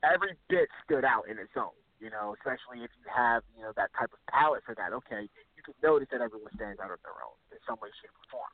[0.04, 1.72] every bit stood out in its own.
[2.02, 4.92] You know, especially if you have you know that type of palate for that.
[4.92, 8.10] Okay, you can notice that everyone stands out on their own in some way, shape,
[8.18, 8.54] or form.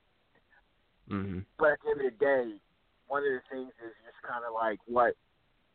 [1.08, 2.46] hmm But at the end of the day,
[3.08, 5.16] one of the things is just kind of like what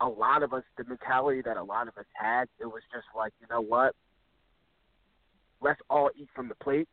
[0.00, 3.06] a lot of us, the mentality that a lot of us had, it was just
[3.16, 3.94] like, you know what?
[5.60, 6.88] Let's all eat from the plate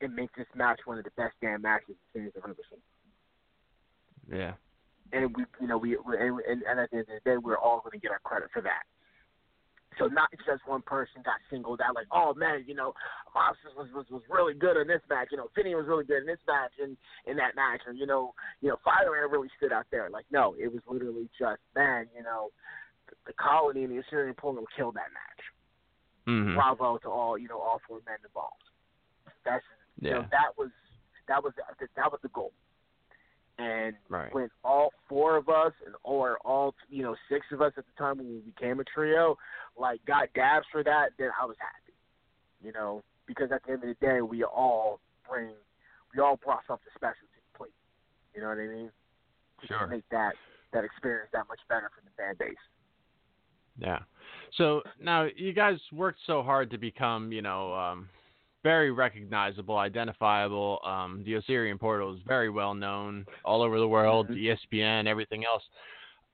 [0.00, 2.56] and make this match one of the best damn matches in the fans have ever
[2.70, 4.38] seen.
[4.38, 4.52] Yeah.
[5.12, 7.80] And we, you know, we, and and at the end of the day, we're all
[7.80, 8.84] going to get our credit for that.
[9.98, 12.94] So not just one person got singled out, like, oh man, you know,
[13.34, 15.28] Moss was was was really good in this match.
[15.30, 18.06] You know, Finney was really good in this match and in that match, or you
[18.06, 20.08] know, you know, Fire Ant really stood out there.
[20.10, 22.50] Like, no, it was literally just, man, you know,
[23.08, 25.42] the, the Colony and the Osirian Portal killed that match.
[26.26, 28.64] hmm Bravo to all, you know, all four men involved.
[29.44, 29.64] That's
[30.00, 30.70] you know, that was
[31.28, 31.52] that was
[31.96, 32.52] that was the goal.
[33.62, 34.32] And Right.
[34.34, 37.92] when all four of us, and or all you know six of us at the
[37.96, 39.36] time when we became a trio,
[39.76, 41.96] like got dabs for that, then I was happy.
[42.62, 45.50] You know, because at the end of the day, we all bring,
[46.14, 47.74] we all brought something special to the plate.
[48.34, 48.90] You know what I mean?
[49.62, 49.86] To Sure.
[49.86, 50.32] make that
[50.72, 52.56] that experience that much better for the fan base.
[53.78, 53.98] Yeah.
[54.56, 58.08] So now you guys worked so hard to become, you know, um,
[58.62, 60.78] very recognizable, identifiable.
[60.84, 65.44] Um, the Osirian portal is very well known all over the world, E ESPN, everything
[65.44, 65.62] else.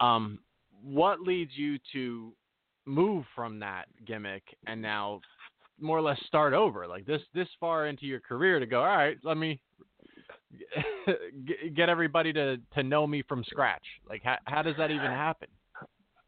[0.01, 0.41] Um,
[0.83, 2.33] what leads you to
[2.85, 5.20] move from that gimmick and now
[5.81, 8.81] more or less start over, like this this far into your career to go?
[8.81, 9.61] All right, let me
[11.76, 13.85] get everybody to to know me from scratch.
[14.09, 15.49] Like, how how does that even happen?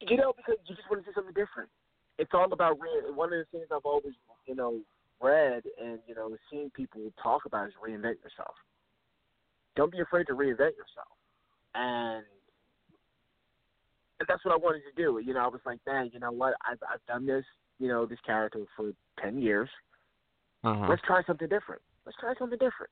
[0.01, 1.68] You know, because you just want to do something different.
[2.18, 4.14] It's all about re- one of the things I've always,
[4.46, 4.80] you know,
[5.21, 8.55] read and you know seen people talk about is reinvent yourself.
[9.77, 11.14] Don't be afraid to reinvent yourself,
[11.75, 12.25] and
[14.18, 15.21] and that's what I wanted to do.
[15.25, 16.55] You know, I was like, man, you know what?
[16.71, 17.45] I've I've done this,
[17.79, 18.93] you know, this character for
[19.23, 19.68] ten years.
[20.62, 20.87] Uh-huh.
[20.89, 21.81] Let's try something different.
[22.05, 22.91] Let's try something different.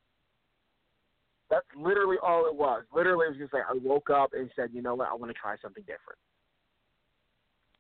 [1.51, 2.85] That's literally all it was.
[2.95, 5.09] Literally, it was just like I woke up and said, you know what?
[5.09, 6.19] I want to try something different,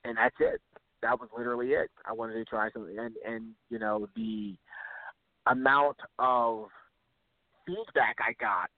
[0.04, 0.60] and that's it.
[1.02, 1.90] That was literally it.
[2.04, 4.56] I wanted to try something, and and you know the
[5.46, 6.66] amount of
[7.66, 8.70] feedback I got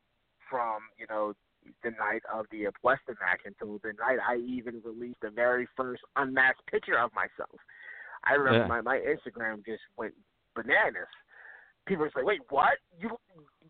[0.51, 1.35] from you know
[1.83, 6.03] the night of the Western match until the night I even released the very first
[6.17, 7.59] unmasked picture of myself.
[8.25, 8.67] I remember Yeah.
[8.67, 10.15] my my Instagram just went
[10.55, 11.09] bananas.
[11.87, 12.79] People were like, "Wait, what?
[12.99, 13.19] You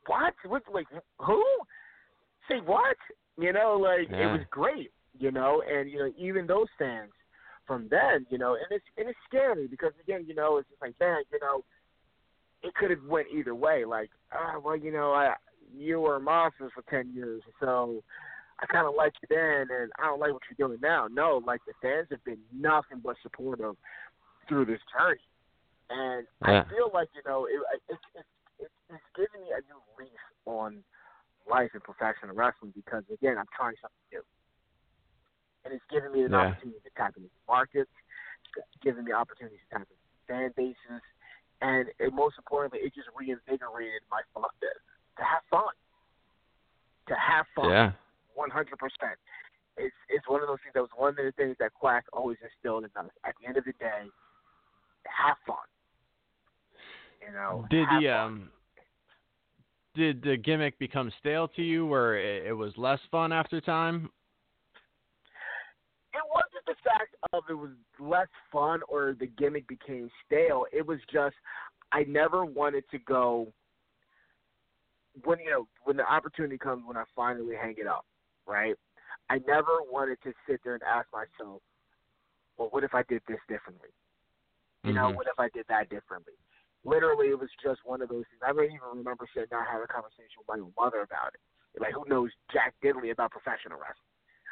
[0.07, 0.35] what?
[0.45, 0.63] What?
[0.73, 0.87] Like
[1.19, 1.45] who?
[2.49, 2.97] Say what?"
[3.39, 4.93] You know, like it was great.
[5.19, 7.13] You know, and you know even those fans
[7.71, 10.83] from then, you know, and it's and it's scary because again, you know, it's just
[10.83, 11.63] like, man, you know,
[12.65, 13.85] it could have went either way.
[13.85, 15.35] Like, ah, well, you know, I
[15.79, 18.03] you were monsters for ten years, so
[18.59, 21.07] I kind of liked you then, and I don't like what you're doing now.
[21.07, 23.77] No, like the fans have been nothing but supportive
[24.49, 25.21] through this journey,
[25.91, 26.65] and Yeah.
[26.67, 27.55] I feel like you know, it,
[27.89, 30.83] it's it's it's it's giving me a new lease on
[31.49, 34.25] life in professional wrestling because again, I'm trying something new,
[35.65, 36.53] and it's given me an yeah.
[36.55, 37.91] opportunity to tap into markets,
[38.83, 39.97] giving me opportunities to tap into
[40.29, 41.03] fan bases,
[41.61, 44.71] and most importantly, it just reinvigorated my fun to,
[45.19, 45.75] to have fun,
[47.09, 47.93] to have fun, yeah,
[48.35, 49.19] one hundred percent.
[49.77, 50.75] It's it's one of those things.
[50.75, 53.11] That was one of the things that Quack always instilled in us.
[53.25, 54.09] At the end of the day,
[55.05, 55.57] have fun.
[57.21, 58.21] You know, did the fun.
[58.21, 58.51] um
[59.95, 64.09] did the gimmick become stale to you where it, was less fun after time
[67.41, 70.65] of it was less fun or the gimmick became stale.
[70.73, 71.35] It was just
[71.93, 73.53] I never wanted to go
[75.25, 78.07] when you know when the opportunity comes when I finally hang it up,
[78.47, 78.75] right?
[79.29, 81.63] I never wanted to sit there and ask myself,
[82.57, 83.91] well, what if I did this differently?
[84.83, 85.17] You know, Mhm.
[85.17, 86.35] what if I did that differently?
[86.85, 88.43] Literally, it was just one of those things.
[88.43, 91.41] I don't even remember sitting down having a conversation with my mother about it.
[91.81, 94.09] Like, who knows Jack Diddley about professional wrestling?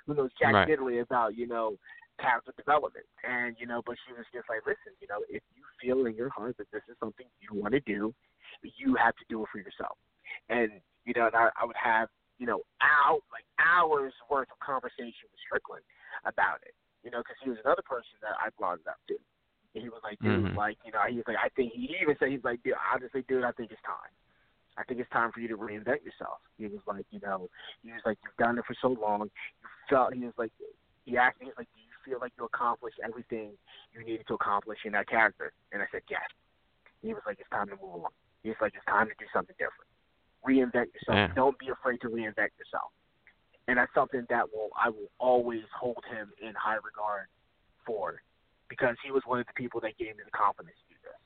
[0.07, 0.69] Who knows Jack Right.
[0.69, 1.79] Diddley about, you know,
[2.19, 3.07] character development?
[3.25, 6.15] And, you know, but she was just like, listen, you know, if you feel in
[6.15, 8.15] your heart that this is something you want to do,
[8.63, 9.97] you have to do it for yourself.
[10.49, 12.09] And, you know, and I, I would have,
[12.39, 15.85] you know, out like hours worth of conversation with Strickland
[16.25, 16.75] about it.
[17.07, 19.17] You know, because he was another person that I it up to.
[19.75, 20.57] And he was like, dude, Mhm.
[20.57, 23.23] like, you know, he was like, I think he even said he's like, dude, honestly,
[23.29, 24.11] dude, I think it's time.
[24.77, 26.39] I think it's time for you to reinvent yourself.
[26.57, 27.49] He was like, you know,
[27.83, 29.31] he was like, you've done it for so long.
[29.31, 30.53] You felt he was like,
[31.05, 33.53] he asked me, he was like, do feel like you accomplished everything
[33.93, 35.53] you needed to accomplish in that character?
[35.73, 36.25] And I said, yes.
[37.03, 38.11] He was like, it's time to move on.
[38.43, 39.87] He was like, it's time to do something different.
[40.47, 41.17] Reinvent yourself.
[41.29, 41.35] Yeah.
[41.35, 42.91] Don't be afraid to reinvent yourself.
[43.69, 47.29] And that's something that will I will always hold him in high regard
[47.85, 48.23] for,
[48.69, 51.21] because he was one of the people that gave me the confidence to do this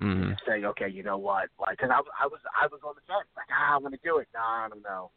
[0.00, 0.36] Mhm.
[0.46, 1.48] say, okay, you know what?
[1.58, 3.28] Like, because I, was- I was, I was on the fence.
[3.36, 4.28] Like, ah, I want to do it.
[4.34, 5.10] No, I don't know.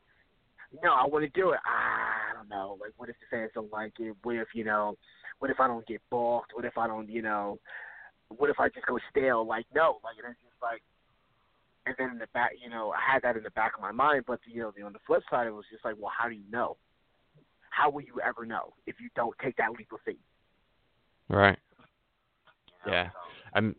[0.81, 1.59] No, I want to do it.
[1.65, 2.77] Ah, I don't know.
[2.81, 4.15] Like, what if the fans don't like it?
[4.23, 4.95] What if you know?
[5.39, 6.53] What if I don't get balked?
[6.53, 7.59] What if I don't, you know?
[8.29, 9.45] What if I just go stale?
[9.45, 9.99] Like, no.
[10.03, 10.81] Like, and it's just like.
[11.85, 13.91] And then in the back, you know, I had that in the back of my
[13.91, 14.23] mind.
[14.25, 16.49] But you know, on the flip side, it was just like, well, how do you
[16.49, 16.77] know?
[17.69, 20.15] How will you ever know if you don't take that leap of faith?
[21.29, 21.57] Right.
[22.85, 22.97] you know?
[22.97, 23.09] Yeah.
[23.53, 23.75] I'm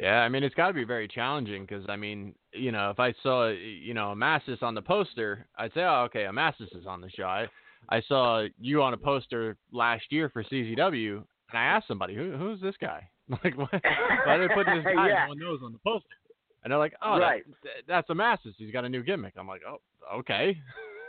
[0.00, 2.98] yeah, I mean it's got to be very challenging cuz I mean, you know, if
[2.98, 7.00] I saw, you know, Amasis on the poster, I'd say, "Oh, okay, Amasis is on
[7.00, 7.46] the show." I,
[7.88, 12.32] I saw you on a poster last year for CZW, and I asked somebody, "Who
[12.36, 13.08] who's this guy?"
[13.44, 13.56] Like?
[13.56, 15.22] Why are they putting this guy Yeah.
[15.24, 16.16] no one knows on the poster?
[16.62, 17.44] And they're like, "Oh, Right.
[17.62, 18.54] th- that's Amasis.
[18.58, 19.78] He's got a new gimmick." I'm like, "Oh,
[20.18, 20.60] okay."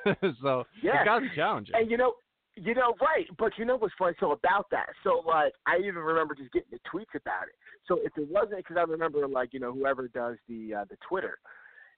[0.42, 0.96] so Yeah.
[0.98, 1.76] it's got to be challenging.
[1.76, 2.14] And you know,
[2.62, 3.26] you know, right?
[3.40, 4.16] But you know what's funny?
[4.20, 7.56] So about that, so like, I even remember just getting the tweets about it.
[7.88, 10.98] So if it wasn't, because I remember like, you know, whoever does the uh, the
[11.08, 11.40] Twitter,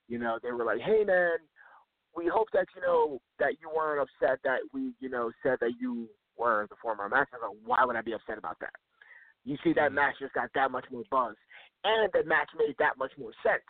[0.08, 1.36] you know, they were like, "Hey man,
[2.16, 5.72] we hope that you know that you weren't upset that we, you know, said that
[5.78, 6.08] you
[6.38, 8.74] were the former master." Like, why would I be upset about that?
[9.44, 11.36] You see, that match just got that much more buzz,
[11.84, 13.68] and that match made that much more sense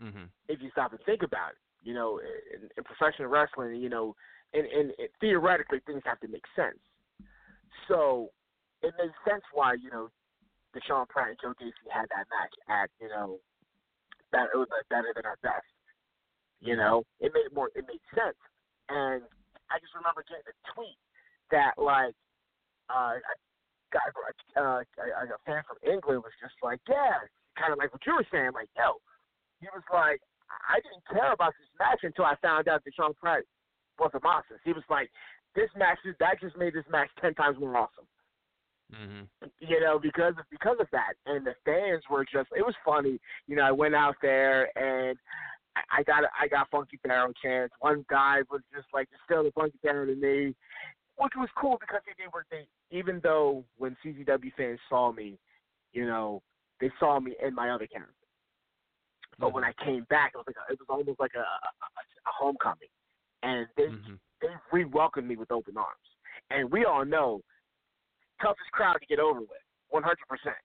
[0.00, 0.30] Mhm.
[0.48, 1.58] if you stop and think about it.
[1.82, 4.16] You know, in, in professional wrestling, you know,
[4.54, 6.78] and, and, and theoretically things have to make sense.
[7.88, 8.30] So
[8.82, 10.08] it made sense why you know
[10.74, 13.38] Desean Pratt and Joe Gacy had that match at you know
[14.32, 15.66] that it was like better than our best.
[16.60, 18.38] You know, it made more it made sense,
[18.88, 19.22] and
[19.70, 20.98] I just remember getting a tweet
[21.50, 22.14] that like
[22.90, 23.34] uh, a
[23.92, 24.06] guy,
[24.56, 27.24] uh, a, fan from England was just like, yeah,
[27.56, 28.98] kind of like what you were saying, like, yo,
[29.60, 30.20] he was like,
[30.68, 33.44] I didn't care about this match until I found out Sean Pratt
[33.98, 34.60] was Amasis.
[34.64, 35.10] He was like,
[35.54, 38.06] this match, that just made this match ten times more awesome.
[38.92, 39.28] Mhm.
[39.60, 42.50] You know, because of because of that, and the fans were just.
[42.54, 43.18] It was funny.
[43.46, 45.18] You know, I went out there and
[45.90, 47.74] I- got I got Funky Barrel chants.
[47.80, 50.54] One guy was just like just still the Funky Barrel to me,
[51.16, 52.66] which was cool because they did what they.
[52.90, 55.38] Even though when CZW fans saw me,
[55.92, 56.42] you know,
[56.80, 58.12] they saw me in my other character.
[59.38, 61.42] But when I came back, it was like a, it was almost like a, a,
[61.42, 62.88] a homecoming,
[63.42, 64.18] and they Mhm.
[64.40, 66.16] they re welcomed me with open arms.
[66.50, 67.42] And we all know
[68.40, 70.56] toughest crowd to get over with, one hundred percent,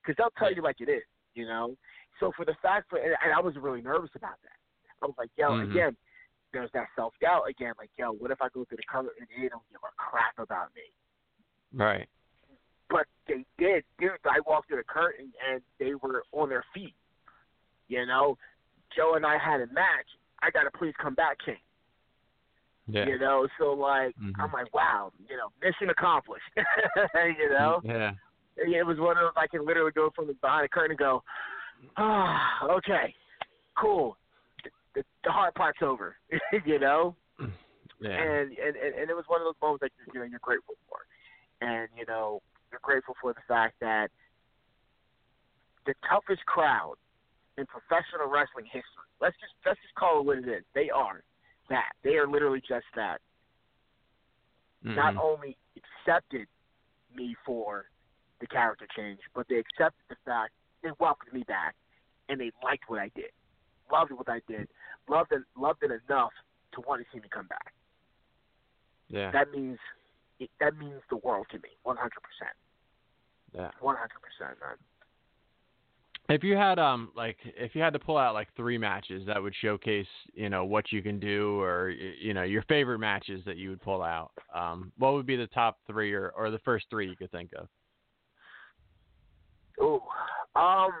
[0.00, 1.04] because they'll tell you like it is,
[1.34, 1.76] you know.
[2.20, 4.58] So for the fact for and I was really nervous about that.
[5.02, 5.70] I was like, yo, Mhm.
[5.70, 5.96] again,
[6.52, 7.74] there's that self doubt again.
[7.78, 10.38] Like, yo, what if I go through the color and they don't give a crap
[10.38, 10.92] about me?
[11.72, 12.08] Right.
[12.88, 14.18] But they did, dude.
[14.26, 16.94] I walked through the curtain and they were on their feet.
[17.88, 18.38] You know,
[18.90, 20.06] Joe and I had a match.
[20.42, 21.60] I got to please come back, King.
[22.88, 23.06] Yeah.
[23.06, 24.32] You know, so like Mhm.
[24.38, 26.44] I'm like, wow, you know, mission accomplished.
[27.38, 28.12] you know, Yeah.
[28.56, 31.22] it was one of those I can literally go from behind the curtain and go,
[31.96, 33.14] ah, okay,
[33.76, 34.16] cool.
[34.64, 36.16] The, the, the hard part's over.
[36.66, 37.14] you know,
[38.00, 38.10] Yeah.
[38.20, 40.74] and, and and and it was one of those moments that you know you're grateful
[40.88, 40.98] for,
[41.60, 44.10] and you know you're grateful for the fact that
[45.86, 46.94] the toughest crowd
[47.58, 49.06] in professional wrestling history.
[49.20, 50.64] Let's just let's just call it what it is.
[50.74, 51.22] They are
[51.68, 51.92] that.
[52.02, 53.18] They are literally just that.
[54.84, 54.96] Mm-hmm.
[54.96, 56.46] Not only accepted
[57.14, 57.86] me for
[58.40, 60.52] the character change, but they accepted the fact
[60.82, 61.74] they welcomed me back
[62.28, 63.30] and they liked what I did.
[63.90, 64.68] Loved what I did.
[65.08, 66.32] Loved it loved it enough
[66.74, 67.72] to want to see me come back.
[69.08, 69.30] Yeah.
[69.30, 69.78] That means
[70.40, 72.56] it, that means the world to me, one hundred percent.
[73.54, 73.70] Yeah.
[73.80, 74.76] One hundred percent, man.
[76.28, 79.42] If you had um like if you had to pull out like three matches that
[79.42, 83.56] would showcase you know what you can do or you know your favorite matches that
[83.56, 86.86] you would pull out, um, what would be the top three or or the first
[86.90, 87.68] three you could think of?
[89.80, 90.00] Ooh,
[90.54, 90.92] um,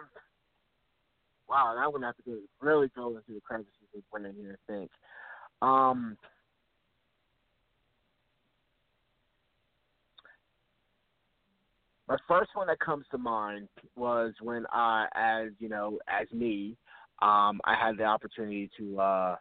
[1.48, 4.58] wow, I'm gonna have to really go into the crevices of winning here.
[4.68, 4.90] I think.
[5.62, 6.16] Um,
[12.12, 16.76] my first one that comes to mind was when I, as you know, as me,
[17.22, 19.36] um, I had the opportunity to uh,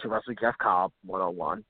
[0.00, 1.64] to wrestle Jeff Cobb one on one.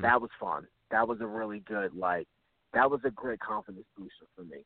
[0.00, 0.66] That was fun.
[0.90, 2.26] That was a really good like.
[2.72, 4.64] That was a great confidence booster for me,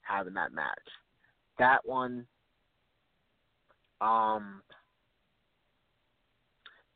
[0.00, 0.78] having that match.
[1.58, 2.26] That one.
[4.00, 4.62] Um.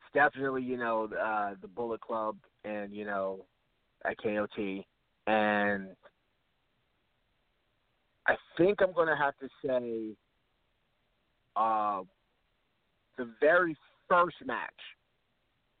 [0.01, 2.35] It's definitely you know uh, the Bullet Club
[2.65, 3.45] and you know
[4.05, 4.85] at KOT
[5.27, 5.89] and
[8.29, 10.15] I think I'm gonna have to say
[11.55, 12.01] uh,
[13.17, 13.75] the very
[14.07, 14.69] first match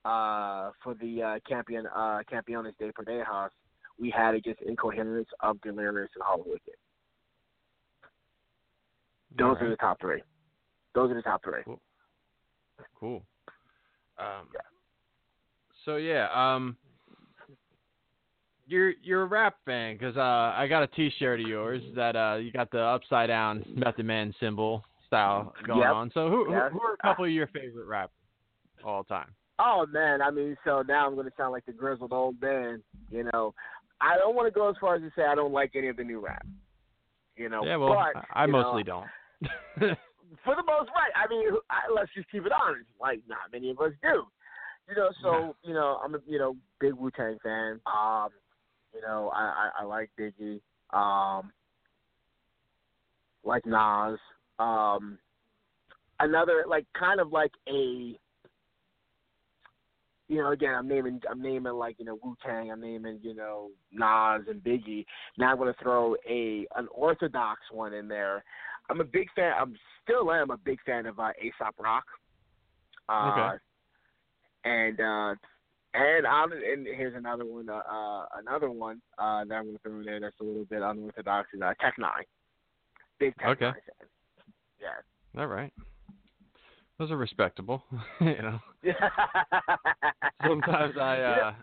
[0.03, 3.49] uh, for the uh, Campion uh, Campeones de Parejas
[3.99, 6.69] we had against Incoherence of Delirious and Hallowicked.
[9.37, 10.23] Those are the top three.
[10.95, 11.61] Those are the top three.
[11.65, 11.79] Cool.
[12.99, 13.23] Cool.
[14.17, 14.47] Um,
[15.85, 16.77] So yeah, um,
[18.69, 22.35] you're you're a rap fan because uh, I got a T-shirt of yours that uh,
[22.35, 25.93] you got the upside down Method Man symbol style going Yep.
[25.93, 26.11] on.
[26.13, 28.13] So who, who who are a couple of your favorite rappers
[28.83, 29.29] all time?
[29.57, 32.81] Oh man, I mean, so now I'm gonna sound like the grizzled old man.
[33.09, 33.53] You know,
[33.99, 35.97] I don't want to go as far as to say I don't like any of
[35.97, 36.45] the new rap.
[37.35, 39.07] You know, yeah, well, but I, I you know, mostly don't.
[40.43, 41.11] for the most part.
[41.15, 42.85] I mean, I, let's just keep it honest.
[42.99, 44.25] Like, not many of us do.
[44.87, 47.79] You know, so you know, I'm a you know big Wu Tang fan.
[47.85, 48.29] Um,
[48.93, 50.61] you know, I, I I like Biggie.
[50.91, 51.51] Um,
[53.43, 54.19] like Nas.
[54.57, 55.17] Um,
[56.19, 58.17] another like kind of like a.
[60.27, 63.33] You know, again, I'm naming, I'm naming like you know Wu Tang, I'm naming you
[63.33, 65.05] know Nas and Biggie.
[65.37, 68.43] Now I'm gonna throw a an orthodox one in there.
[68.89, 69.53] I'm a big fan.
[69.59, 72.05] I'm still am a big fan of uh, Aesop Rock.
[73.07, 73.57] Uh, Okay.
[74.65, 75.35] And uh,
[75.93, 77.69] and I'm and here's another one.
[77.69, 80.81] Uh, uh, another one uh, that I'm gonna throw in there that's a little bit
[80.81, 82.09] unorthodox is uh, Tech N9ne.
[83.19, 83.65] Big Tech Okay.
[83.65, 84.07] Nine fan.
[84.81, 85.41] Yeah.
[85.41, 85.73] all right.
[86.97, 87.83] Those are respectable.
[88.21, 88.59] you know,
[90.45, 91.53] sometimes I uh,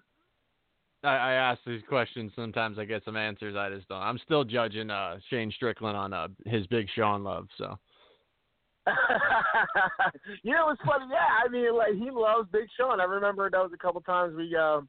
[1.05, 2.33] I, I ask these questions.
[2.35, 3.55] Sometimes I get some answers.
[3.57, 4.03] I just don't.
[4.03, 7.47] I'm still judging uh, Shane Strickland on uh, his Big Sean love.
[7.59, 7.79] So
[10.43, 11.07] you know, it's funny.
[11.11, 13.01] Yeah, I mean, like he loves Big Sean.
[13.01, 14.89] I remember that was a couple times we, um,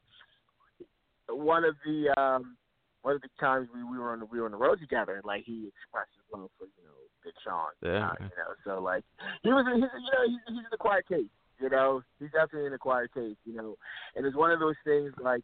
[1.29, 2.57] one of the, um,
[3.01, 5.21] one of the times we, we were on the we were on the road together.
[5.23, 7.73] Like he expressed his love for you know Big Sean.
[7.81, 8.09] Yeah.
[8.09, 9.03] Uh, you know, so like
[9.43, 11.29] he was, he's, you know, he's, he's in an acquired taste.
[11.59, 13.39] You know, he's definitely in an acquired taste.
[13.45, 13.77] You know,
[14.15, 15.43] and it's one of those things like,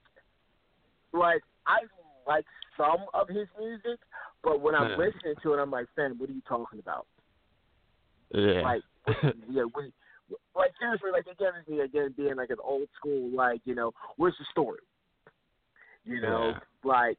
[1.12, 1.80] like I
[2.28, 2.45] like
[2.78, 3.99] some of his music,
[4.43, 4.97] but when I'm Yeah.
[4.97, 7.08] listening to it, I'm like, Finn, what are you talking about?
[8.34, 8.82] Yeah, Like,
[9.50, 9.92] yeah, we,
[10.56, 14.36] like seriously, like again, me again being like an old school, like you know, where's
[14.40, 14.80] the story?
[16.06, 16.60] You know, Yeah.
[16.84, 17.18] like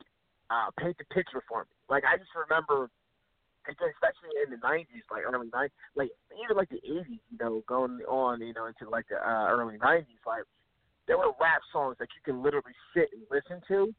[0.51, 1.71] uh, paint the picture for me.
[1.89, 2.91] Like I just remember,
[3.69, 6.11] again, especially in the '90s, like early '90s, like
[6.43, 9.77] even like the '80s, you know, going on, you know, into like the uh, early
[9.79, 10.45] '90s, like
[11.07, 13.95] there were rap songs that you can literally sit and listen to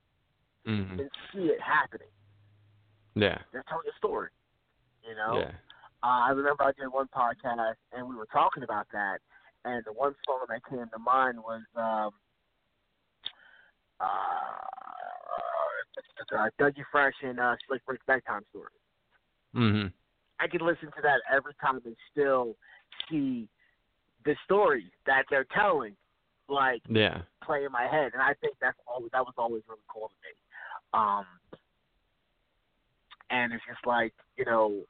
[0.66, 2.08] hmm and see it happening.
[3.16, 4.30] yeah, They're telling a story.
[5.08, 5.40] You know.
[5.40, 5.52] yeah.
[6.06, 9.18] Uh, I remember I did one podcast and we were talking about that,
[9.64, 12.12] and the one song that came to mind was um,
[14.00, 14.06] uh,
[16.38, 18.70] uh, Dougie Fresh and uh, Slick Rick Bedtime Story.
[19.54, 19.88] hmm
[20.40, 22.56] I could listen to that every time and still
[23.10, 23.48] see
[24.26, 25.96] the story that they're telling,
[26.50, 27.22] like Yeah.
[27.44, 30.16] play in my head, and I think that's always that was always really cool to
[30.22, 30.34] me.
[30.94, 31.26] Um,
[33.32, 34.84] and it's just like you know,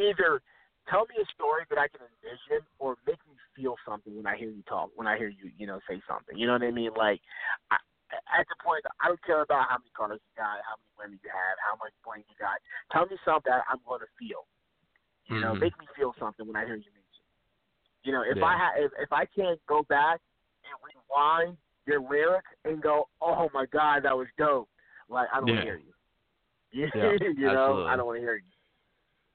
[0.00, 0.40] either
[0.88, 4.36] tell me a story that I can envision, or make me feel something when I
[4.36, 6.36] hear you talk, when I hear you, you know, say something.
[6.38, 6.90] You know what I mean?
[6.96, 7.20] Like,
[7.70, 7.76] I,
[8.32, 11.20] at the point, I don't care about how many cars you got, how many women
[11.22, 12.56] you have, how much bling you got.
[12.88, 14.48] Tell me something that I'm going to feel.
[15.28, 15.60] You know, Mhm.
[15.60, 17.04] make me feel something when I hear your music.
[18.02, 18.48] You know, if Yeah.
[18.48, 20.20] I ha- if if I can't go back
[20.64, 24.70] and rewind your lyric and go, oh my god, that was dope.
[25.08, 25.54] Like I don't Yeah.
[25.56, 25.92] want to hear you.
[26.72, 27.90] You, Yeah, you know, absolutely.
[27.92, 28.52] I don't want to hear you.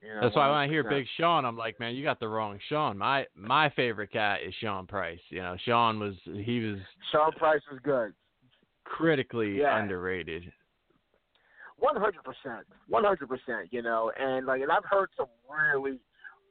[0.04, 2.28] You know, That's why when I hear Big Sean, I'm like, man, you got the
[2.28, 2.98] wrong Sean.
[2.98, 5.20] My my favorite cat is Sean Price.
[5.30, 6.80] You know, Sean was he was
[7.12, 8.14] Sean Price was good.
[8.84, 9.78] critically Yeah.
[9.82, 10.52] underrated.
[11.78, 13.72] One hundred percent, one hundred percent.
[13.72, 16.00] You know, and like, and I've heard some really,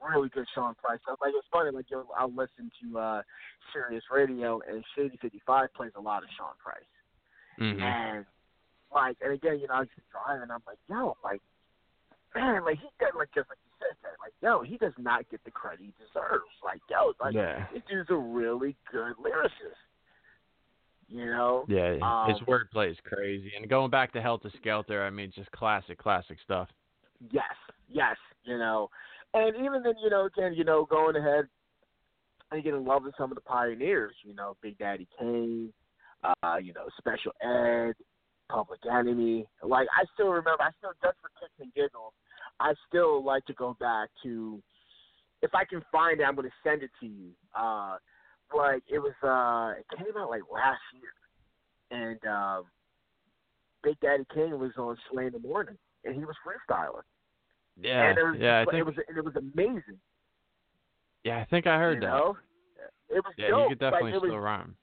[0.07, 1.19] really good Sean Price stuff.
[1.23, 3.23] Like it's funny, like you I'll listen to uh
[3.73, 6.83] Sirius Radio, and Shady Fifty Five plays a lot of Sean Price,
[7.61, 7.81] Mhm.
[7.83, 8.27] and
[8.95, 11.41] like, and again, you know, I was just driving, and I'm like, yo, like,
[12.35, 15.29] man, like he got like just like you said, that, like, yo, he does not
[15.31, 16.51] get the credit he deserves.
[16.65, 17.67] Like, yo, like Yeah.
[17.73, 19.81] this dude's a really good lyricist.
[21.09, 21.93] You know, Yeah,
[22.27, 23.53] his Um, wordplay is crazy.
[23.55, 26.71] And going back to Heltah Skeltah, I mean, just classic, classic stuff.
[27.31, 27.55] Yes,
[27.89, 28.91] yes, you know,
[29.35, 31.49] and even then, you know, again, you know, going ahead
[32.51, 35.73] and getting in love with some of the pioneers, you know, Big Daddy Kane,
[36.43, 37.95] uh, you know, Special Ed,
[38.49, 39.47] Public Enemy.
[39.63, 42.13] Like I still remember, I still just for kicks and giggles,
[42.63, 44.63] I still like to go back to.
[45.43, 47.31] If I can find it, I'm going to send it to you.
[47.59, 47.97] Uh,
[48.57, 51.13] like it was, uh, it came out like last year,
[51.91, 52.65] and um,
[53.83, 57.03] Big Daddy Kane was on Sway in the Morning, and he was freestyling.
[57.81, 59.99] Yeah, and it was, yeah, I think, it was it was amazing.
[61.25, 62.07] yeah, I think I heard you that.
[62.07, 62.37] know,
[63.09, 63.65] it was Yeah, dope.
[63.65, 64.77] he could definitely like, still was, rhyme.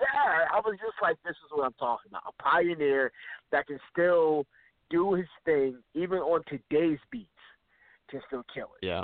[0.00, 2.22] Yeah, I was just like, this is what I'm talking about.
[2.26, 3.12] A pioneer
[3.52, 4.46] that can still
[4.90, 7.28] do his thing, even on today's beats,
[8.10, 8.86] can still kill it.
[8.86, 9.02] Yeah,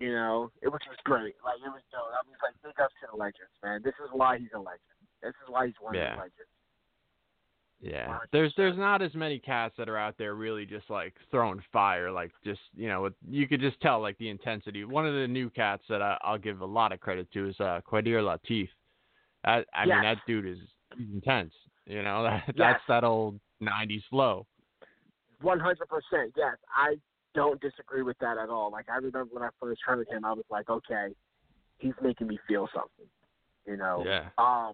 [0.00, 1.34] You know, it which was great.
[1.44, 2.02] Like it was dope.
[2.12, 3.80] I was like, big ups to the legends, man.
[3.84, 4.80] This is why he's a legend.
[5.22, 6.12] This is why he's one Yeah.
[6.12, 6.50] of the legends.
[7.80, 8.18] yeah.
[8.32, 12.10] There's there's not as many cats that are out there really just like throwing fire,
[12.10, 14.84] like just you know, with, you could just tell like the intensity.
[14.84, 17.58] One of the new cats that I, I'll give a lot of credit to is
[17.60, 18.68] uh, Quadir Latif.
[19.44, 20.58] I, I mean, that dude is
[20.98, 21.52] intense.
[21.86, 22.54] You know, that, Yes.
[22.56, 24.46] that's that old '90s flow.
[25.40, 26.32] One hundred percent.
[26.36, 26.96] Yes, I
[27.34, 28.70] don't disagree with that at all.
[28.70, 31.08] Like I remember when I first heard him, I was like, okay,
[31.78, 33.06] he's making me feel something.
[33.66, 34.02] You know.
[34.06, 34.28] Yeah.
[34.38, 34.72] Um.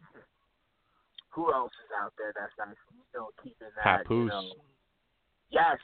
[1.30, 2.76] Who else is out there that's not
[3.08, 4.02] still keeping that?
[4.08, 4.52] You know?
[5.50, 5.78] Yes.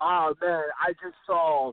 [0.00, 1.72] Oh man, I just saw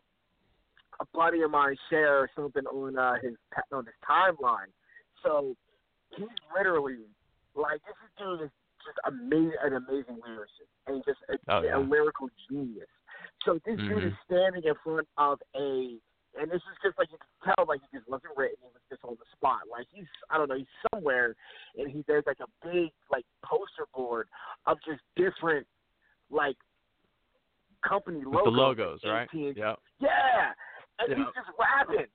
[1.01, 3.33] a buddy of mine share something on uh, his
[3.71, 4.71] on his timeline.
[5.23, 5.55] So
[6.15, 6.99] he's literally
[7.55, 8.49] like this dude is
[8.85, 11.77] just amazing, an amazing lyricist and just a, Oh, yeah.
[11.77, 12.87] a lyrical genius.
[13.45, 14.17] So this dude is Mhm.
[14.25, 15.97] standing in front of a,
[16.39, 18.57] and this is just like you can tell, like he just wasn't written.
[18.63, 19.61] It was just on the spot.
[19.69, 21.35] Like he's, I don't know, he's somewhere,
[21.77, 24.27] and he there's like a big like poster board
[24.65, 25.65] of just different
[26.29, 26.55] like
[27.81, 28.43] company With logos.
[28.45, 29.23] the logos, right?
[29.23, 29.53] AT&T.
[29.55, 29.75] Yeah.
[29.99, 30.53] Yeah,
[30.99, 31.15] and Yeah.
[31.15, 32.07] he's just rapping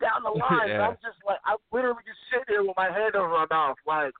[0.00, 0.60] down the line.
[0.62, 0.88] and Yeah.
[0.88, 4.12] I'm just like, I'm literally just sitting there with my hand over my mouth, like,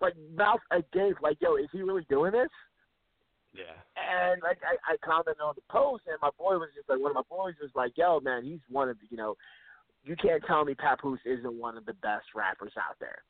[0.00, 2.48] like mouth agape, like, yo, is he really doing this?
[3.52, 3.76] Yeah.
[3.98, 7.10] And like I, I commented on the post, and my boy was just like, one
[7.10, 9.36] of my boys was like, "Yo, man, he's one of the, you know,
[10.04, 13.22] you can't tell me Papoose isn't one of the best rappers out there."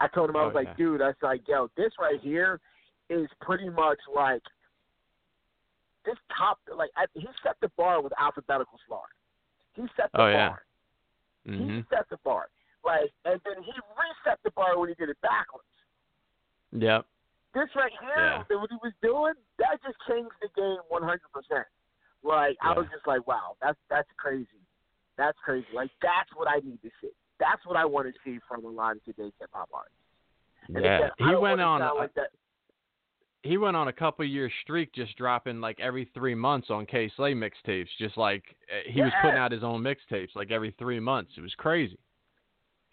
[0.00, 0.74] I told him I Oh, was like, yeah.
[0.76, 2.60] "Dude, I was like, yo, this right here
[3.08, 4.42] is pretty much like
[6.04, 9.14] this top, like I, he set the bar with alphabetical slaughter.
[9.74, 10.48] He set the Oh, yeah.
[10.48, 10.62] bar.
[11.46, 12.48] hmm He set the bar,
[12.84, 15.64] like, and then he reset the bar when he did it backwards."
[16.72, 17.06] Yep.
[17.54, 18.56] This right here, Yeah.
[18.56, 21.64] what he was doing, that just changed the game 100%.
[22.22, 24.60] Like, I was just like, wow, that's that's crazy.
[25.16, 25.66] That's crazy.
[25.72, 27.10] Like, that's what I need to see.
[27.40, 29.96] That's what I want to see from a lot of today's hip hop artists.
[30.68, 30.96] And Yeah.
[30.98, 31.80] again, He went on.
[31.82, 32.10] a- like
[33.44, 37.08] he went on a couple year streak just dropping like every three months on Kay
[37.10, 37.88] Slay mixtapes.
[37.96, 41.32] Just like uh, he was putting out his own mixtapes like every three months.
[41.38, 41.98] It was crazy.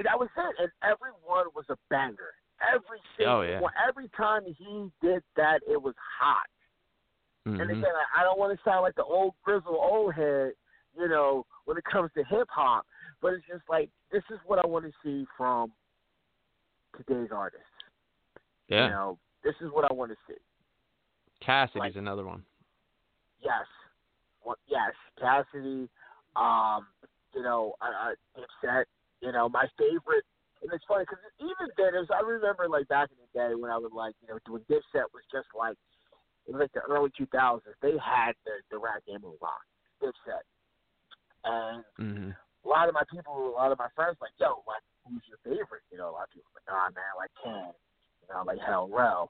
[0.04, 0.56] That was it.
[0.60, 2.34] And every one was a banger.
[2.74, 3.60] Every single Oh, yeah.
[3.60, 3.74] one.
[3.88, 6.48] Every time he did that, it was hot.
[7.46, 7.70] And Mhm.
[7.78, 10.54] again, I- don't want to sound like the old grizzle old head,
[10.98, 12.88] you know, when it comes to hip hop,
[13.22, 15.72] but it's just like this is what I want to see from
[16.98, 17.68] today's artists.
[18.68, 18.86] Yeah.
[18.86, 20.40] You know, this is what I want to see.
[21.40, 22.46] Cassidy's like- another one.
[23.40, 23.68] Yes,
[24.42, 24.58] what?
[24.66, 25.88] Yes, Cassidy.
[26.36, 26.88] Um,
[27.34, 28.86] you know, I, I Dipset.
[29.22, 30.26] You know, my favorite.
[30.66, 33.54] And it's funny because even then, it was, I remember like back in the day
[33.54, 35.78] when I was like, you know, when Dipset was just like,
[36.50, 37.62] it was like the early 2000s.
[37.86, 39.62] They had the the rap game on lock.
[40.02, 40.42] Dipset.
[41.46, 42.32] And hmm
[42.66, 45.38] a lot of my people, a lot of my friends, like, yo, like, who's your
[45.46, 45.86] favorite?
[45.94, 47.70] You know, a lot of people like, oh man, like Ken,
[48.22, 49.30] you know, like Hell Rell.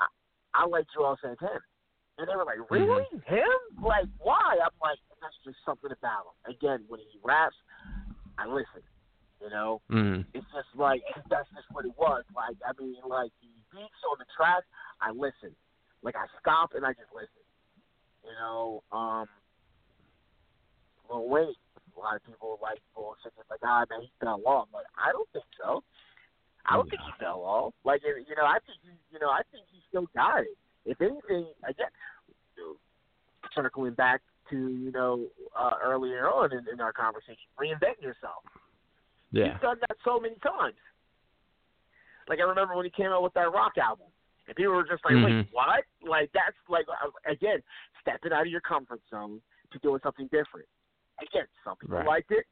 [0.00, 0.08] I,
[0.56, 1.60] I like Juelz Santana,
[2.16, 3.60] and they were like, really him?
[3.84, 4.56] Like, why?
[4.64, 6.56] I'm like, that's just something about him.
[6.56, 7.56] Again, when he raps,
[8.38, 8.80] I listen.
[9.42, 10.24] You know, mm.
[10.34, 12.24] it's just like that's just what it was.
[12.34, 14.64] Like I mean, like the beats on the track,
[15.00, 15.54] I listen.
[16.02, 17.46] Like I stop and I just listen.
[18.26, 19.26] You know, um,
[21.10, 21.54] Lil Wayne.
[21.96, 23.34] A lot of people like bullshit.
[23.34, 24.68] It's like, ah, man, he fell off.
[24.72, 25.82] Like I don't think so.
[26.66, 27.74] I don't think he fell off.
[27.84, 30.54] Like you know, I think he, you know, I think he still got it.
[30.84, 31.90] If anything, again,
[33.54, 34.20] circling back
[34.50, 35.26] to you know
[35.58, 38.42] uh, earlier on in, in our conversation, reinvent yourself.
[39.30, 39.52] Yeah.
[39.52, 40.76] He's done that so many times.
[42.28, 44.06] Like I remember when he came out with that rock album,
[44.46, 45.24] and people were just like, Mhm.
[45.24, 47.62] "Wait, what?" Like that's like uh, again
[48.00, 49.40] stepping out of your comfort zone
[49.72, 50.68] to doing something different.
[51.20, 52.06] Again, some people Right.
[52.06, 52.46] liked it,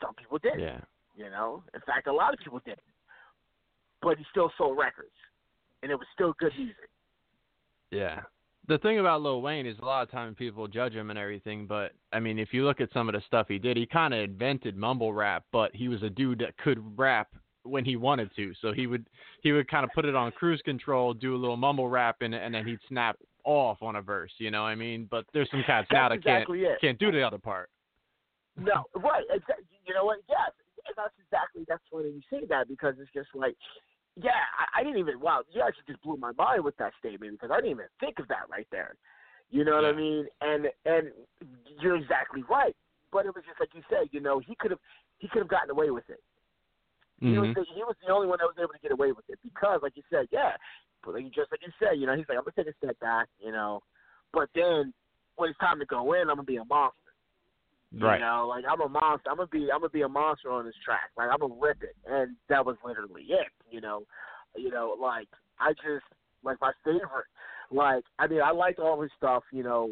[0.00, 0.60] some people didn't.
[0.60, 0.80] Yeah.
[1.16, 2.80] You know, in fact, a lot of people didn't.
[4.02, 5.14] But he still sold records,
[5.82, 6.90] and it was still good music.
[7.90, 8.22] Yeah.
[8.68, 11.66] The thing about Lil Wayne is a lot of time people judge him and everything,
[11.66, 14.12] but I mean, if you look at some of the stuff he did, he kind
[14.12, 17.28] of invented mumble rap, but he was a dude that could rap
[17.62, 18.52] when he wanted to.
[18.60, 19.06] So he would
[19.42, 22.34] he would kind of put it on cruise control, do a little mumble rap, and
[22.34, 24.32] and then he'd snap off on a verse.
[24.38, 25.06] You know what I mean?
[25.10, 26.80] But there's some cats now that exactly can't it.
[26.80, 27.70] can't do the other part.
[28.56, 29.24] No, right.
[29.30, 29.64] Exactly.
[29.86, 30.18] You know what?
[30.28, 30.50] Yes,
[30.86, 33.56] and that's exactly that's funny you say that because it's just like,
[34.16, 35.20] yeah, I, I didn't even.
[35.20, 38.18] Wow, you actually just blew my mind with that statement because I didn't even think
[38.18, 38.96] of that right there.
[39.50, 40.26] You know what I mean?
[40.40, 41.12] And and
[41.80, 42.74] you're exactly right.
[43.12, 44.08] But it was just like you said.
[44.10, 44.80] You know, he could have
[45.18, 46.20] he could have gotten away with it.
[47.20, 47.54] He was Mhm.
[47.54, 49.80] the, he was the only one that was able to get away with it because,
[49.82, 50.56] like you said, yeah,
[51.02, 52.76] but like, you just like you said, you know, he's like, I'm gonna take a
[52.76, 53.82] step back, you know,
[54.32, 54.92] but then
[55.36, 57.05] when it's time to go in, I'm gonna be a monster.
[57.94, 58.18] Right.
[58.18, 59.30] You know, like I'm a monster.
[59.30, 61.10] I'm gonna be I'm gonna be a monster on this track.
[61.16, 63.48] Like I'm gonna rip it, and that was literally it.
[63.70, 64.02] You know,
[64.56, 65.28] you know, like
[65.60, 66.04] I just
[66.44, 67.30] like my favorite.
[67.70, 69.44] Like I mean, I liked all his stuff.
[69.52, 69.90] You know,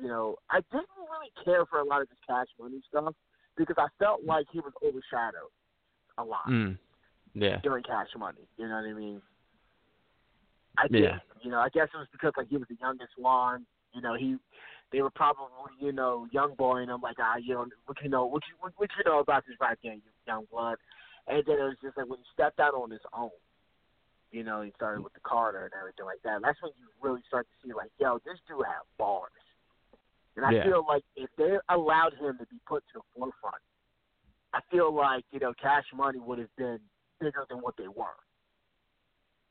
[0.00, 3.14] you know, I didn't really care for a lot of his Cash Money stuff
[3.56, 5.52] because I felt like he was overshadowed
[6.18, 6.78] a lot Mm.
[7.34, 7.60] Yeah.
[7.62, 8.46] during Cash Money.
[8.58, 9.22] You know what I mean?
[10.78, 11.02] I did.
[11.04, 11.18] Yeah.
[11.42, 13.66] You know, I guess it was because like he was the youngest one.
[13.94, 14.36] You know, he
[14.92, 15.48] they were probably
[15.80, 18.54] you know young boy, and I'm like, ah, you know, what you know, what you
[18.60, 20.76] what, what you know about this game, you young blood.
[21.26, 23.30] And then it was just like when he stepped out on his own.
[24.30, 26.40] You know, he started with the Carter and everything like that.
[26.42, 29.30] That's when you really start to see like, yo, this dude have bars.
[30.36, 30.64] And I Yeah.
[30.64, 33.62] feel like if they allowed him to be put to the forefront,
[34.54, 36.80] I feel like you know Cash Money would have been
[37.20, 38.16] bigger than what they were.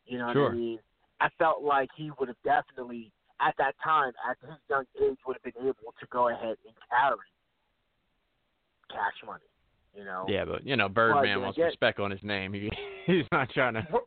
[0.05, 0.80] You know what I mean?
[1.19, 3.11] I felt like he would have definitely,
[3.41, 6.76] at that time, at his young age, would have been able to go ahead and
[6.89, 7.18] carry
[8.89, 9.43] Cash Money.
[9.95, 10.26] You know?
[10.30, 11.65] Yeah, but you know, Birdman wants yeah.
[11.65, 12.53] respect on his name.
[13.07, 13.88] He he's not trying to.
[13.91, 14.05] Well,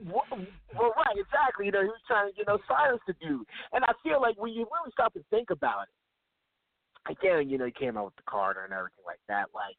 [0.79, 1.67] well, right, exactly.
[1.67, 3.45] You know, he was trying to, you know, silence the dude.
[3.73, 7.67] And I feel like when you really stop and think about it, again, you know,
[7.67, 9.49] he came out with the Carter and everything like that.
[9.53, 9.75] Like,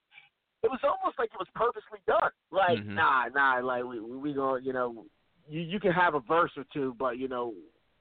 [0.64, 2.30] it was almost like it was purposely done.
[2.52, 2.96] Like, Mhm.
[2.96, 5.06] nah, nah, like we we, we gonna, you know,
[5.48, 7.54] you you can have a verse or two, but you know,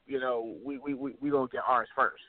[0.07, 2.23] you know, we we we, we gonna get ours first.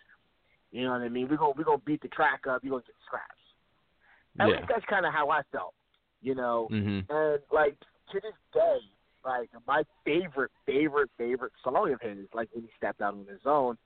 [0.71, 1.27] You know what I mean?
[1.29, 2.63] We gonna we gonna beat the track up.
[2.63, 3.45] You gonna get scraps.
[4.39, 4.55] At Yeah.
[4.55, 5.73] least that's kind of how I felt.
[6.21, 7.05] You know, Mhm.
[7.09, 7.77] and like
[8.11, 8.79] to this day,
[9.23, 13.45] like my favorite, favorite, favorite song of his, like when he stepped out on his
[13.45, 13.77] own,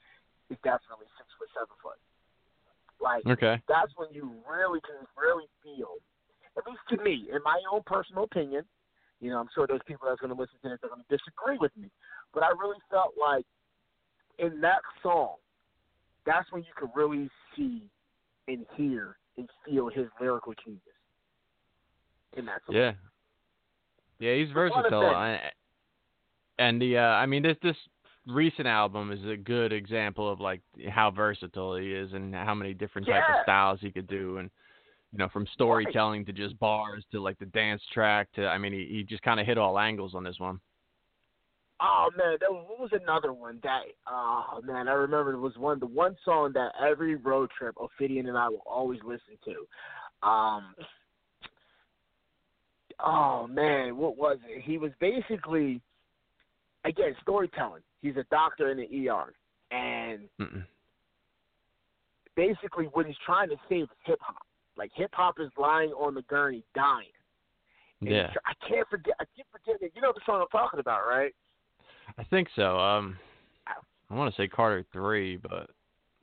[0.49, 1.99] is definitely Six Foot Seven Foot.
[3.01, 3.61] Like Okay.
[3.67, 5.97] that's when you really can really feel,
[6.57, 8.65] at least to me, in my own personal opinion.
[9.19, 11.03] You know, I'm sure there's people that's going to listen to this that are going
[11.03, 11.91] to disagree with me,
[12.33, 13.45] but I really felt like
[14.39, 15.35] in that song,
[16.25, 17.83] that's when you could really see
[18.47, 20.81] and hear and feel his lyrical genius.
[22.37, 22.75] In that song.
[22.75, 22.91] Yeah.
[24.19, 25.05] Yeah, he's versatile.
[25.05, 25.39] I,
[26.59, 27.75] and the uh I mean this this
[28.27, 32.73] recent album is a good example of like how versatile he is and how many
[32.73, 34.51] different types of styles he could do and
[35.11, 38.73] you know from storytelling to just bars to like the dance track to I mean
[38.73, 40.59] he, he just kind of hit all angles on this one.
[41.81, 43.83] Oh man, there was, what was another one that?
[44.07, 48.27] Oh man, I remember it was one the one song that every road trip Ophidian
[48.27, 50.27] and I will always listen to.
[50.27, 50.75] Um.
[52.99, 54.61] Oh man, what was it?
[54.61, 55.81] He was basically,
[56.83, 57.81] again, storytelling.
[58.01, 59.33] He's a doctor in the ER,
[59.71, 60.65] and Mm-mm.
[62.35, 64.45] basically what he's trying to save is hip hop.
[64.77, 67.07] Like hip hop is lying on the gurney, dying.
[68.01, 68.33] And Yeah.
[68.45, 69.13] I can't forget.
[69.19, 69.89] I keep forgetting.
[69.95, 71.33] You know the song I'm talking about, right?
[72.17, 72.77] I think so.
[72.79, 73.17] Um
[74.11, 75.69] I want to say Carter 3, but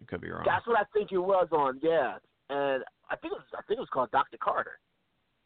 [0.02, 0.42] I could be wrong.
[0.44, 2.16] That's what I think it was on, yeah.
[2.50, 4.38] And I think it was I think it was called Dr.
[4.42, 4.78] Carter.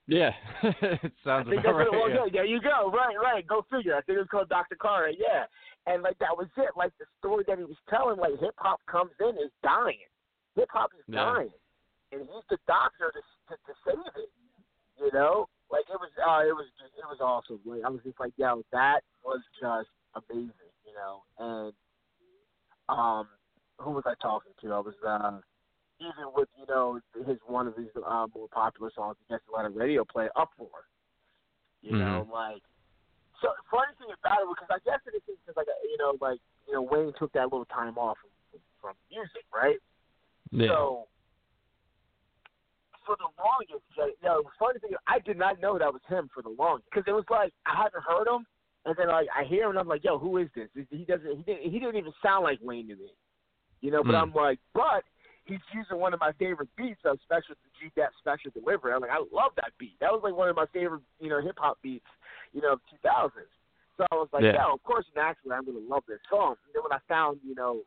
[0.06, 0.30] Yeah.
[0.62, 2.20] it sounds I think about that's what it right.
[2.20, 2.30] was.
[2.32, 2.40] yeah.
[2.42, 2.90] There you go.
[2.90, 3.46] Right, right.
[3.46, 3.94] Go figure.
[3.94, 4.76] I think it was called Dr.
[4.76, 5.44] Carter, yeah.
[5.86, 6.70] And like that was it.
[6.76, 10.00] Like the story that he was telling, like hip hop comes in is dying.
[10.56, 11.24] Hip hop is Yeah.
[11.24, 11.50] dying.
[12.12, 14.30] And he's the doctor to, to to save it.
[14.98, 17.60] You know, like it was, uh, it was, it was awesome.
[17.64, 20.72] Like I was just like, yo, that was just amazing.
[20.84, 21.72] You know, and
[22.88, 23.28] um,
[23.78, 24.72] who was I talking to?
[24.72, 25.38] I was uh,
[26.00, 29.52] even with you know his one of his uh, more popular songs, he gets a
[29.52, 30.88] lot of radio play, Uproar.
[31.82, 31.98] You Mhm.
[31.98, 32.62] know, like
[33.40, 33.48] so.
[33.70, 36.74] Funny thing about it, because I guess it is because like you know, like you
[36.74, 39.78] know, Wayne took that little time off from, from music, right?
[40.50, 40.68] Yeah.
[40.68, 41.08] So
[43.06, 46.28] for the longest, you know, the funny thing, I did not know that was him
[46.34, 48.44] for the longest because it was like I hadn't heard him,
[48.86, 50.69] and then like I hear him, and I'm like, yo, who is this?
[50.90, 53.12] He doesn't, he didn't, he didn't even sound like Wayne to me,
[53.81, 54.02] you know.
[54.02, 54.23] But Hmm.
[54.23, 55.05] I'm like, but
[55.44, 58.93] he's using one of my favorite beats of special G that special delivery.
[58.93, 59.98] I'm like, I love that beat.
[60.01, 62.07] That was like one of my favorite, you know, hip hop beats,
[62.52, 63.31] you know, of 2000s.
[63.97, 64.52] So I was like, Yeah.
[64.55, 66.57] yeah, of course, naturally, I'm gonna love this song.
[66.65, 67.82] And then when I found, you know,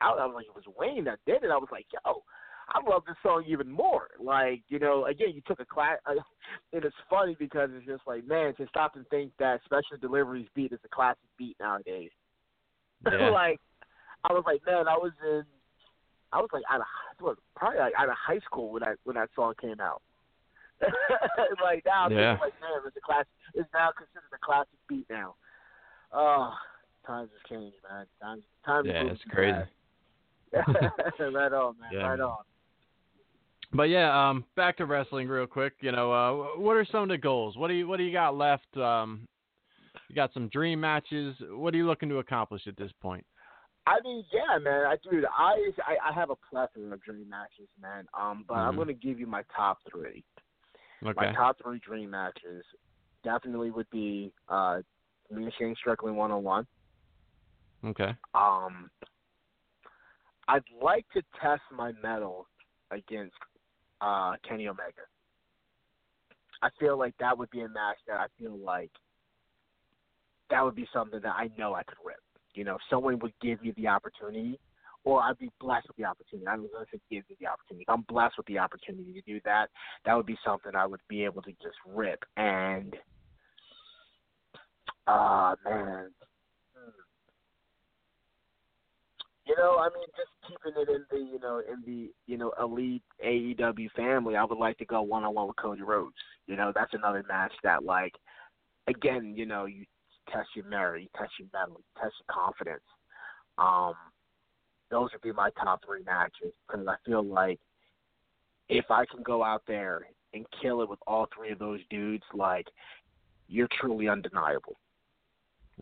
[0.00, 1.50] out, I was like, it was Wayne that did it.
[1.50, 2.22] I was like, yo,
[2.68, 4.08] I love this song even more.
[4.20, 5.98] Like, you know, again, you took a class,
[6.72, 10.48] and it's funny because it's just like, man, to stop and think that Special Deliveries
[10.54, 12.10] beat is a classic beat nowadays.
[13.12, 13.28] Yeah.
[13.30, 13.60] like,
[14.24, 15.44] I was like, man, I was in,
[16.32, 16.86] I was like out of,
[17.20, 20.02] what, probably like out of high school when that when that song came out.
[21.62, 22.32] like now, I'm Yeah.
[22.40, 23.28] like, man, it's a classic.
[23.54, 25.36] It's now considered a classic beat now.
[26.12, 26.52] Oh,
[27.06, 28.06] times have changed, man.
[28.20, 28.86] Times, times.
[28.88, 29.58] Yeah, it's crazy.
[30.56, 31.90] right on, man.
[31.92, 32.06] Yeah.
[32.06, 32.38] Right on.
[33.76, 35.74] But yeah, um, back to wrestling real quick.
[35.80, 37.56] You know, uh, what are some of the goals?
[37.56, 38.74] What do you What do you got left?
[38.76, 39.26] Um,
[40.08, 41.36] you got some dream matches.
[41.50, 43.24] What are you looking to accomplish at this point?
[43.86, 44.86] I mean, yeah, man.
[44.86, 48.06] I dude, I I, I have a plethora of dream matches, man.
[48.18, 48.78] Um, but I'm Mhm.
[48.78, 50.24] gonna give you my top three.
[51.04, 51.14] Okay.
[51.14, 52.64] My top three dream matches
[53.22, 54.80] definitely would be uh,
[55.30, 56.66] me and Shane Strickland one on one.
[57.84, 58.14] Okay.
[58.34, 58.90] Um,
[60.48, 62.46] I'd like to test my mettle
[62.90, 63.34] against
[64.00, 65.02] uh, Kenny Omega.
[66.62, 68.90] I feel like that would be a match that I feel like
[70.50, 72.16] that would be something that I know I could rip.
[72.54, 74.58] You know, if someone would give you the opportunity,
[75.06, 76.46] or I'd be blessed with the opportunity.
[76.48, 77.84] I don't know if it gives me the opportunity.
[77.84, 79.68] If I'm blessed with the opportunity to do that,
[80.04, 82.24] that would be something I would be able to just rip.
[82.36, 82.96] And,
[85.06, 86.10] uh, man,
[89.46, 92.52] you know, I mean, just keeping it in the, you know, in the, you know,
[92.60, 96.16] elite AEW family, I would like to go one on one with Cody Rhodes.
[96.46, 98.12] You know, that's another match that, like,
[98.88, 99.84] again, you know, you
[100.32, 102.82] test your merit, you test your mettle, you test your confidence.
[103.58, 103.94] Um,
[104.90, 107.60] those would be my top three matches because I feel like
[108.68, 112.24] if I can go out there and kill it with all three of those dudes,
[112.34, 112.66] like,
[113.48, 114.76] you're truly undeniable.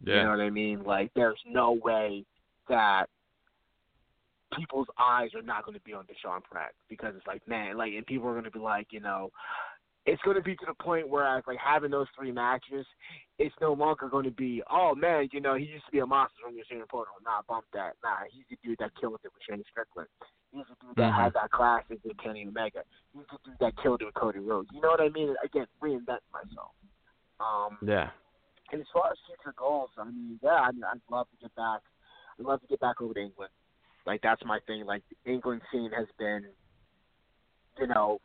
[0.05, 0.17] Yeah.
[0.17, 0.85] You know what I mean?
[0.85, 2.27] Like, there's no way
[2.69, 3.07] that
[4.57, 7.93] people's eyes are not going to be on Desean Pratt because it's like, man, like,
[7.93, 9.31] and people are going to be like, you know,
[10.07, 12.87] it's going to be to the point where I like having those three matches,
[13.39, 16.37] it's no longer going to be, oh man, you know, he used to be Amasis
[16.43, 17.15] from Osirian Portal.
[17.25, 17.95] Nah, bump that.
[18.05, 20.09] Nah, he's the dude that killed it with Shane Strickland.
[20.53, 21.17] He's the dude that Mhm.
[21.17, 22.85] had that classic with Kenny Omega.
[23.15, 24.69] He's the dude that killed it with Cody Rhodes.
[24.73, 25.35] You know what I mean?
[25.43, 26.73] Again, reinvent myself.
[27.41, 28.11] Um, Yeah.
[28.73, 31.55] and as far as future goals, I mean, yeah, I mean, I'd love to get
[31.55, 31.81] back.
[32.39, 33.53] I'd love to get back over to England.
[34.07, 34.85] Like that's my thing.
[34.87, 36.45] Like the England scene has been,
[37.79, 38.21] you know,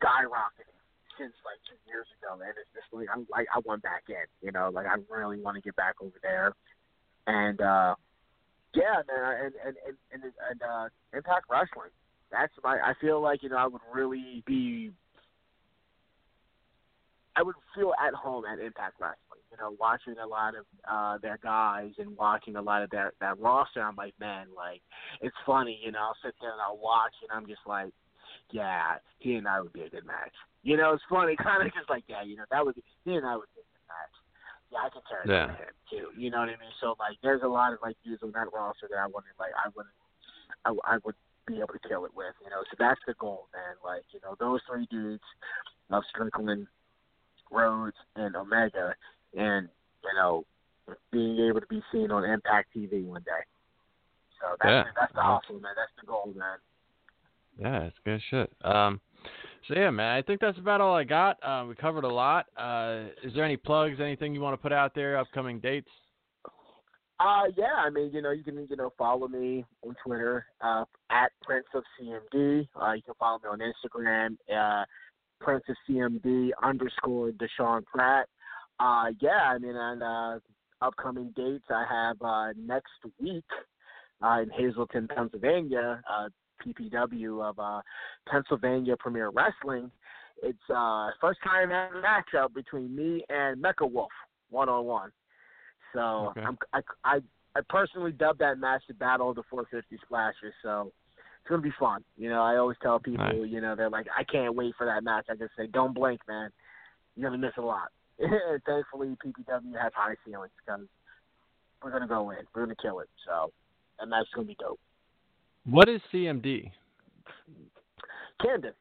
[0.00, 0.72] skyrocketing
[1.18, 4.26] since like two years ago, and it's just like I'm like I want back in.
[4.40, 6.54] You know, like I really want to get back over there,
[7.26, 7.94] and uh
[8.74, 11.92] yeah, man, and and and and, and uh, Impact Wrestling.
[12.30, 12.78] That's my.
[12.78, 14.90] I feel like you know I would really be
[17.36, 19.40] I would feel at home at Impact Wrestling.
[19.50, 23.12] You know, watching a lot of uh their guys and watching a lot of their
[23.20, 23.82] that roster.
[23.82, 24.80] I'm like, man, like
[25.20, 25.78] it's funny.
[25.84, 27.92] You know, I'll sit there and I'll watch, and I'm just like,
[28.50, 30.32] yeah, he and I would be a good match.
[30.62, 33.14] You know, it's funny, kind of just like, yeah, you know, that would be he
[33.14, 34.14] and I would be a good match.
[34.72, 35.46] Yeah, I can carry Yeah.
[35.52, 36.06] with him too.
[36.20, 36.72] You know what I mean?
[36.80, 39.52] So like, there's a lot of like dudes on that roster that I wouldn't like.
[39.56, 39.94] I wouldn't.
[40.64, 42.32] I, I would be able to kill it with.
[42.44, 43.76] You know, so that's the goal, man.
[43.84, 45.24] Like, you know, those three dudes
[45.90, 46.68] of Strickland,
[47.52, 48.94] Rhodes, and Omega,
[49.36, 49.68] and
[50.02, 50.44] you know,
[51.10, 53.44] being able to be seen on Impact TV one day.
[54.40, 54.92] So that's Yeah.
[54.98, 55.74] that's the hustle, man.
[55.76, 56.58] That's the goal, man.
[57.58, 58.50] Yeah, it's good shit.
[58.64, 59.00] Um,
[59.68, 61.38] so yeah, man, I think that's about all I got.
[61.42, 62.46] Uh, we covered a lot.
[62.56, 64.00] Uh, is there any plugs?
[64.00, 65.16] Anything you want to put out there?
[65.18, 65.90] Upcoming dates?
[67.20, 70.84] Uh, yeah, I mean, you know, you can, you know, follow me on Twitter, uh,
[71.10, 72.66] at Prince of CMD.
[72.74, 74.84] Uh, you can follow me on Instagram, uh,
[75.46, 78.28] Of CMD underscore Desean Pratt.
[78.80, 80.38] Uh, yeah, I mean, and, uh,
[80.80, 82.90] upcoming dates I have, uh, next
[83.20, 83.44] week,
[84.24, 86.28] uh, in Hazleton, Pennsylvania, uh,
[86.64, 87.82] PPW of, uh,
[88.28, 89.90] Pennsylvania Premier Wrestling
[90.42, 94.10] it's uh first time matchup between me and Mecha Wolf
[94.50, 95.10] one on one.
[95.94, 96.00] So
[96.30, 96.40] Okay.
[96.42, 97.20] I'm, I, I
[97.54, 100.54] I personally dubbed that match the Battle of the 450 Splashes.
[100.62, 100.92] So
[101.42, 102.04] it's gonna be fun.
[102.16, 103.50] You know, I always tell people, Nice.
[103.50, 105.26] you know, they're like, I can't wait for that match.
[105.28, 106.50] I just say, don't blink, man.
[107.16, 107.88] You're gonna miss a lot.
[108.66, 110.86] thankfully, PPW has high ceilings because
[111.82, 112.38] we're gonna go in.
[112.54, 113.08] We're gonna kill it.
[113.26, 113.50] So
[113.98, 114.78] and that's gonna be dope.
[115.64, 116.70] What is CMD?
[118.40, 118.72] Camden.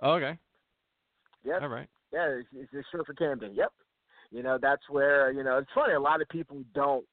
[0.00, 0.38] Oh, okay.
[1.44, 1.62] Yep.
[1.62, 1.88] All right.
[2.12, 3.54] Yeah, it's, it's short for Camden.
[3.54, 3.72] Yep.
[4.30, 5.92] You know, that's where you know it's funny.
[5.92, 7.04] A lot of people don't.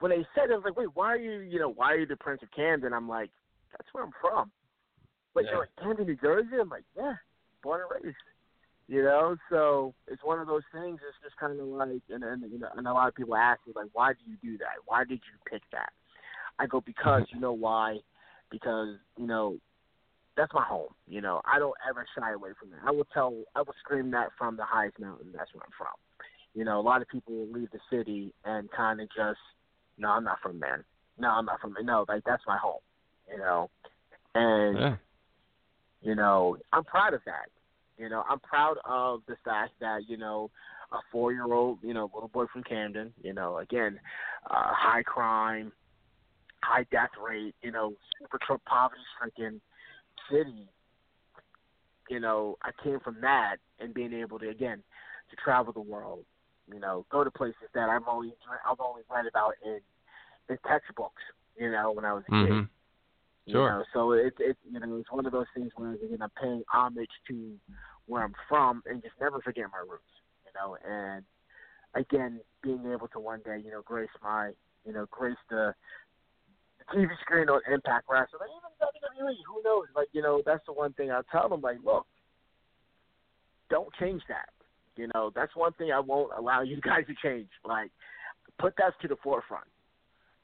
[0.00, 1.40] When they said it, I was like, wait, why are you?
[1.40, 2.92] You know, why are you the Prince of Camden?
[2.92, 3.30] I'm like,
[3.72, 4.50] that's where I'm from.
[5.34, 5.50] But Yeah.
[5.50, 6.56] you're like Camden, New Jersey.
[6.60, 7.14] I'm like, yeah,
[7.62, 8.16] born and raised.
[8.88, 11.00] You know, so it's one of those things.
[11.06, 13.60] It's just kind of like, and and you know, and a lot of people ask
[13.66, 14.82] me like, why do you do that?
[14.86, 15.92] Why did you pick that?
[16.58, 17.98] I go because you know why?
[18.50, 19.58] Because you know
[20.36, 20.92] that's my home.
[21.06, 22.80] You know, I don't ever shy away from that.
[22.86, 25.28] I will tell, I will scream that from the highest mountain.
[25.36, 25.94] That's where I'm from.
[26.54, 29.38] You know, a lot of people will leave the city and kind of just,
[29.98, 30.84] no, I'm not from there.
[31.18, 31.84] No, I'm not from there.
[31.84, 32.80] No, like that's my home.
[33.30, 33.70] You know,
[34.34, 34.96] and Yeah.
[36.02, 37.48] you know, I'm proud of that.
[37.98, 40.50] You know, I'm proud of the fact that you know,
[40.92, 43.12] a four-year-old, you know, little boy from Camden.
[43.22, 44.00] You know, again,
[44.46, 45.72] uh, high crime,
[46.62, 47.54] high death rate.
[47.62, 49.60] You know, super tr- poverty-stricken
[50.30, 50.68] city.
[52.08, 54.82] You know, I came from that and being able to again
[55.30, 56.24] to travel the world.
[56.72, 58.34] You know, go to places that I've only
[58.68, 59.80] I've only read about in
[60.48, 61.22] in textbooks.
[61.56, 62.68] You know, when I was a kid.
[63.50, 63.54] Mhm.
[63.54, 63.70] You Sure.
[63.70, 66.62] know, so it's it's you know it's one of those things where again I'm paying
[66.72, 67.58] homage to
[68.06, 70.04] where I'm from and just never forget my roots.
[70.44, 71.24] You know, and
[71.94, 74.52] again being able to one day you know grace my
[74.86, 75.74] you know grace the,
[76.78, 79.34] the TV screen on Impact Wrestling, even WWE.
[79.48, 79.86] Who knows?
[79.94, 82.06] Like you know that's the one thing I tell them like look,
[83.68, 84.50] don't change that.
[84.96, 87.48] You know that's one thing I won't allow you guys to change.
[87.64, 87.90] Like
[88.58, 89.66] put that to the forefront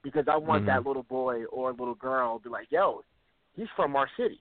[0.06, 0.66] because I want Mhm.
[0.66, 3.02] that little boy or little girl to be like, yo,
[3.54, 4.40] he's from our city.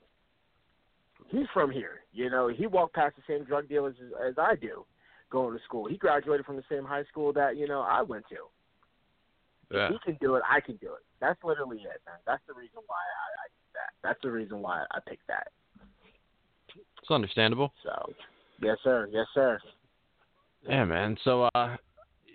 [1.30, 2.04] He's from here.
[2.12, 4.86] You know, he walked past the same drug dealers as, as I do
[5.32, 5.88] going to school.
[5.88, 8.48] He graduated from the same high school that, you know, I went to.
[9.72, 9.88] Yeah.
[9.88, 11.02] If he can do it, I can do it.
[11.20, 12.20] That's literally it, man.
[12.28, 13.94] That's the reason why I, I did that.
[14.04, 15.48] That's the reason why I picked that.
[16.76, 17.74] It's understandable.
[17.82, 18.14] So,
[18.62, 19.08] yes, sir.
[19.12, 19.60] Yes, sir.
[20.62, 21.18] Yeah, man.
[21.24, 21.78] So, uh,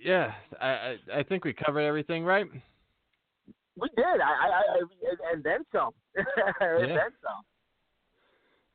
[0.02, 2.46] yeah, I, I I think we covered everything, right?
[3.76, 4.04] We did.
[4.04, 5.90] I, I, I and- then some.
[6.16, 6.26] and
[6.88, 6.94] Yeah.
[6.96, 7.42] then some.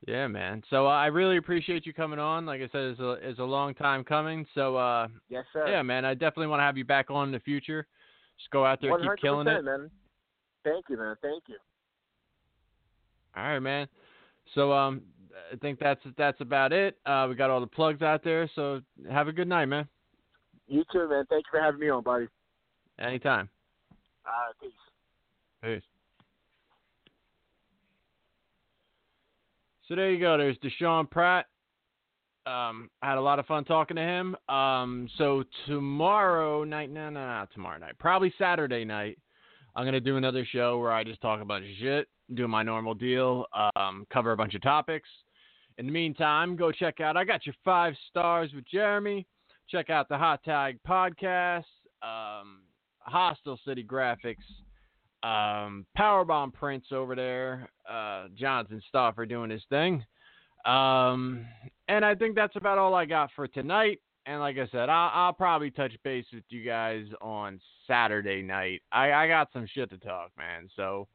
[0.06, 0.62] Yeah, man.
[0.70, 2.46] So uh, I really appreciate you coming on.
[2.46, 4.46] Like I said, it's a it's a long time coming.
[4.54, 5.66] So uh, Yes, sir.
[5.68, 6.04] yeah, man.
[6.04, 7.86] I definitely want to have you back on in the future.
[8.38, 9.64] Just go out there, keep killing it.
[9.64, 9.90] man.
[10.64, 11.16] Thank you, man.
[11.22, 11.56] Thank you.
[13.36, 13.88] All right, man.
[14.54, 15.02] So um,
[15.52, 16.96] I think that's that's about it.
[17.04, 18.48] Uh, we got all the plugs out there.
[18.54, 19.88] So have a good night, man.
[20.68, 21.24] You too, man.
[21.28, 22.26] Thank you for having me on, buddy.
[22.98, 23.48] Anytime.
[24.24, 24.70] Uh, peace.
[25.66, 25.82] Peace.
[29.88, 30.38] So there you go.
[30.38, 31.46] There's Desean Pratt.
[32.46, 34.36] Um, I had a lot of fun talking to him.
[34.48, 39.18] Um, so tomorrow night, no, no, not tomorrow night, probably Saturday night,
[39.74, 43.46] I'm gonna do another show where I just talk about shit, do my normal deal,
[43.74, 45.08] um, cover a bunch of topics.
[45.78, 47.16] In the meantime, go check out.
[47.16, 49.26] I got your five stars with Jeremy.
[49.68, 51.64] Check out the Hot Tag podcast,
[52.02, 52.60] um,
[53.00, 54.36] Hostile City Graphics,
[55.26, 60.04] um, Powerbomb Prince over there, uh, Jonathan Stoffer doing his thing.
[60.64, 61.46] Um,
[61.88, 64.00] and I think that's about all I got for tonight.
[64.26, 68.82] And like I said, I'll, I'll probably touch base with you guys on Saturday night.
[68.92, 70.68] I, I got some shit to talk, man.
[70.76, 71.08] So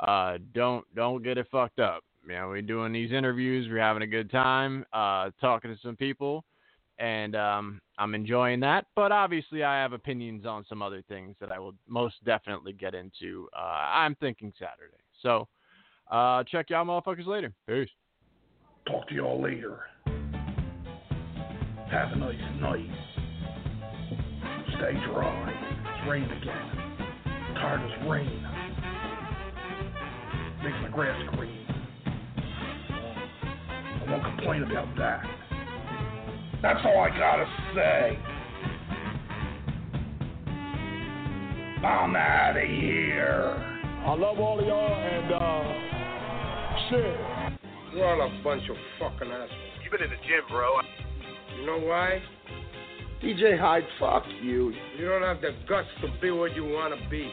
[0.00, 2.04] uh, don't don't get it fucked up.
[2.26, 3.68] You know, we're doing these interviews.
[3.68, 6.44] We're having a good time uh, talking to some people,
[7.02, 8.86] and um, I'm enjoying that.
[8.94, 12.94] But obviously, I have opinions on some other things that I will most definitely get
[12.94, 13.48] into.
[13.56, 15.02] Uh, I'm thinking Saturday.
[15.20, 15.48] So
[16.10, 17.52] uh, check y'all motherfuckers later.
[17.66, 17.88] Peace.
[18.86, 19.80] Talk to y'all later.
[21.90, 22.86] Have a nice night.
[24.78, 25.52] Stay dry.
[25.80, 26.70] It's rained again.
[27.56, 28.46] Tired as rain.
[30.62, 31.66] Makes my grass green.
[34.06, 35.41] I won't complain about that.
[36.62, 38.18] That's all I gotta say.
[41.84, 43.56] I'm out of here.
[44.06, 45.92] I love all of y'all and uh
[46.88, 47.52] shit.
[47.92, 49.50] You're all a bunch of fucking assholes.
[49.82, 50.78] You've been in the gym, bro.
[51.58, 52.22] You know why?
[53.20, 54.72] DJ Hyde, fuck you.
[54.98, 57.28] You don't have the guts to be what you want to be.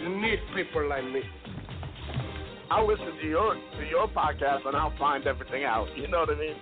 [0.00, 1.22] You need people like me.
[2.70, 5.86] I'll listen to your to your podcast and I'll find everything out.
[5.96, 6.56] You know what I mean?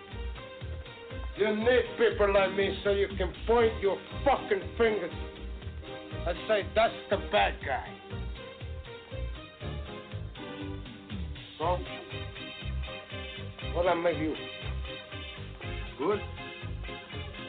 [1.37, 5.13] You need people like me so you can point your fucking fingers
[6.27, 7.87] and say, that's the bad guy.
[11.59, 11.79] So,
[13.75, 14.35] what I make you?
[15.99, 16.21] Good.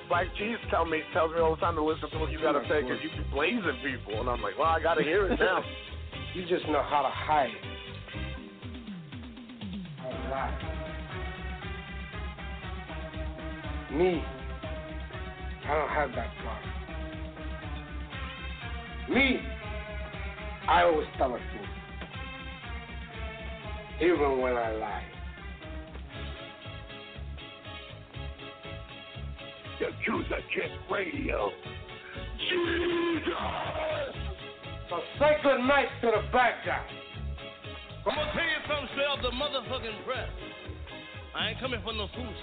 [0.10, 2.62] Black Cheese tell me tells me all the time to listen to what you gotta
[2.70, 5.64] say because you be blazing people, and I'm like, well, I gotta hear it now.
[6.36, 7.50] you just know how to hide.
[7.50, 7.75] How
[10.30, 10.58] lie.
[13.92, 14.24] Me,
[15.66, 16.72] I don't have that problem.
[19.14, 19.40] Me,
[20.68, 21.70] I always tell the truth,
[24.02, 25.04] even when I lie.
[29.80, 31.52] Yakuza Kick Radio.
[32.50, 33.34] Jesus!
[34.90, 36.86] So say good night to the bad guy.
[38.08, 40.30] I'm gonna tell you something straight off the motherfucking press.
[41.36, 42.36] I ain't coming for no fools.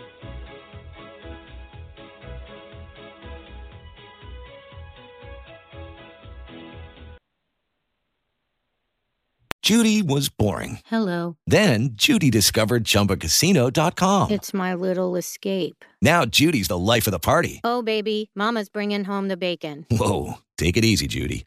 [9.62, 10.80] Judy was boring.
[10.86, 11.36] Hello.
[11.46, 14.32] Then Judy discovered ChumbaCasino.com.
[14.32, 15.84] It's my little escape.
[16.02, 17.60] Now Judy's the life of the party.
[17.62, 19.86] Oh, baby, Mama's bringing home the bacon.
[19.88, 21.46] Whoa, take it easy, Judy.